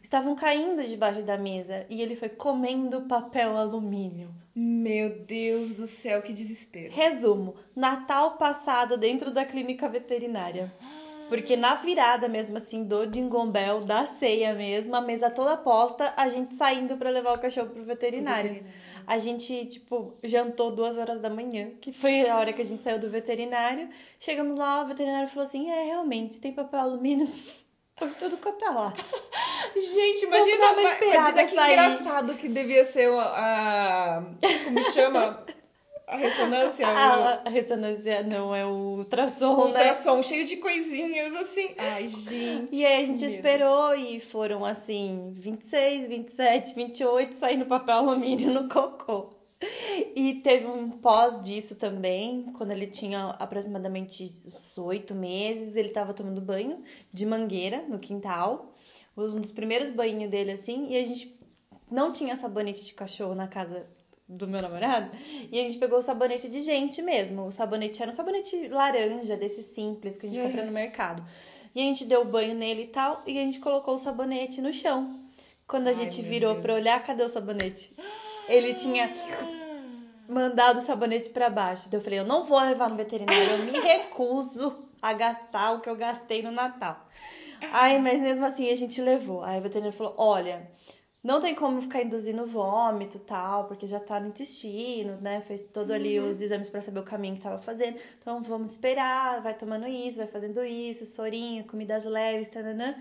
[0.06, 4.32] estavam caindo debaixo da mesa e ele foi comendo papel alumínio.
[4.54, 6.92] Meu Deus do céu, que desespero.
[6.92, 10.72] Resumo: Natal passado dentro da clínica veterinária.
[11.28, 16.14] Porque na virada mesmo assim do Jingle Bell, da ceia mesmo, a mesa toda posta,
[16.16, 18.64] a gente saindo pra levar o cachorro pro veterinário.
[19.04, 22.82] A gente, tipo, jantou duas horas da manhã, que foi a hora que a gente
[22.82, 23.88] saiu do veterinário.
[24.20, 27.28] Chegamos lá, o veterinário falou assim: é, realmente, tem papel alumínio
[27.96, 28.94] por tudo quanto é lá.
[29.74, 31.72] Gente, imagina imagina que sair.
[31.72, 34.22] engraçado que devia ser a.
[34.64, 35.44] Como chama?
[36.06, 36.86] A ressonância?
[36.86, 39.64] A, a ressonância não é o o ultrassom, o né?
[39.64, 41.74] ultrassom cheio de coisinhas assim.
[41.76, 42.68] Ai, gente.
[42.72, 48.68] E aí a gente esperou e foram assim, 26, 27, 28 saindo papel alumínio no
[48.68, 49.35] cocô.
[50.14, 56.12] E teve um pós disso também, quando ele tinha aproximadamente uns oito meses, ele estava
[56.12, 56.82] tomando banho
[57.12, 58.72] de mangueira no quintal.
[59.16, 61.38] um dos primeiros banhinhos dele assim, e a gente
[61.90, 63.86] não tinha sabonete de cachorro na casa
[64.28, 65.10] do meu namorado,
[65.52, 67.46] e a gente pegou o sabonete de gente mesmo.
[67.46, 71.24] O sabonete era um sabonete laranja, desse simples que a gente compra no mercado.
[71.74, 74.72] E a gente deu banho nele e tal, e a gente colocou o sabonete no
[74.72, 75.20] chão.
[75.66, 76.62] Quando a Ai, gente virou Deus.
[76.62, 77.92] pra olhar, cadê o sabonete?
[78.48, 79.12] Ele tinha
[80.28, 81.88] mandado o sabonete pra baixo.
[81.88, 85.80] Daí eu falei, eu não vou levar no veterinário, eu me recuso a gastar o
[85.80, 87.06] que eu gastei no Natal.
[87.72, 89.42] Ai, mas mesmo assim a gente levou.
[89.42, 90.70] Aí o veterinário falou, olha,
[91.26, 95.40] não tem como ficar induzindo vômito e tal, porque já tá no intestino, né?
[95.40, 97.98] Fez todo ali os exames pra saber o caminho que tava fazendo.
[98.20, 102.94] Então vamos esperar, vai tomando isso, vai fazendo isso, sorinho, comidas leves, tananã.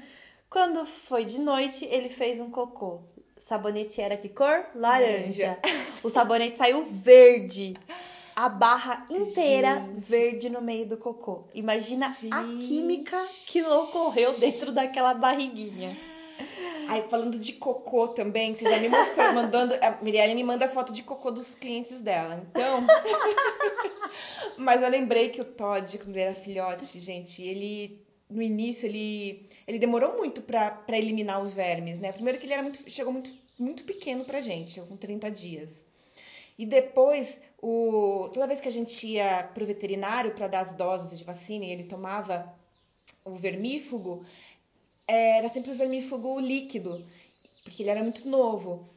[0.49, 3.03] Quando foi de noite, ele fez um cocô.
[3.45, 4.65] Sabonete era que cor?
[4.73, 5.59] Laranja.
[6.03, 7.77] O sabonete saiu verde.
[8.35, 9.99] A barra inteira Gente.
[10.01, 11.43] verde no meio do cocô.
[11.53, 12.65] Imagina a Gente.
[12.65, 13.17] química
[13.47, 15.95] que ocorreu dentro daquela barriguinha.
[16.87, 19.75] Aí, falando de cocô também, você já me mostrou, mandando.
[19.75, 22.43] A Mirielle me manda foto de cocô dos clientes dela.
[22.49, 22.85] Então.
[24.57, 28.04] Mas eu lembrei que o Todd, quando ele era filhote, gente, ele.
[28.29, 32.11] No início, ele, ele demorou muito pra eliminar os vermes, né?
[32.11, 35.85] Primeiro que ele era muito, chegou muito, muito pequeno pra gente, com 30 dias.
[36.57, 41.17] E depois, o, toda vez que a gente ia pro veterinário para dar as doses
[41.17, 42.53] de vacina e ele tomava
[43.23, 44.25] o vermífugo,
[45.07, 47.05] era sempre o vermífugo líquido,
[47.63, 48.89] porque ele era muito novo.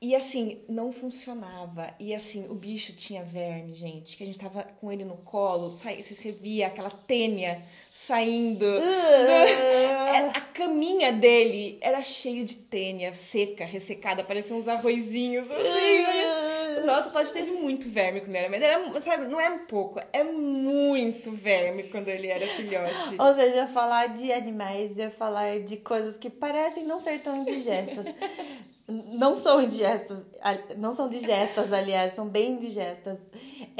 [0.00, 1.92] E assim, não funcionava.
[1.98, 5.70] E assim, o bicho tinha verme, gente, que a gente tava com ele no colo,
[5.70, 7.64] você via aquela tênia
[8.08, 8.64] saindo.
[8.64, 15.46] Era- a caminha dele era cheia de tênia, seca, ressecada, parecia uns arrozinhos.
[15.50, 19.58] Assim, Nossa, o Todd teve muito verme quando era, mas era, sabe, não é um
[19.66, 23.16] pouco, é muito verme quando ele era filhote.
[23.18, 28.06] Ou seja, falar de animais é falar de coisas que parecem não ser tão indigestas.
[28.88, 30.24] não são indigestas,
[30.78, 33.18] não são digestas, aliás, são bem indigestas.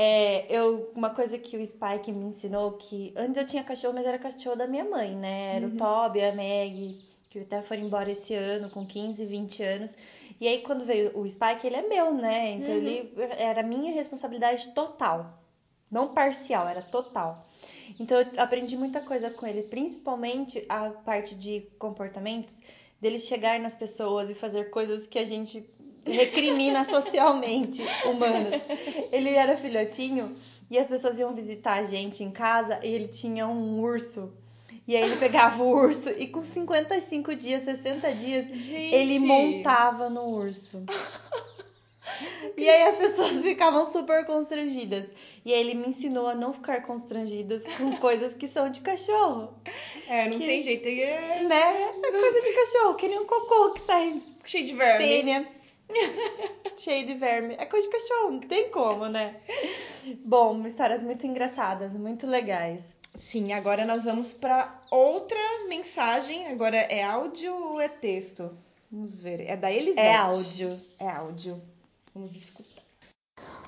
[0.00, 4.06] É, eu, uma coisa que o Spike me ensinou, que antes eu tinha cachorro, mas
[4.06, 5.56] era cachorro da minha mãe, né?
[5.56, 6.94] Era o Toby, a Meg,
[7.28, 9.96] que até foram embora esse ano, com 15, 20 anos.
[10.40, 12.52] E aí, quando veio o Spike, ele é meu, né?
[12.52, 15.42] Então, ele era minha responsabilidade total.
[15.90, 17.42] Não parcial, era total.
[17.98, 22.60] Então eu aprendi muita coisa com ele, principalmente a parte de comportamentos,
[23.00, 25.68] dele chegar nas pessoas e fazer coisas que a gente
[26.12, 28.60] recrimina socialmente humanas.
[29.12, 30.34] Ele era filhotinho
[30.70, 34.32] e as pessoas iam visitar a gente em casa e ele tinha um urso.
[34.86, 38.94] E aí ele pegava o urso e com 55 dias, 60 dias, Gente.
[38.94, 40.84] ele montava no urso.
[42.56, 45.06] E aí as pessoas ficavam super constrangidas.
[45.44, 49.54] E aí ele me ensinou a não ficar constrangidas com coisas que são de cachorro.
[50.08, 51.82] É, não Que- tem jeito, é Né?
[52.02, 54.98] É coisa de cachorro, que nem um cocô que sai cheio de verme.
[55.06, 55.48] tênia,
[56.76, 57.54] cheio de verme.
[57.58, 59.36] É coisa de cachorro, não tem como, né?
[60.24, 62.96] Bom, histórias muito engraçadas, muito legais.
[63.20, 66.46] Sim, agora nós vamos para outra mensagem.
[66.46, 68.50] Agora é áudio ou é texto?
[68.90, 69.40] Vamos ver.
[69.40, 70.00] É da Elisete.
[70.00, 70.80] É áudio.
[70.98, 71.62] É áudio.
[72.14, 72.82] Vamos escutar.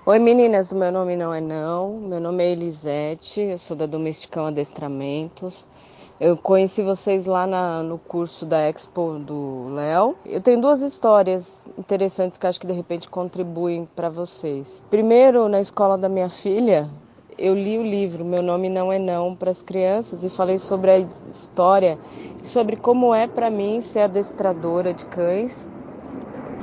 [0.06, 3.84] Oi meninas, o meu nome não é não, meu nome é Elisete, eu sou da
[3.84, 5.68] Domesticão Adestramentos.
[6.20, 10.14] Eu conheci vocês lá na- no curso da Expo do Léo.
[10.26, 14.84] Eu tenho duas histórias interessantes que acho que de repente contribuem para vocês.
[14.90, 16.90] Primeiro, na escola da minha filha,
[17.38, 20.90] eu li o livro Meu Nome Não É Não para as crianças e falei sobre
[20.90, 21.98] a história,
[22.42, 25.70] sobre como é para mim ser adestradora de cães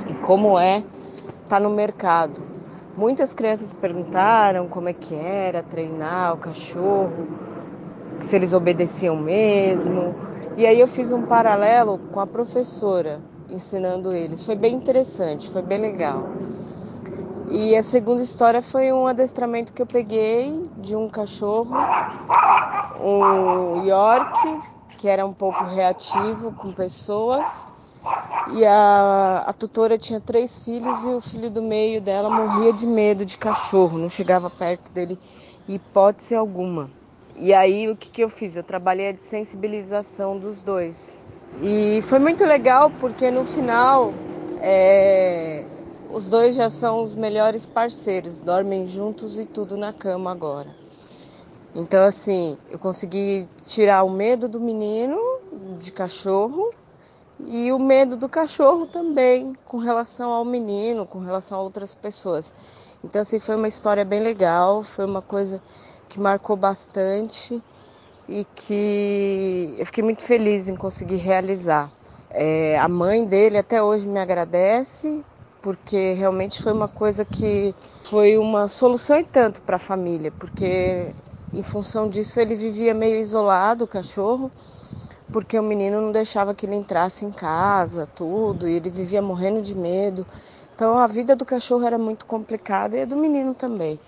[0.06, 0.84] e como é
[1.42, 2.44] estar no mercado.
[2.96, 7.28] Muitas crianças perguntaram como é que era treinar o cachorro,
[8.20, 10.14] se eles obedeciam mesmo.
[10.56, 14.42] E aí eu fiz um paralelo com a professora ensinando eles.
[14.42, 16.28] Foi bem interessante, foi bem legal.
[17.50, 21.74] E a segunda história foi um adestramento que eu peguei de um cachorro,
[23.02, 24.60] um York,
[24.98, 27.46] que era um pouco reativo com pessoas.
[28.52, 32.86] E a, a tutora tinha três filhos e o filho do meio dela morria de
[32.86, 35.18] medo de cachorro, não chegava perto dele,
[35.66, 36.90] hipótese alguma.
[37.40, 38.56] E aí o que, que eu fiz?
[38.56, 41.24] Eu trabalhei a sensibilização dos dois.
[41.62, 44.12] E foi muito legal porque no final
[44.60, 45.64] é,
[46.10, 50.74] os dois já são os melhores parceiros, dormem juntos e tudo na cama agora.
[51.76, 55.16] Então assim, eu consegui tirar o medo do menino
[55.78, 56.72] de cachorro
[57.46, 62.52] e o medo do cachorro também com relação ao menino, com relação a outras pessoas.
[63.04, 65.62] Então assim foi uma história bem legal, foi uma coisa
[66.08, 67.62] que marcou bastante
[68.28, 71.90] e que eu fiquei muito feliz em conseguir realizar.
[72.30, 75.22] É, a mãe dele até hoje me agradece,
[75.62, 81.14] porque realmente foi uma coisa que foi uma solução e tanto para a família, porque
[81.52, 84.50] em função disso ele vivia meio isolado, o cachorro,
[85.32, 89.62] porque o menino não deixava que ele entrasse em casa, tudo, e ele vivia morrendo
[89.62, 90.26] de medo.
[90.74, 93.98] Então a vida do cachorro era muito complicada e a do menino também.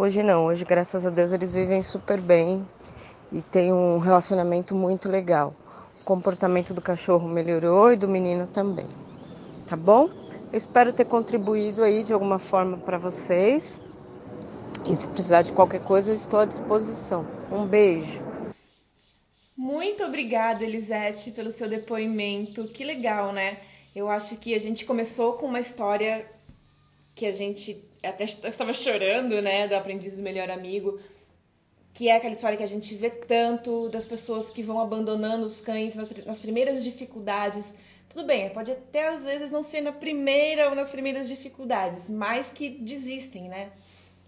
[0.00, 2.66] Hoje não, hoje graças a Deus eles vivem super bem
[3.30, 5.54] e tem um relacionamento muito legal.
[6.00, 8.86] O comportamento do cachorro melhorou e do menino também.
[9.68, 10.08] Tá bom?
[10.50, 13.82] Eu espero ter contribuído aí de alguma forma para vocês.
[14.86, 17.26] E se precisar de qualquer coisa, eu estou à disposição.
[17.52, 18.22] Um beijo.
[19.54, 22.64] Muito obrigada, Elisete, pelo seu depoimento.
[22.68, 23.58] Que legal, né?
[23.94, 26.24] Eu acho que a gente começou com uma história
[27.14, 31.00] que a gente até estava chorando, né, do aprendiz do melhor amigo,
[31.92, 35.60] que é aquela história que a gente vê tanto das pessoas que vão abandonando os
[35.60, 37.74] cães nas, nas primeiras dificuldades
[38.10, 42.50] tudo bem, pode até às vezes não ser na primeira ou nas primeiras dificuldades, mas
[42.50, 43.70] que desistem, né?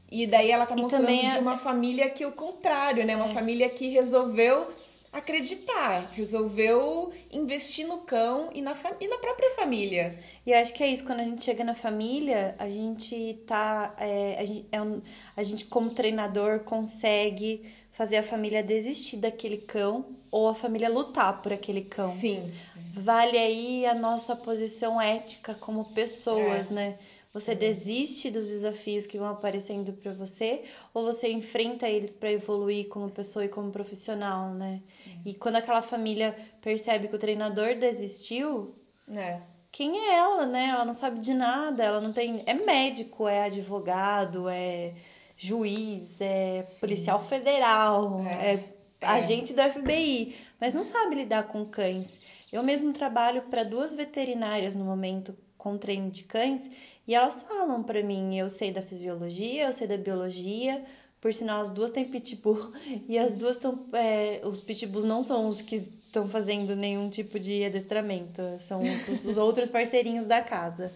[0.09, 3.16] E daí ela tá mostrando de uma família que é o contrário, né?
[3.16, 3.35] Uma é.
[3.35, 4.68] família que resolveu
[5.13, 10.19] acreditar, resolveu investir no cão e na, e na própria família.
[10.47, 13.95] E eu acho que é isso, quando a gente chega na família, a gente tá.
[13.99, 15.03] É, a, gente, é um,
[15.37, 21.43] a gente, como treinador, consegue fazer a família desistir daquele cão ou a família lutar
[21.43, 22.11] por aquele cão.
[22.17, 22.51] Sim
[22.93, 26.75] vale aí a nossa posição ética como pessoas, é.
[26.75, 26.99] né?
[27.33, 32.89] Você desiste dos desafios que vão aparecendo para você ou você enfrenta eles para evoluir
[32.89, 34.83] como pessoa e como profissional, né?
[35.24, 38.74] E quando aquela família percebe que o treinador desistiu,
[39.09, 39.41] é.
[39.70, 40.66] quem é ela, né?
[40.68, 42.43] Ela não sabe de nada, ela não tem.
[42.45, 44.93] É médico, é advogado, é
[45.35, 46.80] juiz, é Sim.
[46.80, 52.20] policial federal, é, é, é agente do FBI, mas não sabe lidar com cães.
[52.53, 56.68] Eu mesmo trabalho para duas veterinárias no momento com treino de cães
[57.07, 60.84] e elas falam para mim, eu sei da fisiologia, eu sei da biologia,
[61.20, 62.72] por sinal as duas têm pitbull
[63.09, 67.38] e as duas estão, é, os pitbulls não são os que estão fazendo nenhum tipo
[67.38, 70.92] de adestramento, são os, os outros parceirinhos da casa.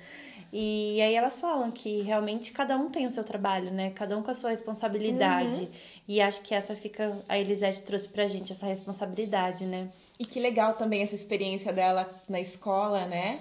[0.53, 3.91] E aí elas falam que realmente cada um tem o seu trabalho, né?
[3.91, 5.63] Cada um com a sua responsabilidade.
[5.63, 5.69] Uhum.
[6.09, 7.19] E acho que essa fica.
[7.29, 9.89] A Elisete trouxe pra gente essa responsabilidade, né?
[10.19, 13.41] E que legal também essa experiência dela na escola, né?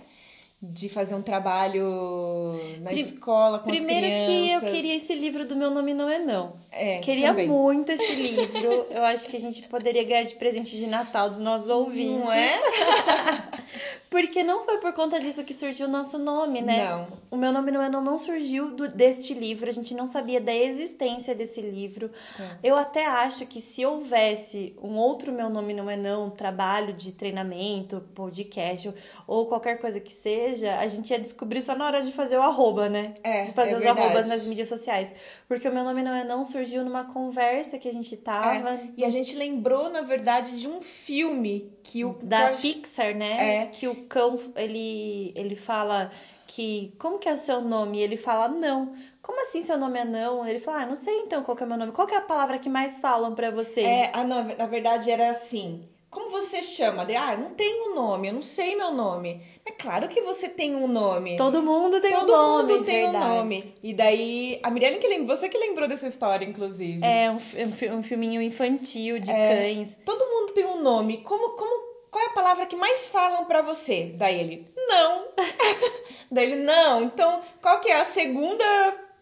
[0.72, 4.36] De fazer um trabalho na Pri escola com Primeiro as crianças.
[4.36, 6.54] que eu queria esse livro do Meu Nome Não É Não.
[6.72, 7.48] É, queria também.
[7.48, 8.86] muito esse livro.
[8.90, 12.20] Eu acho que a gente poderia ganhar de presente de Natal dos nossos ouvintes.
[12.26, 12.60] Não é?
[14.10, 16.90] Porque não foi por conta disso que surgiu o nosso nome, né?
[16.90, 17.08] Não.
[17.32, 19.70] O Meu Nome Não É Não não surgiu do, deste livro.
[19.70, 22.10] A gente não sabia da existência desse livro.
[22.40, 22.70] É.
[22.70, 27.12] Eu até acho que se houvesse um outro Meu Nome Não É Não, trabalho de
[27.12, 28.94] treinamento, podcast
[29.28, 32.38] ou qualquer coisa que seja, seja, a gente ia descobrir só na hora de fazer
[32.38, 33.16] o arroba, né?
[33.24, 33.46] É.
[33.46, 34.08] De fazer é os verdade.
[34.08, 35.14] arrobas nas mídias sociais.
[35.48, 38.72] Porque o meu nome não é não surgiu numa conversa que a gente tava.
[38.72, 38.90] É.
[38.98, 42.14] E a gente lembrou, na verdade, de um filme que o.
[42.22, 43.64] Da Pixar, né?
[43.64, 43.66] É.
[43.68, 46.12] Que o cão, ele, ele fala
[46.48, 46.94] que.
[46.98, 48.00] Como que é o seu nome?
[48.00, 48.96] E ele fala, não.
[49.22, 50.46] Como assim seu nome é não?
[50.48, 51.92] Ele fala, ah, não sei então qual que é o meu nome.
[51.92, 53.82] Qual que é a palavra que mais falam para você?
[53.82, 55.88] É, ah, não, na verdade era assim.
[56.16, 57.04] Como você chama?
[57.04, 59.46] De, ah, não tenho nome, eu não sei meu nome.
[59.66, 61.36] É claro que você tem um nome.
[61.36, 62.62] Todo mundo tem Todo um nome.
[62.62, 63.26] Todo mundo tem verdade.
[63.26, 63.76] um nome.
[63.84, 67.04] E daí, a Mirelle que você que lembrou dessa história, inclusive.
[67.04, 69.98] É, um, um filminho infantil de é, cães.
[70.06, 71.18] Todo mundo tem um nome.
[71.18, 74.14] Como, como, qual é a palavra que mais falam para você?
[74.16, 75.26] Daí ele, não.
[76.32, 77.04] daí ele, não.
[77.04, 78.64] Então, qual que é a segunda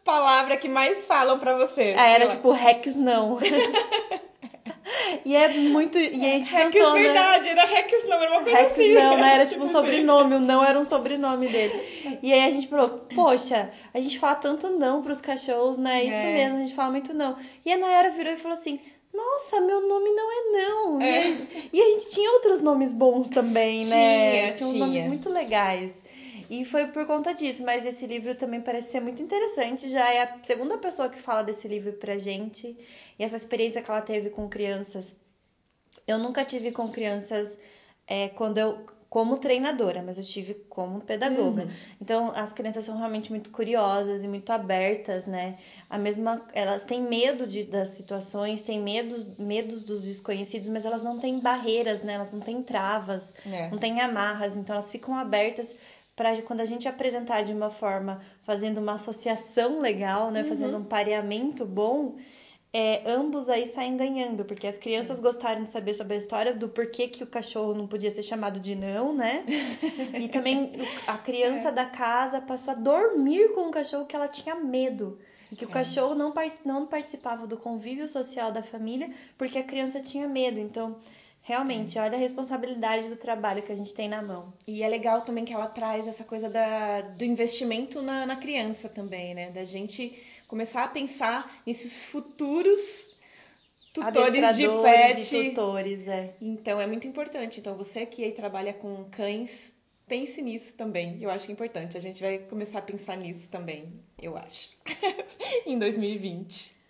[0.03, 1.95] palavra que mais falam para você?
[1.97, 3.39] Ah, era tipo Rex não.
[5.25, 5.97] E é muito.
[5.97, 7.51] E a gente Rex, pensou, verdade, né?
[7.51, 8.93] era Rex não, era uma coisa Rex assim.
[8.93, 9.34] não, né?
[9.36, 12.19] Era tipo um sobrenome, o não era um sobrenome dele.
[12.21, 16.03] E aí a gente falou, poxa, a gente fala tanto não pros cachorros, né?
[16.03, 16.34] Isso É.
[16.34, 17.38] mesmo, a gente fala muito não.
[17.65, 18.79] E a Nayara virou e falou assim.
[19.15, 20.99] Nossa, meu nome não é não.
[20.99, 21.17] E, É.
[21.19, 24.53] aí- e a gente tinha outros nomes bons também, né?
[24.53, 24.86] Tinha, uns tinha.
[24.88, 26.01] nomes muito legais.
[26.56, 29.89] E foi por conta disso, mas esse livro também parece ser muito interessante.
[29.89, 32.78] Já é a segunda pessoa que fala desse livro pra gente.
[33.18, 35.16] E essa experiência que ela teve com crianças.
[36.06, 37.58] Eu nunca tive com crianças
[38.06, 41.64] é, quando eu como treinadora, mas eu tive como pedagoga.
[41.64, 41.70] Uhum.
[42.01, 45.56] Então as crianças são realmente muito curiosas e muito abertas, né?
[45.89, 51.04] A mesma, elas têm medo de, das situações, têm medos, medos dos desconhecidos, mas elas
[51.04, 52.14] não têm barreiras, né?
[52.14, 53.70] Elas não têm travas, É.
[53.72, 55.76] não têm amarras, então elas ficam abertas
[56.16, 60.43] para quando a gente apresentar de uma forma, fazendo uma associação legal, né?
[60.43, 62.16] Fazendo um pareamento bom,
[62.76, 66.68] é, ambos aí saem ganhando, porque as crianças gostaram de saber sobre a história do
[66.68, 69.45] porquê que o cachorro não podia ser chamado de não, né?
[70.20, 70.72] E também
[71.05, 75.20] a criança da casa passou a dormir com o cachorro que ela tinha medo.
[75.51, 76.34] E que o cachorro não,
[76.66, 80.59] não participava do convívio social da família porque a criança tinha medo.
[80.59, 80.95] Então,
[81.45, 84.53] Realmente, olha a responsabilidade do trabalho que a gente tem na mão.
[84.65, 88.87] E é legal também que ela traz essa coisa da, do investimento na, na criança
[88.87, 89.51] também, né?
[89.51, 90.17] Da gente
[90.47, 93.13] começar a pensar nesses futuros
[93.93, 95.35] tutores de pet.
[95.35, 96.33] E tutores, é.
[96.41, 97.59] Então é muito importante.
[97.59, 99.73] Então você que aí trabalha com cães,
[100.07, 101.17] pense nisso também.
[101.21, 101.97] Eu acho que é importante.
[101.97, 104.69] A gente vai começar a pensar nisso também, eu acho.
[105.67, 106.82] em 2020.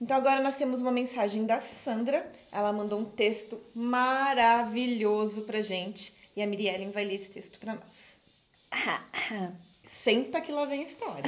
[0.00, 2.30] Então agora nós temos uma mensagem da Sandra.
[2.52, 7.74] Ela mandou um texto maravilhoso pra gente e a Miriellen vai ler esse texto para
[7.74, 8.22] nós.
[9.82, 11.24] Senta que lá vem a história.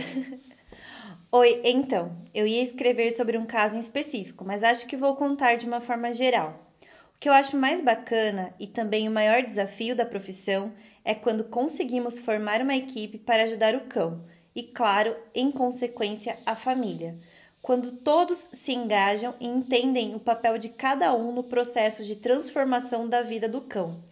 [1.33, 5.57] Oi, então, eu ia escrever sobre um caso em específico, mas acho que vou contar
[5.57, 6.71] de uma forma geral.
[7.15, 10.73] O que eu acho mais bacana e também o maior desafio da profissão
[11.05, 16.55] é quando conseguimos formar uma equipe para ajudar o cão e, claro, em consequência, a
[16.55, 17.19] família
[17.63, 23.07] quando todos se engajam e entendem o papel de cada um no processo de transformação
[23.07, 24.03] da vida do cão,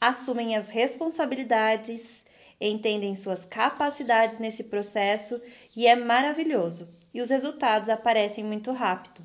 [0.00, 2.24] assumem as responsabilidades,
[2.58, 5.40] entendem suas capacidades nesse processo
[5.76, 9.22] e é maravilhoso, e os resultados aparecem muito rápido.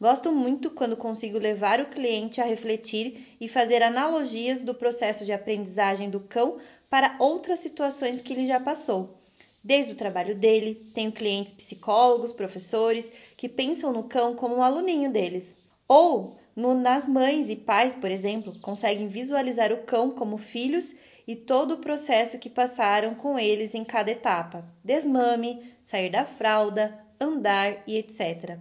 [0.00, 5.32] Gosto muito quando consigo levar o cliente a refletir e fazer analogias do processo de
[5.32, 6.58] aprendizagem do cão
[6.90, 9.23] para outras situações que ele já passou
[9.64, 15.10] Desde o trabalho dele, tenho clientes psicólogos, professores que pensam no cão como um aluninho
[15.10, 15.56] deles.
[15.88, 20.94] Ou no, nas mães e pais, por exemplo, conseguem visualizar o cão como filhos
[21.26, 27.02] e todo o processo que passaram com eles em cada etapa: desmame, sair da fralda,
[27.18, 28.58] andar e etc.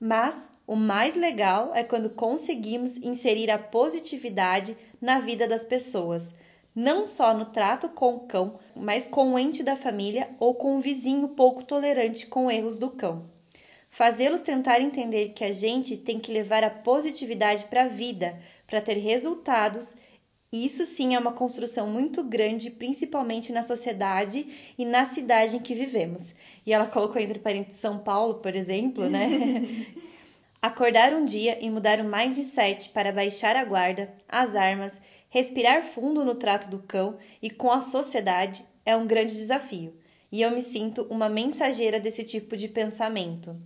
[0.00, 6.34] Mas o mais legal é quando conseguimos inserir a positividade na vida das pessoas,
[6.74, 10.76] não só no trato com o cão, mas com o ente da família ou com
[10.76, 13.30] o vizinho pouco tolerante com erros do cão.
[13.88, 18.80] Fazê-los tentar entender que a gente tem que levar a positividade para a vida, para
[18.80, 19.94] ter resultados.
[20.52, 25.76] Isso sim é uma construção muito grande, principalmente na sociedade e na cidade em que
[25.76, 26.34] vivemos.
[26.66, 29.86] E ela colocou entre parênteses São Paulo, por exemplo, né?
[30.60, 35.00] Acordar um dia e mudar o mindset para baixar a guarda, as armas
[35.34, 39.92] Respirar fundo no trato do cão e com a sociedade é um grande desafio,
[40.30, 43.56] e eu me sinto uma mensageira desse tipo de pensamento.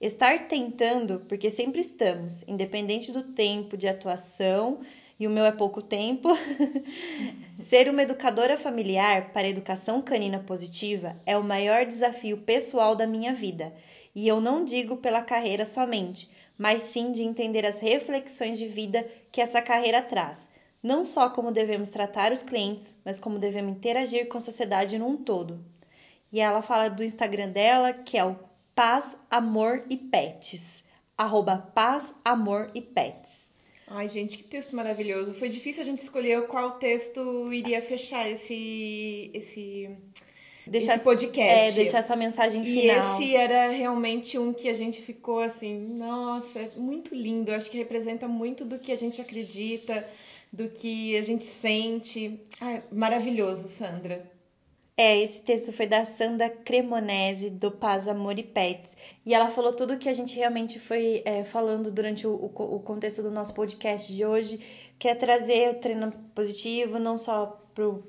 [0.00, 4.82] Estar tentando, porque sempre estamos, independente do tempo de atuação,
[5.18, 6.28] e o meu é pouco tempo,
[7.58, 13.04] ser uma educadora familiar para a educação canina positiva é o maior desafio pessoal da
[13.04, 13.74] minha vida.
[14.14, 19.04] E eu não digo pela carreira somente, mas sim de entender as reflexões de vida
[19.32, 20.48] que essa carreira traz
[20.82, 25.16] não só como devemos tratar os clientes, mas como devemos interagir com a sociedade num
[25.16, 25.62] todo.
[26.32, 28.36] E ela fala do Instagram dela, que é o
[28.74, 30.82] Paz, Amor e Pets.
[31.18, 33.40] Arroba Paz, Amor e Pets.
[33.86, 35.34] Ai, gente, que texto maravilhoso.
[35.34, 39.90] Foi difícil a gente escolher qual texto iria fechar esse, esse,
[40.64, 41.72] deixar, esse podcast.
[41.72, 43.20] É, deixar essa mensagem final.
[43.20, 47.52] E esse era realmente um que a gente ficou assim, nossa, é muito lindo.
[47.52, 50.08] Acho que representa muito do que a gente acredita
[50.52, 52.40] do que a gente sente.
[52.60, 54.30] Ah, maravilhoso, Sandra.
[54.96, 58.94] É, esse texto foi da Sandra Cremonese, do Paz, Amor e Pets.
[59.24, 62.80] E ela falou tudo que a gente realmente foi é, falando durante o, o, o,
[62.80, 64.60] contexto do nosso podcast de hoje,
[64.98, 68.04] que é trazer o treino positivo, não só pro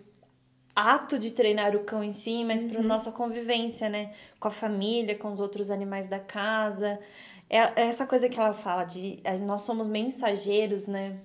[0.75, 2.69] ato de treinar o cão em si, mas uhum.
[2.69, 4.13] para nossa convivência, né?
[4.37, 6.99] Com a família, com os outros animais da casa.
[7.49, 11.21] É, é essa coisa que ela fala de nós somos mensageiros, né?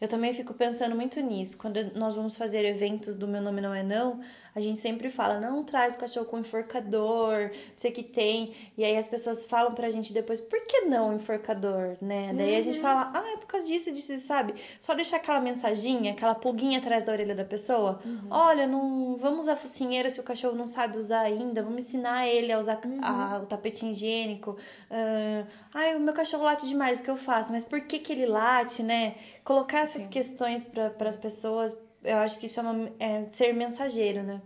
[0.00, 1.56] Eu também fico pensando muito nisso.
[1.56, 4.20] Quando nós vamos fazer eventos do Meu Nome Não É Não,
[4.56, 8.54] a gente sempre fala, não traz o cachorro com enforcador, sei que tem.
[8.76, 12.30] E aí as pessoas falam pra gente depois, por que não enforcador, né?
[12.30, 12.36] Uhum.
[12.36, 12.82] Daí a gente uhum.
[12.82, 14.54] fala, ah, é por causa disso, disso, sabe?
[14.80, 18.00] Só deixar aquela mensaginha, aquela pulguinha atrás da orelha da pessoa.
[18.02, 18.28] Uhum.
[18.30, 22.50] Olha, não vamos usar focinheira se o cachorro não sabe usar ainda, vamos ensinar ele
[22.50, 22.98] a usar uhum.
[23.02, 24.52] a, o tapete higiênico.
[24.90, 27.52] Uh, ai, o meu cachorro late demais, o que eu faço?
[27.52, 29.16] Mas por que que ele late, né?
[29.46, 30.10] Colocar essas Sim.
[30.10, 31.74] questões para as pessoas
[32.06, 34.40] eu acho que isso é, uma, é ser mensageiro, né?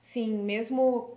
[0.00, 1.16] Sim, mesmo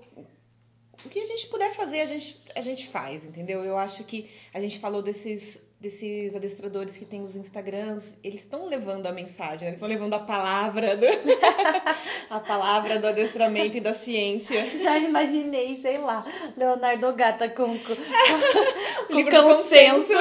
[1.04, 3.64] o que a gente puder fazer, a gente, a gente faz, entendeu?
[3.64, 8.68] Eu acho que a gente falou desses desses adestradores que têm os Instagrams, eles estão
[8.68, 11.08] levando a mensagem, eles estão levando a palavra do,
[12.30, 14.78] a palavra do adestramento e da ciência.
[14.78, 16.24] Já imaginei, sei lá,
[16.56, 17.96] Leonardo Gata com, com,
[19.08, 20.14] com Livro do consenso.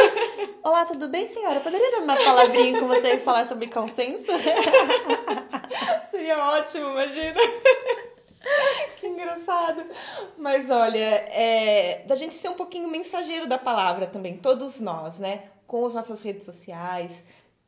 [0.63, 1.61] Olá, tudo bem, senhora?
[1.61, 4.33] Poderia dar uma palavrinha com você e falar sobre consenso?
[6.11, 7.39] Seria ótimo, imagina.
[9.01, 9.83] Que engraçado.
[10.37, 15.45] Mas olha, é, da gente ser um pouquinho mensageiro da palavra também, todos nós, né?
[15.67, 17.25] Com as nossas redes sociais,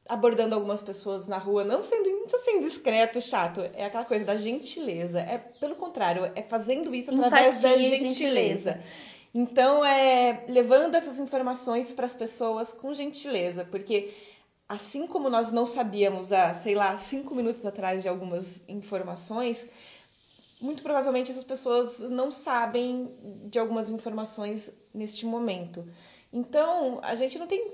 [0.09, 4.25] abordando algumas pessoas na rua, não sendo, não tô sendo discreto, chato, é aquela coisa
[4.25, 5.21] da gentileza.
[5.21, 8.09] É pelo contrário, é fazendo isso através Empatia da gentileza.
[8.09, 8.81] gentileza.
[9.35, 14.13] Então, é levando essas informações para as pessoas com gentileza, porque
[14.69, 19.67] assim como nós não sabíamos há, sei lá, cinco minutos atrás de algumas informações,
[20.63, 23.11] muito provavelmente essas pessoas não sabem
[23.51, 25.87] de algumas informações neste momento.
[26.33, 27.73] Então, a gente não tem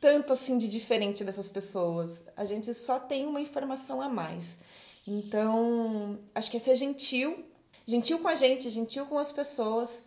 [0.00, 2.24] tanto assim de diferente dessas pessoas.
[2.36, 4.58] A gente só tem uma informação a mais.
[5.06, 7.44] Então, acho que é ser gentil,
[7.86, 10.02] gentil com a gente, gentil com as pessoas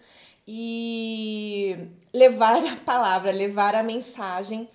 [0.47, 1.77] e
[2.13, 4.67] levar a palavra, levar a mensagem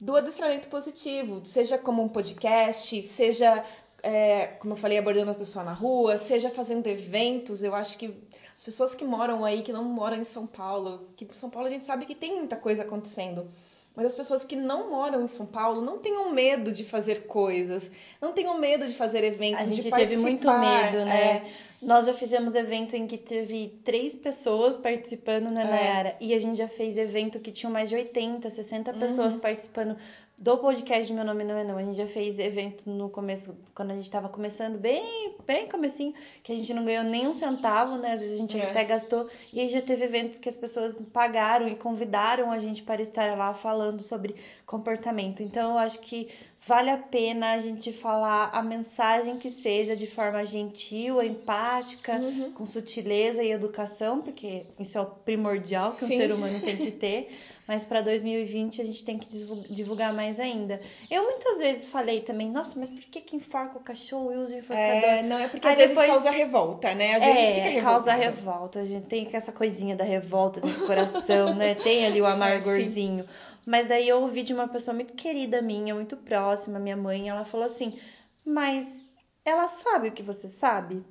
[0.00, 3.64] do adestramento positivo, seja como um podcast, seja,
[4.04, 7.62] é, como eu falei, abordando a pessoa na rua, seja fazendo eventos.
[7.64, 8.14] Eu acho que
[8.56, 11.70] as pessoas que moram aí, que não moram em São Paulo, que São Paulo a
[11.70, 13.48] gente sabe que tem muita coisa acontecendo.
[13.96, 17.90] Mas as pessoas que não moram em São Paulo não tenham medo de fazer coisas,
[18.20, 21.20] não tenham medo de fazer eventos, A gente de teve muito participar, medo, né?
[21.36, 21.42] é.
[21.80, 25.64] Nós já fizemos evento em que teve três pessoas participando, né, É.
[25.70, 26.16] Nayara?
[26.20, 28.98] E a gente já fez evento que tinham mais de 80, 60 Uhum.
[28.98, 29.96] pessoas participando
[30.36, 31.78] do podcast Meu Nome Não É Não.
[31.78, 36.12] A gente já fez evento no começo, quando a gente tava começando, bem, bem comecinho,
[36.42, 38.12] que a gente não ganhou nem um centavo, né?
[38.12, 38.70] Às vezes a gente É.
[38.70, 39.28] até gastou.
[39.52, 43.36] E aí já teve eventos que as pessoas pagaram e convidaram a gente para estar
[43.38, 44.34] lá falando sobre
[44.66, 45.42] comportamento.
[45.42, 46.28] Então eu acho que
[46.66, 52.52] vale a pena a gente falar a mensagem que seja de forma gentil, empática, Uhum.
[52.52, 56.16] com sutileza e educação, porque isso é o primordial que um Sim.
[56.18, 57.30] ser humano tem que ter.
[57.66, 60.78] Mas para 2020 a gente tem que divul- divulgar mais ainda.
[61.10, 64.54] Eu muitas vezes falei também, nossa, mas por que que enforca o cachorro e usa
[64.54, 65.08] o enforcador?
[65.10, 67.14] É, não é porque Aí às vezes depois- causa revolta, né?
[67.14, 68.36] A gente fica É, causa revoltado.
[68.46, 68.80] revolta.
[68.80, 71.74] A gente tem essa coisinha da revolta dentro do coração, né?
[71.74, 73.26] Tem ali o amargorzinho.
[73.64, 77.46] Mas daí eu ouvi de uma pessoa muito querida minha, muito próxima, minha mãe, ela
[77.46, 77.98] falou assim:
[78.44, 79.02] Mas
[79.42, 81.02] ela sabe o que você sabe?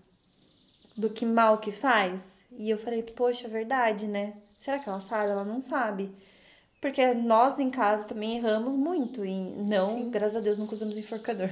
[0.96, 2.44] Do que mal que faz?
[2.52, 4.34] E eu falei: Poxa, é verdade, né?
[4.60, 5.32] Será que ela sabe?
[5.32, 6.14] Ela não sabe.
[6.84, 9.24] Porque nós em casa também erramos muito.
[9.24, 10.10] E não, Sim.
[10.10, 11.50] graças a Deus, nunca usamos enforcador.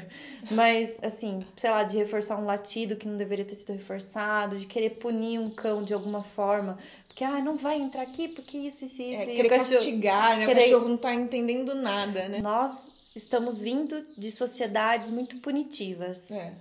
[0.52, 4.68] Mas, assim, sei lá, de reforçar um latido que não deveria ter sido reforçado, de
[4.68, 6.78] querer punir um cão de alguma forma.
[7.08, 9.30] Porque, ah, não vai entrar aqui porque isso, isso, isso.
[9.30, 9.74] É, e querer cachorro...
[9.76, 10.46] castigar, né?
[10.46, 12.42] querer- O cachorro não tá entendendo nada, né?
[12.42, 16.30] Nós estamos vindo de sociedades muito punitivas.
[16.30, 16.52] É.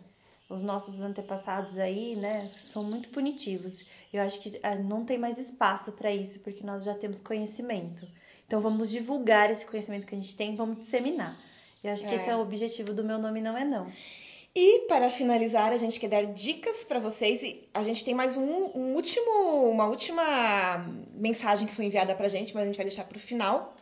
[0.48, 3.84] Os nossos antepassados aí, né, são muito punitivos.
[4.12, 8.06] Eu acho que ah, não tem mais espaço para isso, porque nós já temos conhecimento.
[8.50, 11.38] Então vamos divulgar esse conhecimento que a gente tem, vamos disseminar.
[11.84, 12.16] Eu acho que É.
[12.16, 13.86] esse é o objetivo do meu nome não é não.
[14.52, 18.36] E para finalizar, a gente quer dar dicas para vocês e a gente tem mais
[18.36, 18.42] um,
[18.74, 23.04] um último, uma última mensagem que foi enviada pra gente, mas a gente vai deixar
[23.04, 23.76] pro final.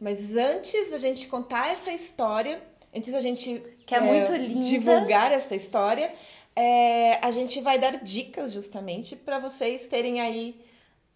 [0.00, 2.62] Mas antes da gente contar essa história,
[2.94, 4.60] antes da gente Que é muito linda.
[4.68, 6.14] divulgar essa história,
[6.54, 10.64] é, a gente vai dar dicas justamente para vocês terem aí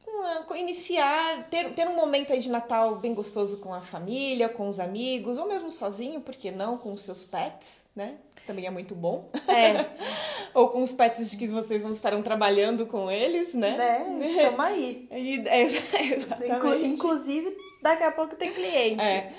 [0.06, 4.68] uma- iniciar, ter, ter um momento aí de Natal bem gostoso com a família, com
[4.68, 8.16] os amigos, ou mesmo sozinho, por que não, com os seus pets, né?
[8.36, 9.28] Que também é muito bom.
[9.48, 9.86] É,
[10.54, 13.76] ou com os pets de que vocês não estarão trabalhando com eles, né?
[13.76, 14.42] né?
[14.42, 15.08] Tamo aí.
[15.12, 15.62] E- é,
[16.14, 16.86] exatamente.
[16.86, 19.00] Inclusive, daqui a pouco tem cliente.
[19.02, 19.32] É.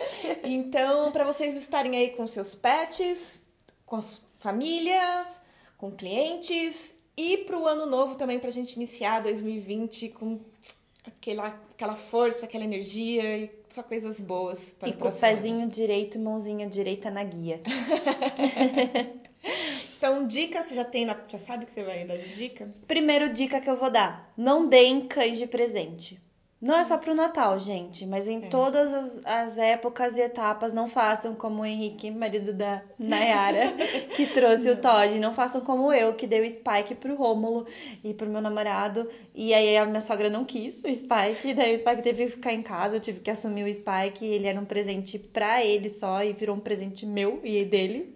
[0.43, 3.39] Então, para vocês estarem aí com seus pets,
[3.85, 5.27] com as famílias,
[5.77, 10.39] com clientes e para o ano novo também para a gente iniciar 2020 com
[11.05, 16.17] aquela, aquela força, aquela energia e só coisas boas para E com o pezinho direito
[16.17, 17.59] e mãozinha direita na guia.
[19.97, 22.73] Então, dicas, você já tem, na- já sabe que você vai dar de dica?
[22.87, 26.19] Primeiro dica que eu vou dar: não deem cães de presente.
[26.61, 28.47] Não é só pro Natal, gente, mas em É.
[28.47, 33.73] todas as, as épocas e etapas, não façam como o Henrique, marido da Nayara,
[34.15, 35.17] que trouxe o Todd.
[35.19, 37.65] Não façam como eu, que dei o Spike pro Rômulo
[38.03, 39.09] e pro meu namorado.
[39.33, 42.53] E aí a minha sogra não quis o Spike, daí o Spike teve que ficar
[42.53, 44.23] em casa, eu tive que assumir o Spike.
[44.23, 48.13] Ele era um presente pra ele só e virou um presente meu e dele.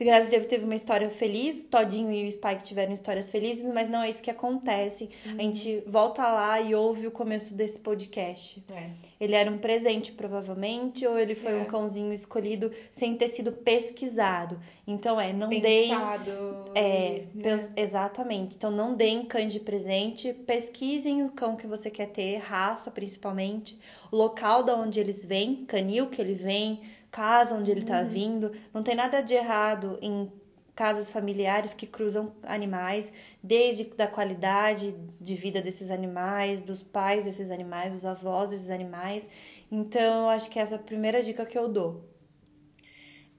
[0.00, 4.02] A Deus teve uma história feliz, Todinho e o Spike tiveram histórias felizes, mas não
[4.02, 5.10] é isso que acontece.
[5.26, 8.62] A gente volta lá e ouve o começo desse podcast.
[8.72, 8.90] É.
[9.20, 11.56] Ele era um presente, provavelmente, ou ele foi É.
[11.56, 14.60] um cãozinho escolhido sem ter sido pesquisado.
[14.86, 15.88] Então é, não deem.
[15.90, 16.30] Pensado.
[16.76, 17.72] É, né?
[17.76, 18.54] exatamente.
[18.56, 23.76] Então não deem cães de presente, pesquisem o cão que você quer ter, raça principalmente,
[24.12, 27.86] local da onde eles vêm, canil que ele vem, casa onde ele Uhum.
[27.86, 28.52] tá vindo.
[28.72, 30.30] Não tem nada de errado em
[30.74, 33.12] casas familiares que cruzam animais,
[33.42, 39.28] desde da qualidade de vida desses animais, dos pais desses animais, dos avós desses animais.
[39.72, 42.04] Então, eu acho que essa é a primeira dica que eu dou.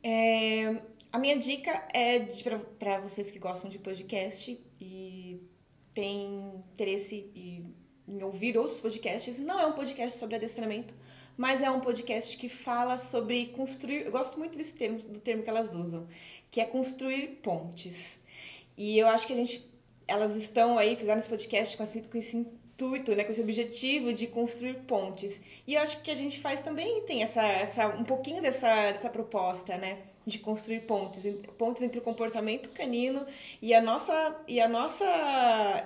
[0.04, 0.82] É,
[1.12, 2.20] a minha dica é
[2.78, 5.42] para vocês que gostam de podcast e
[5.94, 7.74] têm interesse em,
[8.08, 9.40] em ouvir outros podcasts.
[9.40, 10.94] Não é um podcast sobre adestramento,
[11.40, 14.02] mas é um podcast que fala sobre construir.
[14.02, 16.06] Eu gosto muito desse termo, do termo que elas usam,
[16.52, 18.20] que é construir pontes.
[18.78, 19.66] E eu acho que a gente,
[20.06, 24.12] elas estão aí, fizeram esse podcast com esse, com esse intuito, né, com esse objetivo
[24.12, 25.42] de construir pontes.
[25.66, 29.10] E eu acho que a gente faz também, tem essa, essa um pouquinho dessa, dessa
[29.10, 31.24] proposta, né, de construir pontes,
[31.58, 33.26] pontes entre o comportamento canino
[33.62, 35.06] e a nossa e a nossa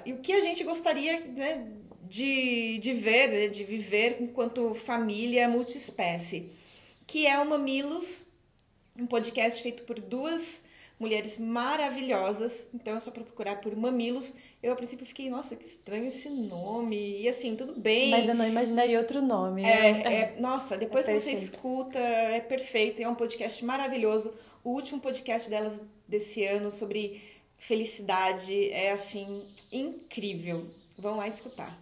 [0.04, 1.68] e o que a gente gostaria, né,
[2.14, 6.52] de, de ver, né, de viver enquanto família multiespécie,
[7.08, 8.28] que é o Mamilos,
[9.00, 10.62] um podcast feito por duas
[11.00, 12.70] mulheres maravilhosas.
[12.72, 14.36] Então é só pra procurar por Mamilos.
[14.62, 17.22] Eu a princípio fiquei, nossa, que estranho esse nome.
[17.22, 18.12] E assim, tudo bem.
[18.12, 19.64] Mas eu não imaginaria outro nome.
[19.64, 20.04] É, né?
[20.06, 24.36] é- nossa, depois É que você escuta, é perfeito, é um podcast maravilhoso.
[24.64, 27.24] O último podcast delas desse ano sobre
[27.58, 30.68] felicidade é assim incrível.
[30.96, 31.82] Vão lá escutar.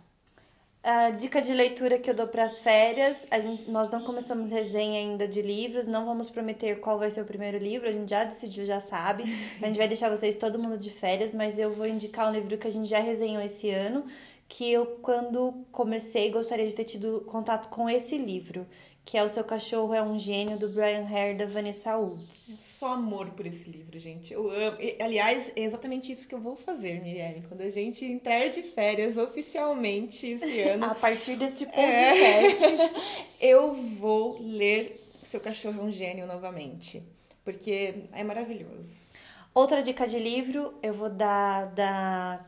[0.83, 4.99] A dica de leitura que eu dou para as férias, gente- nós não começamos resenha
[4.99, 8.23] ainda de livros, não vamos prometer qual vai ser o primeiro livro, a gente já
[8.23, 9.23] decidiu, já sabe.
[9.61, 12.57] A gente vai deixar vocês todo mundo de férias, mas eu vou indicar um livro
[12.57, 14.05] que a gente já resenhou esse ano,
[14.47, 18.67] que eu quando comecei gostaria de ter tido contato com esse livro,
[19.03, 22.33] que é O Seu Cachorro é um Gênio do Brian Hare da Vanessa Woods.
[22.59, 24.31] Só amor por esse livro, gente.
[24.33, 24.77] Eu amo.
[24.99, 27.43] Aliás, é exatamente isso que eu vou fazer, Mirielle.
[27.47, 31.67] Quando a gente entrar de férias oficialmente esse ano, A partir desse É.
[31.67, 33.01] podcast,
[33.41, 37.03] eu vou ler O Seu Cachorro é um Gênio novamente.
[37.43, 39.05] Porque é maravilhoso.
[39.53, 42.45] Outra dica de livro, eu vou dar da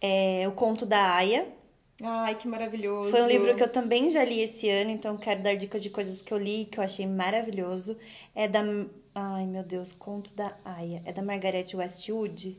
[0.00, 1.46] é, o conto da Aya.
[2.02, 3.10] Ai, que maravilhoso.
[3.10, 5.90] Foi um livro que eu também já li esse ano, então quero dar dicas de
[5.90, 7.98] coisas que eu li que eu achei maravilhoso.
[8.34, 8.62] É da
[9.14, 11.02] Ai, meu Deus, conto da Aya.
[11.04, 12.56] É da Margaret Westwood?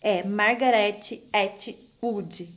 [0.00, 2.48] É, Margaret Atwood.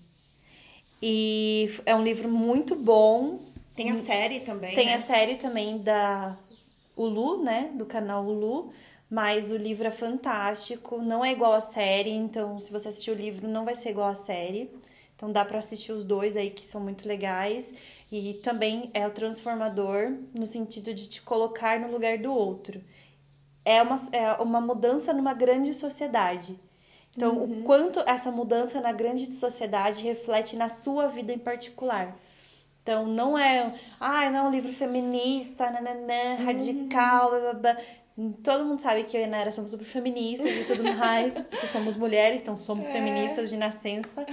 [1.00, 3.40] E é um livro muito bom.
[3.76, 4.74] Tem a série também.
[4.74, 4.96] Tem né?
[4.96, 6.36] a série também da
[6.96, 7.70] Hulu, né?
[7.76, 8.74] Do canal Hulu.
[9.08, 13.16] Mas o livro é fantástico, não é igual à série, então se você assistir o
[13.16, 14.72] livro não vai ser igual à série.
[15.16, 17.74] Então dá pra assistir os dois aí que são muito legais.
[18.12, 22.82] E também é o transformador no sentido de te colocar no lugar do outro.
[23.66, 26.60] É uma, é uma mudança numa grande sociedade.
[27.16, 32.18] Então, o quanto essa mudança na grande sociedade reflete na sua vida em particular.
[32.82, 37.78] Então, não é, ah, não é um livro feminista, nananã, radical, blá, blá, blá.
[38.44, 41.68] Todo mundo sabe que eu e a Nara somos super feministas e tudo mais, porque
[41.68, 44.26] somos mulheres, então somos feministas de nascença.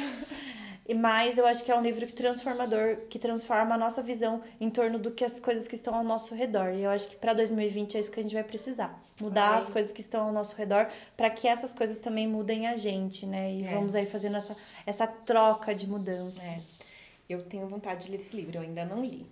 [0.91, 4.43] E mais, eu acho que é um livro que transformador, que transforma a nossa visão
[4.61, 6.75] em torno do que as coisas que estão ao nosso redor.
[6.75, 9.59] E eu acho que para 2020 é isso que a gente vai precisar, mudar Ai.
[9.59, 13.25] as coisas que estão ao nosso redor para que essas coisas também mudem a gente,
[13.25, 13.53] né?
[13.53, 13.73] E É.
[13.73, 16.45] vamos aí fazendo essa, essa troca de mudanças.
[16.45, 16.61] É.
[17.29, 19.31] Eu tenho vontade de ler esse livro, eu ainda não li.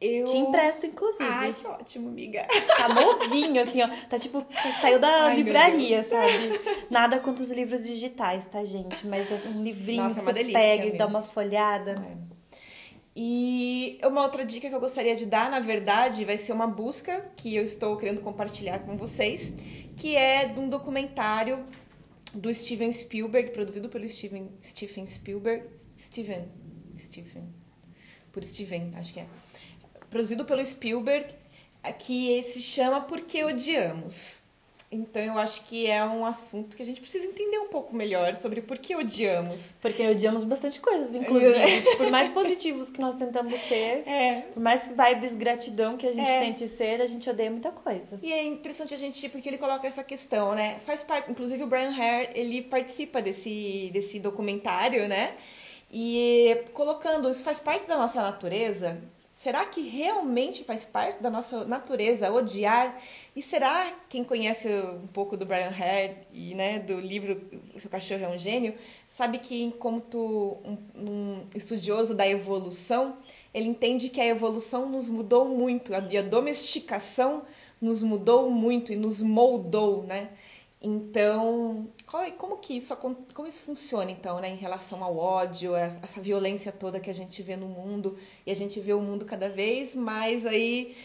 [0.00, 0.24] Eu...
[0.24, 1.24] Te empresto, inclusive.
[1.24, 2.46] Ai, que ótimo, amiga.
[2.76, 3.88] Tá novinho, assim, ó.
[4.08, 4.46] Tá tipo,
[4.80, 6.58] saiu da Ai, livraria, sabe?
[6.88, 9.06] Nada contra os livros digitais, tá, gente?
[9.06, 11.94] Mas é um livrinho Nossa, que é uma você delícia pega e dá uma folhada.
[13.14, 17.30] E uma outra dica que eu gostaria de dar, na verdade, vai ser uma busca
[17.36, 19.52] que eu estou querendo compartilhar com vocês,
[19.98, 21.66] que é de um documentário
[22.32, 25.64] do Steven Spielberg, produzido pelo Steven, Stephen Spielberg.
[25.98, 26.48] Steven.
[26.98, 27.52] Stephen.
[28.32, 29.26] Por Steven, acho que é.
[30.10, 31.26] Produzido pelo Spielberg,
[31.98, 34.42] que se chama Por que Odiamos?
[34.92, 38.34] Então eu acho que é um assunto que a gente precisa entender um pouco melhor
[38.34, 39.76] sobre por que odiamos.
[39.80, 41.82] Porque odiamos bastante coisas, inclusive.
[41.96, 46.28] Por mais positivos que nós tentamos ser, É, por mais vibes gratidão que a gente
[46.28, 46.40] É.
[46.40, 48.18] tente ser, a gente odeia muita coisa.
[48.20, 50.80] E é interessante a gente, porque ele coloca essa questão, né?
[50.84, 55.34] Faz parte, inclusive o Brian Hare, ele participa desse, desse documentário, né?
[55.92, 59.00] E colocando, isso faz parte da nossa natureza,
[59.40, 63.00] Será que realmente faz parte da nossa natureza odiar?
[63.34, 67.40] E será, quem conhece um pouco do Brian Hare e né, do livro
[67.74, 68.74] O Seu Cachorro é um Gênio,
[69.08, 69.72] sabe que
[70.10, 73.16] tu, um, um estudioso da evolução,
[73.54, 77.42] ele entende que a evolução nos mudou muito, e a domesticação
[77.80, 80.28] nos mudou muito e nos moldou, né?
[80.82, 86.20] Então, qual, como que isso como isso funciona então, né, em relação ao ódio, essa
[86.22, 89.50] violência toda que a gente vê no mundo e a gente vê o mundo cada
[89.50, 90.96] vez mais aí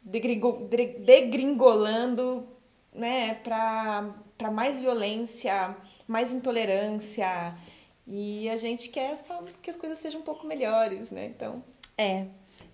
[0.00, 2.46] degringolando,
[2.92, 5.76] né, para para mais violência,
[6.06, 7.56] mais intolerância
[8.06, 11.26] e a gente quer só que as coisas sejam um pouco melhores, né?
[11.26, 11.64] Então,
[11.98, 12.26] é.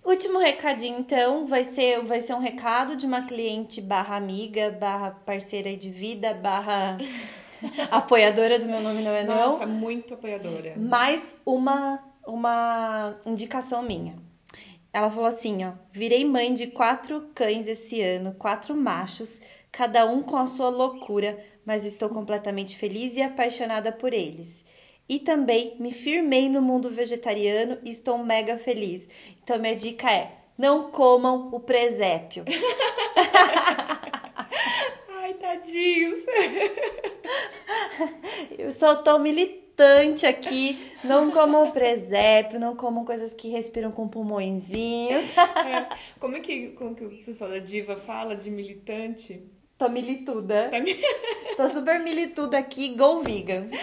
[0.04, 5.12] Último recadinho, então, vai ser, vai ser um recado de uma cliente barra amiga, barra
[5.24, 6.98] parceira de vida, barra
[7.88, 9.52] apoiadora do meu nome não é não.
[9.52, 10.74] Nossa, muito apoiadora.
[10.76, 14.16] Mais uma, uma indicação minha.
[14.92, 20.20] Ela falou assim, ó, virei mãe de quatro cães esse ano, quatro machos, cada um
[20.20, 24.64] com a sua loucura, mas estou completamente feliz e apaixonada por eles.
[25.08, 29.08] E também me firmei no mundo vegetariano e estou mega feliz.
[29.42, 32.44] Então, minha dica é: não comam o presépio.
[35.08, 36.18] Ai, tadinhos.
[38.58, 40.92] Eu sou tão militante aqui.
[41.02, 45.36] Não comam presépio, não comam coisas que respiram com pulmõezinhos.
[45.36, 45.88] É.
[46.20, 49.42] Como, é que, como que o pessoal da Diva fala de militante?
[49.82, 50.70] Tô milituda.
[50.70, 50.78] Tá
[51.56, 53.66] Tô super milituda aqui, go vegan.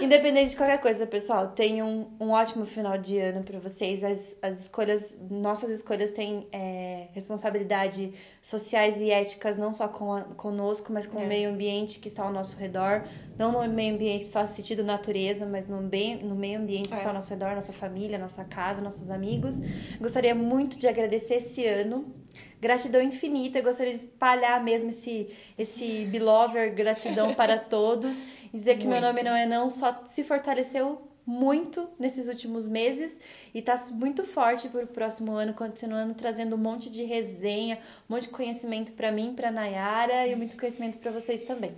[0.00, 1.86] Independente de qualquer coisa, pessoal, tenham
[2.18, 4.02] um, um ótimo final de ano para vocês.
[4.02, 10.22] As, as escolhas, nossas escolhas têm é, responsabilidade sociais e éticas, não só com a,
[10.22, 11.24] conosco, mas com é.
[11.24, 13.04] o meio ambiente que está ao nosso redor.
[13.38, 16.96] Não no meio ambiente só assistido natureza, mas no, bem, no meio ambiente que é.
[16.96, 19.56] está ao nosso redor, nossa família, nossa casa, nossos amigos.
[20.00, 22.24] Gostaria muito de agradecer esse ano
[22.64, 25.28] Gratidão infinita, eu gostaria de espalhar mesmo esse,
[25.58, 28.22] esse belover gratidão para todos.
[28.50, 29.00] E dizer que muito.
[29.02, 33.20] meu nome não é não, só se fortaleceu muito nesses últimos meses
[33.52, 37.78] e está muito forte para o próximo ano, continuando trazendo um monte de resenha,
[38.08, 41.74] um monte de conhecimento para mim, para Nayara e muito conhecimento para vocês também.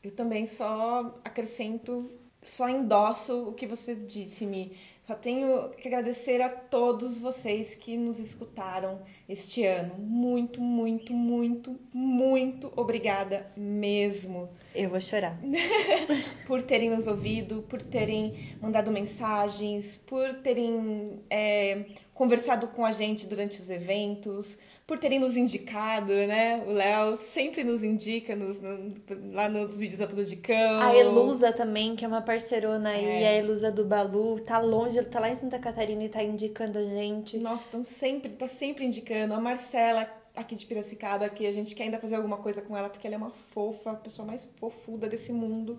[0.00, 2.08] Eu também só acrescento,
[2.40, 4.76] só endosso o que você disse, Mi.
[5.08, 9.94] Só tenho que agradecer a todos vocês que nos escutaram este ano.
[9.98, 14.50] Muito, muito, muito, muito obrigada mesmo.
[14.74, 15.40] Eu vou chorar.
[16.46, 23.26] por terem nos ouvido, por terem mandado mensagens, por terem é, conversado com a gente
[23.26, 24.58] durante os eventos,
[24.88, 26.64] por terem nos indicado, né?
[26.66, 28.88] O Léo sempre nos indica nos, no,
[29.34, 30.80] lá nos vídeos da Tudo de Cão.
[30.80, 33.28] A Elusa também, que é uma parcerona aí, é.
[33.28, 36.82] a Elusa do Balu, tá longe, tá lá em Santa Catarina e tá indicando a
[36.82, 37.36] gente.
[37.36, 39.34] Nossa, estão sempre, tá sempre indicando.
[39.34, 42.88] A Marcela, aqui de Piracicaba, que a gente quer ainda fazer alguma coisa com ela,
[42.88, 45.78] porque ela é uma fofa, a pessoa mais fofuda desse mundo.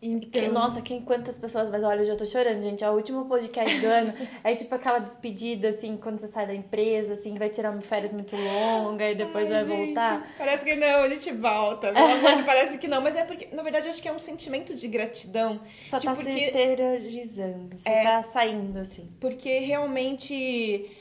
[0.00, 0.30] Então...
[0.30, 2.84] Que, nossa, quem, quantas pessoas, mas olha, eu já tô chorando, gente.
[2.84, 4.14] É o último podcast do ano
[4.44, 8.12] é tipo aquela despedida, assim, quando você sai da empresa, assim, vai tirar uma férias
[8.12, 10.34] muito longa e depois Ai, vai gente, voltar.
[10.38, 11.92] Parece que não, a gente volta.
[12.46, 15.60] parece que não, mas é porque, na verdade, acho que é um sentimento de gratidão.
[15.82, 16.32] Só tá porque...
[16.32, 19.10] se exteriorizando, só é, tá saindo, assim.
[19.20, 20.96] Porque realmente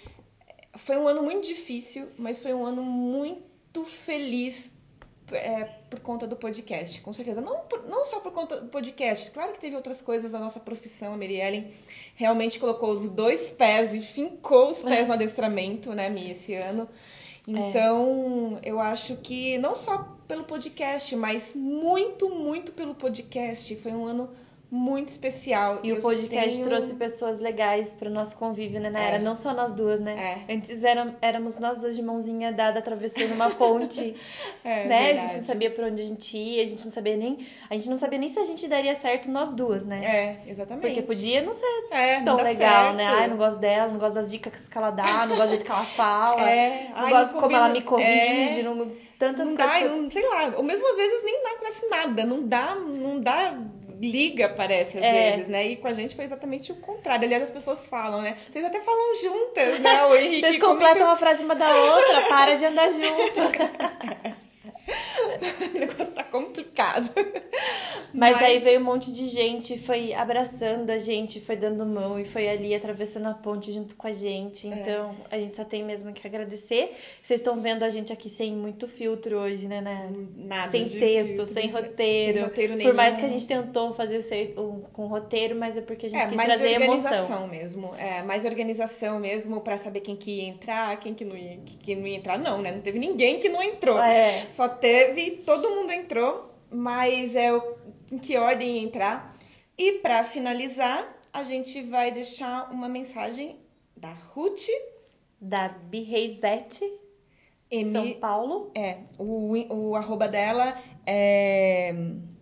[0.76, 4.76] foi um ano muito difícil, mas foi um ano muito feliz
[5.32, 7.42] é, por conta do podcast, com certeza.
[7.42, 11.14] Não, não só por conta do podcast, claro que teve outras coisas da nossa profissão.
[11.14, 11.72] A Mary Ellen
[12.16, 16.88] realmente colocou os dois pés e fincou os pés no adestramento, né, Mi, esse ano.
[17.48, 18.70] Então, é.
[18.70, 23.74] eu acho que não só pelo podcast, mas muito, muito pelo podcast.
[23.78, 24.30] Foi um ano
[24.70, 25.80] muito especial.
[25.82, 26.68] E, o podcast tenho...
[26.68, 29.16] trouxe pessoas legais para o nosso convívio, né, Nayara?
[29.16, 29.20] É.
[29.20, 30.44] Não só nós duas, né?
[30.48, 30.54] É.
[30.54, 34.14] Antes eram, éramos nós duas de mãozinha dada atravessando uma ponte,
[34.66, 35.04] é, né?
[35.06, 35.20] Verdade.
[35.20, 37.74] A gente não sabia para onde a gente ia, a gente não sabia nem, a
[37.76, 40.04] gente não sabia nem se a gente daria certo nós duas, né?
[40.04, 40.86] É, exatamente.
[40.86, 42.98] Porque podia não ser é, tão legal, certo.
[42.98, 43.08] né?
[43.08, 45.66] Ai, não gosto dela, não gosto das dicas que ela dá, não gosto do jeito
[45.66, 46.90] que ela fala, é.
[46.94, 48.64] não Ai, gosto não como ela me corrige, é.
[48.64, 49.82] não tantas não coisas.
[49.82, 53.20] Dá, não, sei lá, ou mesmo às vezes nem dá quase nada, não dá, não
[53.20, 53.58] dá
[54.00, 55.32] liga, parece, às é.
[55.32, 55.68] vezes, né?
[55.68, 57.26] E com a gente foi exatamente o contrário.
[57.26, 58.38] Aliás, as pessoas falam, né?
[58.50, 60.06] Vocês até falam juntas, né?
[60.06, 60.42] O Henrique.
[60.42, 61.04] Vocês completam que...
[61.04, 64.38] uma frase uma da outra, para de andar junto.
[65.76, 67.10] o negócio tá complicado.
[68.14, 72.20] Mas, Mas- daí veio um monte de gente, foi abraçando a gente, foi dando mão
[72.20, 74.68] e foi ali atravessando a ponte junto com a gente.
[74.68, 76.96] Então, a gente só tem mesmo que agradecer.
[77.22, 79.82] Vocês estão vendo a gente aqui sem muito filtro hoje, né?
[79.82, 80.10] né?
[80.38, 82.42] Nada sem texto, filtro, sem sem roteiro.
[82.46, 83.20] roteiro Por mais nenhum.
[83.20, 84.20] que a gente tentou fazer
[84.56, 87.48] o com roteiro, mas é porque a gente É, quis mais trazer organização emoção.
[87.48, 87.94] mesmo.
[87.98, 91.96] É, mais organização mesmo pra saber quem que ia entrar, quem que não ia, quem
[91.98, 92.40] não ia entrar.
[92.40, 92.72] Não, né?
[92.72, 94.00] Não teve ninguém que não entrou.
[94.00, 94.48] É.
[94.50, 97.78] Só teve, todo mundo entrou, mas é o-
[98.12, 99.36] em que ordem entrar.
[99.78, 103.60] E pra finalizar, a gente vai deixar uma mensagem
[103.96, 104.68] da Ruth
[105.40, 105.70] Da
[107.70, 107.92] M.
[107.92, 108.72] São Paulo.
[108.76, 111.94] É, o, o arroba dela é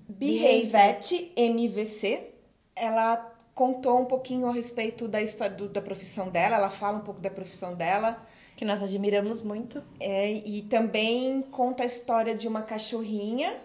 [0.08, 2.32] Behavete MVC.
[2.76, 7.02] Ela contou um pouquinho a respeito da história do- da profissão dela, ela fala um
[7.02, 8.22] pouco da profissão dela.
[8.56, 9.84] Que nós admiramos muito.
[10.00, 13.56] É, e também conta a história de uma cachorrinha.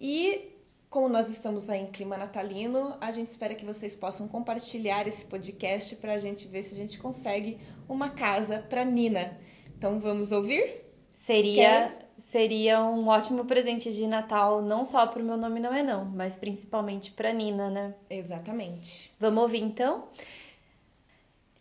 [0.00, 0.52] E
[0.96, 5.24] como nós estamos aí em clima natalino, a gente espera que vocês possam compartilhar esse
[5.24, 7.58] podcast para a gente ver se a gente consegue
[7.88, 9.38] uma casa para Nina.
[9.76, 10.84] Então vamos ouvir?
[11.12, 16.04] Seria, seria um ótimo presente de Natal, não só pro meu nome não é não,
[16.04, 17.94] mas principalmente pra Nina, né?
[18.08, 19.12] Exatamente.
[19.18, 20.08] Vamos ouvir então?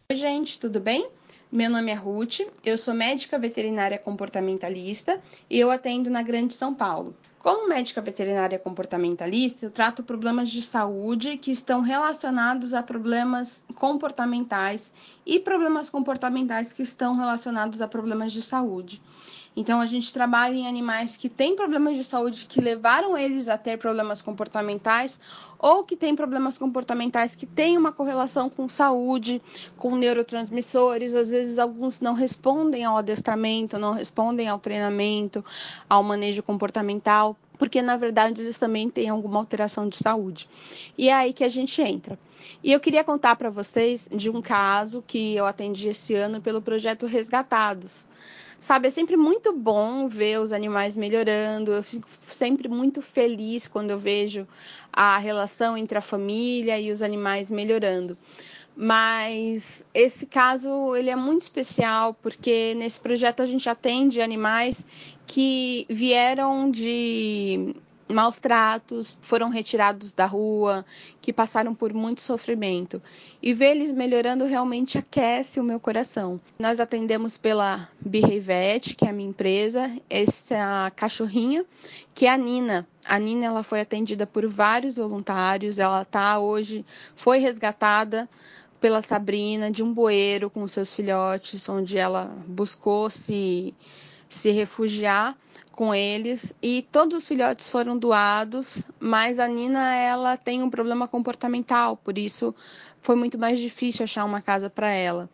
[0.10, 1.10] Oi, gente, tudo bem?
[1.56, 6.76] Meu nome é Ruth, eu sou médica veterinária comportamentalista e eu atendo na Grande São
[6.76, 7.15] Paulo.
[7.40, 14.94] Como médica veterinária comportamentalista, eu trato problemas de saúde que estão relacionados a problemas comportamentais
[15.26, 19.02] e problemas comportamentais que estão relacionados a problemas de saúde.
[19.56, 23.57] Então, a gente trabalha em animais que têm problemas de saúde que levaram eles a
[23.57, 25.19] ter problemas comportamentais
[25.57, 29.41] ou que têm problemas comportamentais que têm uma correlação com saúde,
[29.77, 31.15] com neurotransmissores.
[31.15, 35.44] Às vezes, alguns não respondem ao adestramento, não respondem ao treinamento,
[35.90, 40.49] ao manejo comportamental, porque na verdade eles também têm alguma alteração de saúde.
[40.98, 42.19] E é aí que a gente entra.
[42.64, 46.61] E eu queria contar para vocês de um caso que eu atendi esse ano pelo
[46.61, 48.07] projeto Resgatados.
[48.66, 51.72] Sabe, é sempre muito bom ver os animais melhorando.
[51.72, 54.48] Eu fico sempre muito feliz quando eu vejo
[54.92, 58.18] a relação entre a família e os animais melhorando.
[58.76, 64.84] Mas esse caso ele é muito especial porque nesse projeto a gente atende animais
[65.28, 67.76] que vieram de
[68.07, 70.86] maus tratos, foram retirados da rua,
[71.22, 73.02] que passaram por muito sofrimento.
[73.41, 76.40] E ver eles melhorando realmente aquece o meu coração.
[76.60, 81.65] Nós atendemos pela Behavet, que é a minha empresa, essa cachorrinha,
[82.14, 82.88] que é a Nina.
[83.06, 88.30] A Nina ela foi atendida por vários voluntários, ela tá hoje foi resgatada
[88.80, 93.73] pela Sabrina de um bueiro com seus filhotes, onde ela buscou se
[94.36, 95.36] se refugiar
[95.72, 101.07] com eles e todos os filhotes foram doados, mas a Nina ela tem um problema
[101.07, 102.56] comportamental, por isso
[103.02, 105.30] foi muito mais difícil achar uma casa para ela.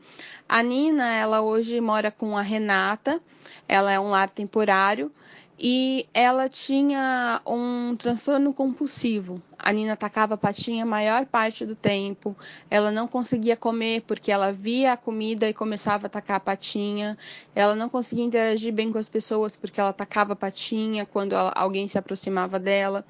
[0.49, 3.22] A Nina ela hoje mora com a Renata,
[3.68, 5.11] ela é um lar temporário
[5.60, 9.41] e ela tinha um transtorno compulsivo.
[9.63, 12.35] A Nina atacava a patinha a maior parte do tempo.
[12.69, 17.15] Ela não conseguia comer porque ela via a comida e começava a atacar a patinha.
[17.53, 21.51] Ela não conseguia interagir bem com as pessoas porque ela atacava a patinha quando ela,
[21.55, 23.05] alguém se aproximava dela.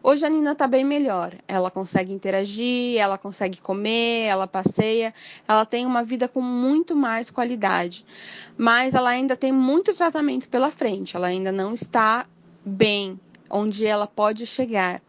[0.00, 1.34] Hoje a Nina está bem melhor.
[1.48, 5.12] Ela consegue interagir, ela consegue comer, ela passeia,
[5.48, 8.06] ela tem uma vida com muito mais qualidade.
[8.56, 11.16] Mas ela ainda tem muito tratamento pela frente.
[11.16, 12.26] Ela ainda não está
[12.64, 13.18] bem
[13.50, 15.02] onde ela pode chegar.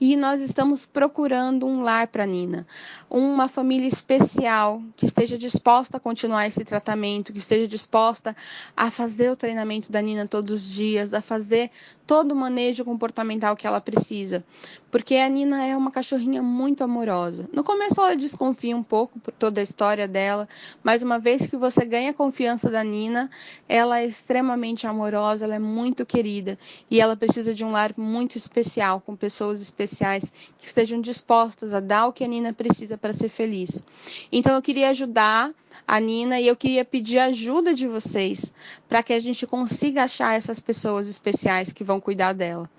[0.00, 2.66] E nós estamos procurando um lar para Nina,
[3.08, 8.34] uma família especial que esteja disposta a continuar esse tratamento, que esteja disposta
[8.76, 11.70] a fazer o treinamento da Nina todos os dias, a fazer
[12.06, 14.44] todo o manejo comportamental que ela precisa.
[14.90, 17.48] Porque a Nina é uma cachorrinha muito amorosa.
[17.52, 20.48] No começo ela desconfia um pouco por toda a história dela,
[20.82, 23.30] mas uma vez que você ganha a confiança da Nina,
[23.68, 26.58] ela é extremamente amorosa, ela é muito querida
[26.90, 31.80] e ela precisa de um lar muito especial, com pessoas especiais que estejam dispostas a
[31.80, 33.84] dar o que a Nina precisa para ser feliz.
[34.30, 35.52] Então eu queria ajudar
[35.86, 38.52] a Nina e eu queria pedir ajuda de vocês
[38.88, 42.70] para que a gente consiga achar essas pessoas especiais que vão cuidar dela.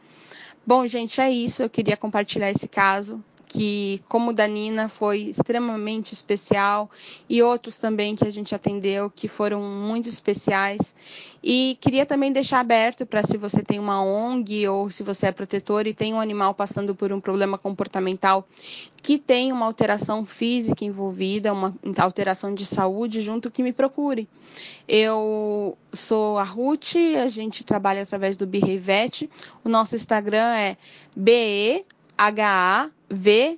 [0.65, 1.61] Bom, gente, é isso.
[1.61, 3.23] Eu queria compartilhar esse caso
[3.53, 6.89] que, como da Nina, foi extremamente especial
[7.29, 10.95] e outros também que a gente atendeu que foram muito especiais.
[11.43, 15.31] E queria também deixar aberto para se você tem uma ONG ou se você é
[15.31, 18.47] protetor e tem um animal passando por um problema comportamental
[19.03, 24.27] que tem uma alteração física envolvida, uma alteração de saúde junto, que me procure.
[24.87, 29.29] Eu sou a Ruth, a gente trabalha através do Behavet.
[29.63, 30.77] O nosso Instagram é
[31.15, 31.85] BE
[32.27, 33.57] H-A-V-E-T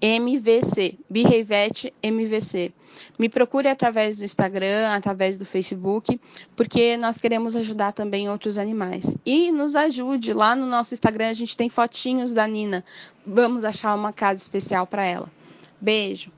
[0.00, 2.72] MVC, Birrevet MVC.
[3.16, 6.20] Me procure através do Instagram, através do Facebook,
[6.56, 9.16] porque nós queremos ajudar também outros animais.
[9.24, 12.84] E nos ajude, lá no nosso Instagram a gente tem fotinhos da Nina.
[13.24, 15.30] Vamos achar uma casa especial para ela.
[15.80, 16.32] Beijo.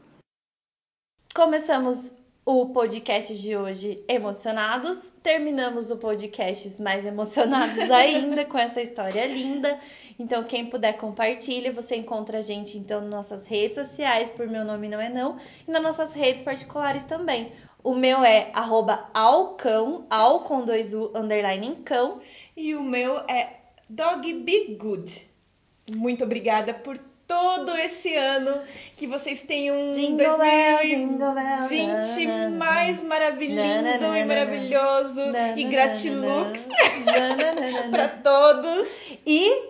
[1.34, 2.12] Começamos
[2.44, 5.10] o podcast de hoje emocionados.
[5.22, 9.78] Terminamos o podcast mais emocionados ainda com essa história linda.
[10.20, 14.66] Então, quem puder compartilha, você encontra a gente então nas nossas redes sociais, por meu
[14.66, 17.51] nome não é não, e nas nossas redes particulares também.
[17.82, 22.20] O meu é arroba alcão, al com dois U, underline cão.
[22.55, 25.26] E o meu é dogbegood.
[25.97, 28.60] Muito obrigada por todo esse ano,
[28.97, 35.20] que vocês tenham um Jingle bell, 2020 jingle bell, mais maravilhoso e maravilhoso
[35.56, 36.66] e gratilux
[37.90, 38.88] para todos.
[39.24, 39.69] E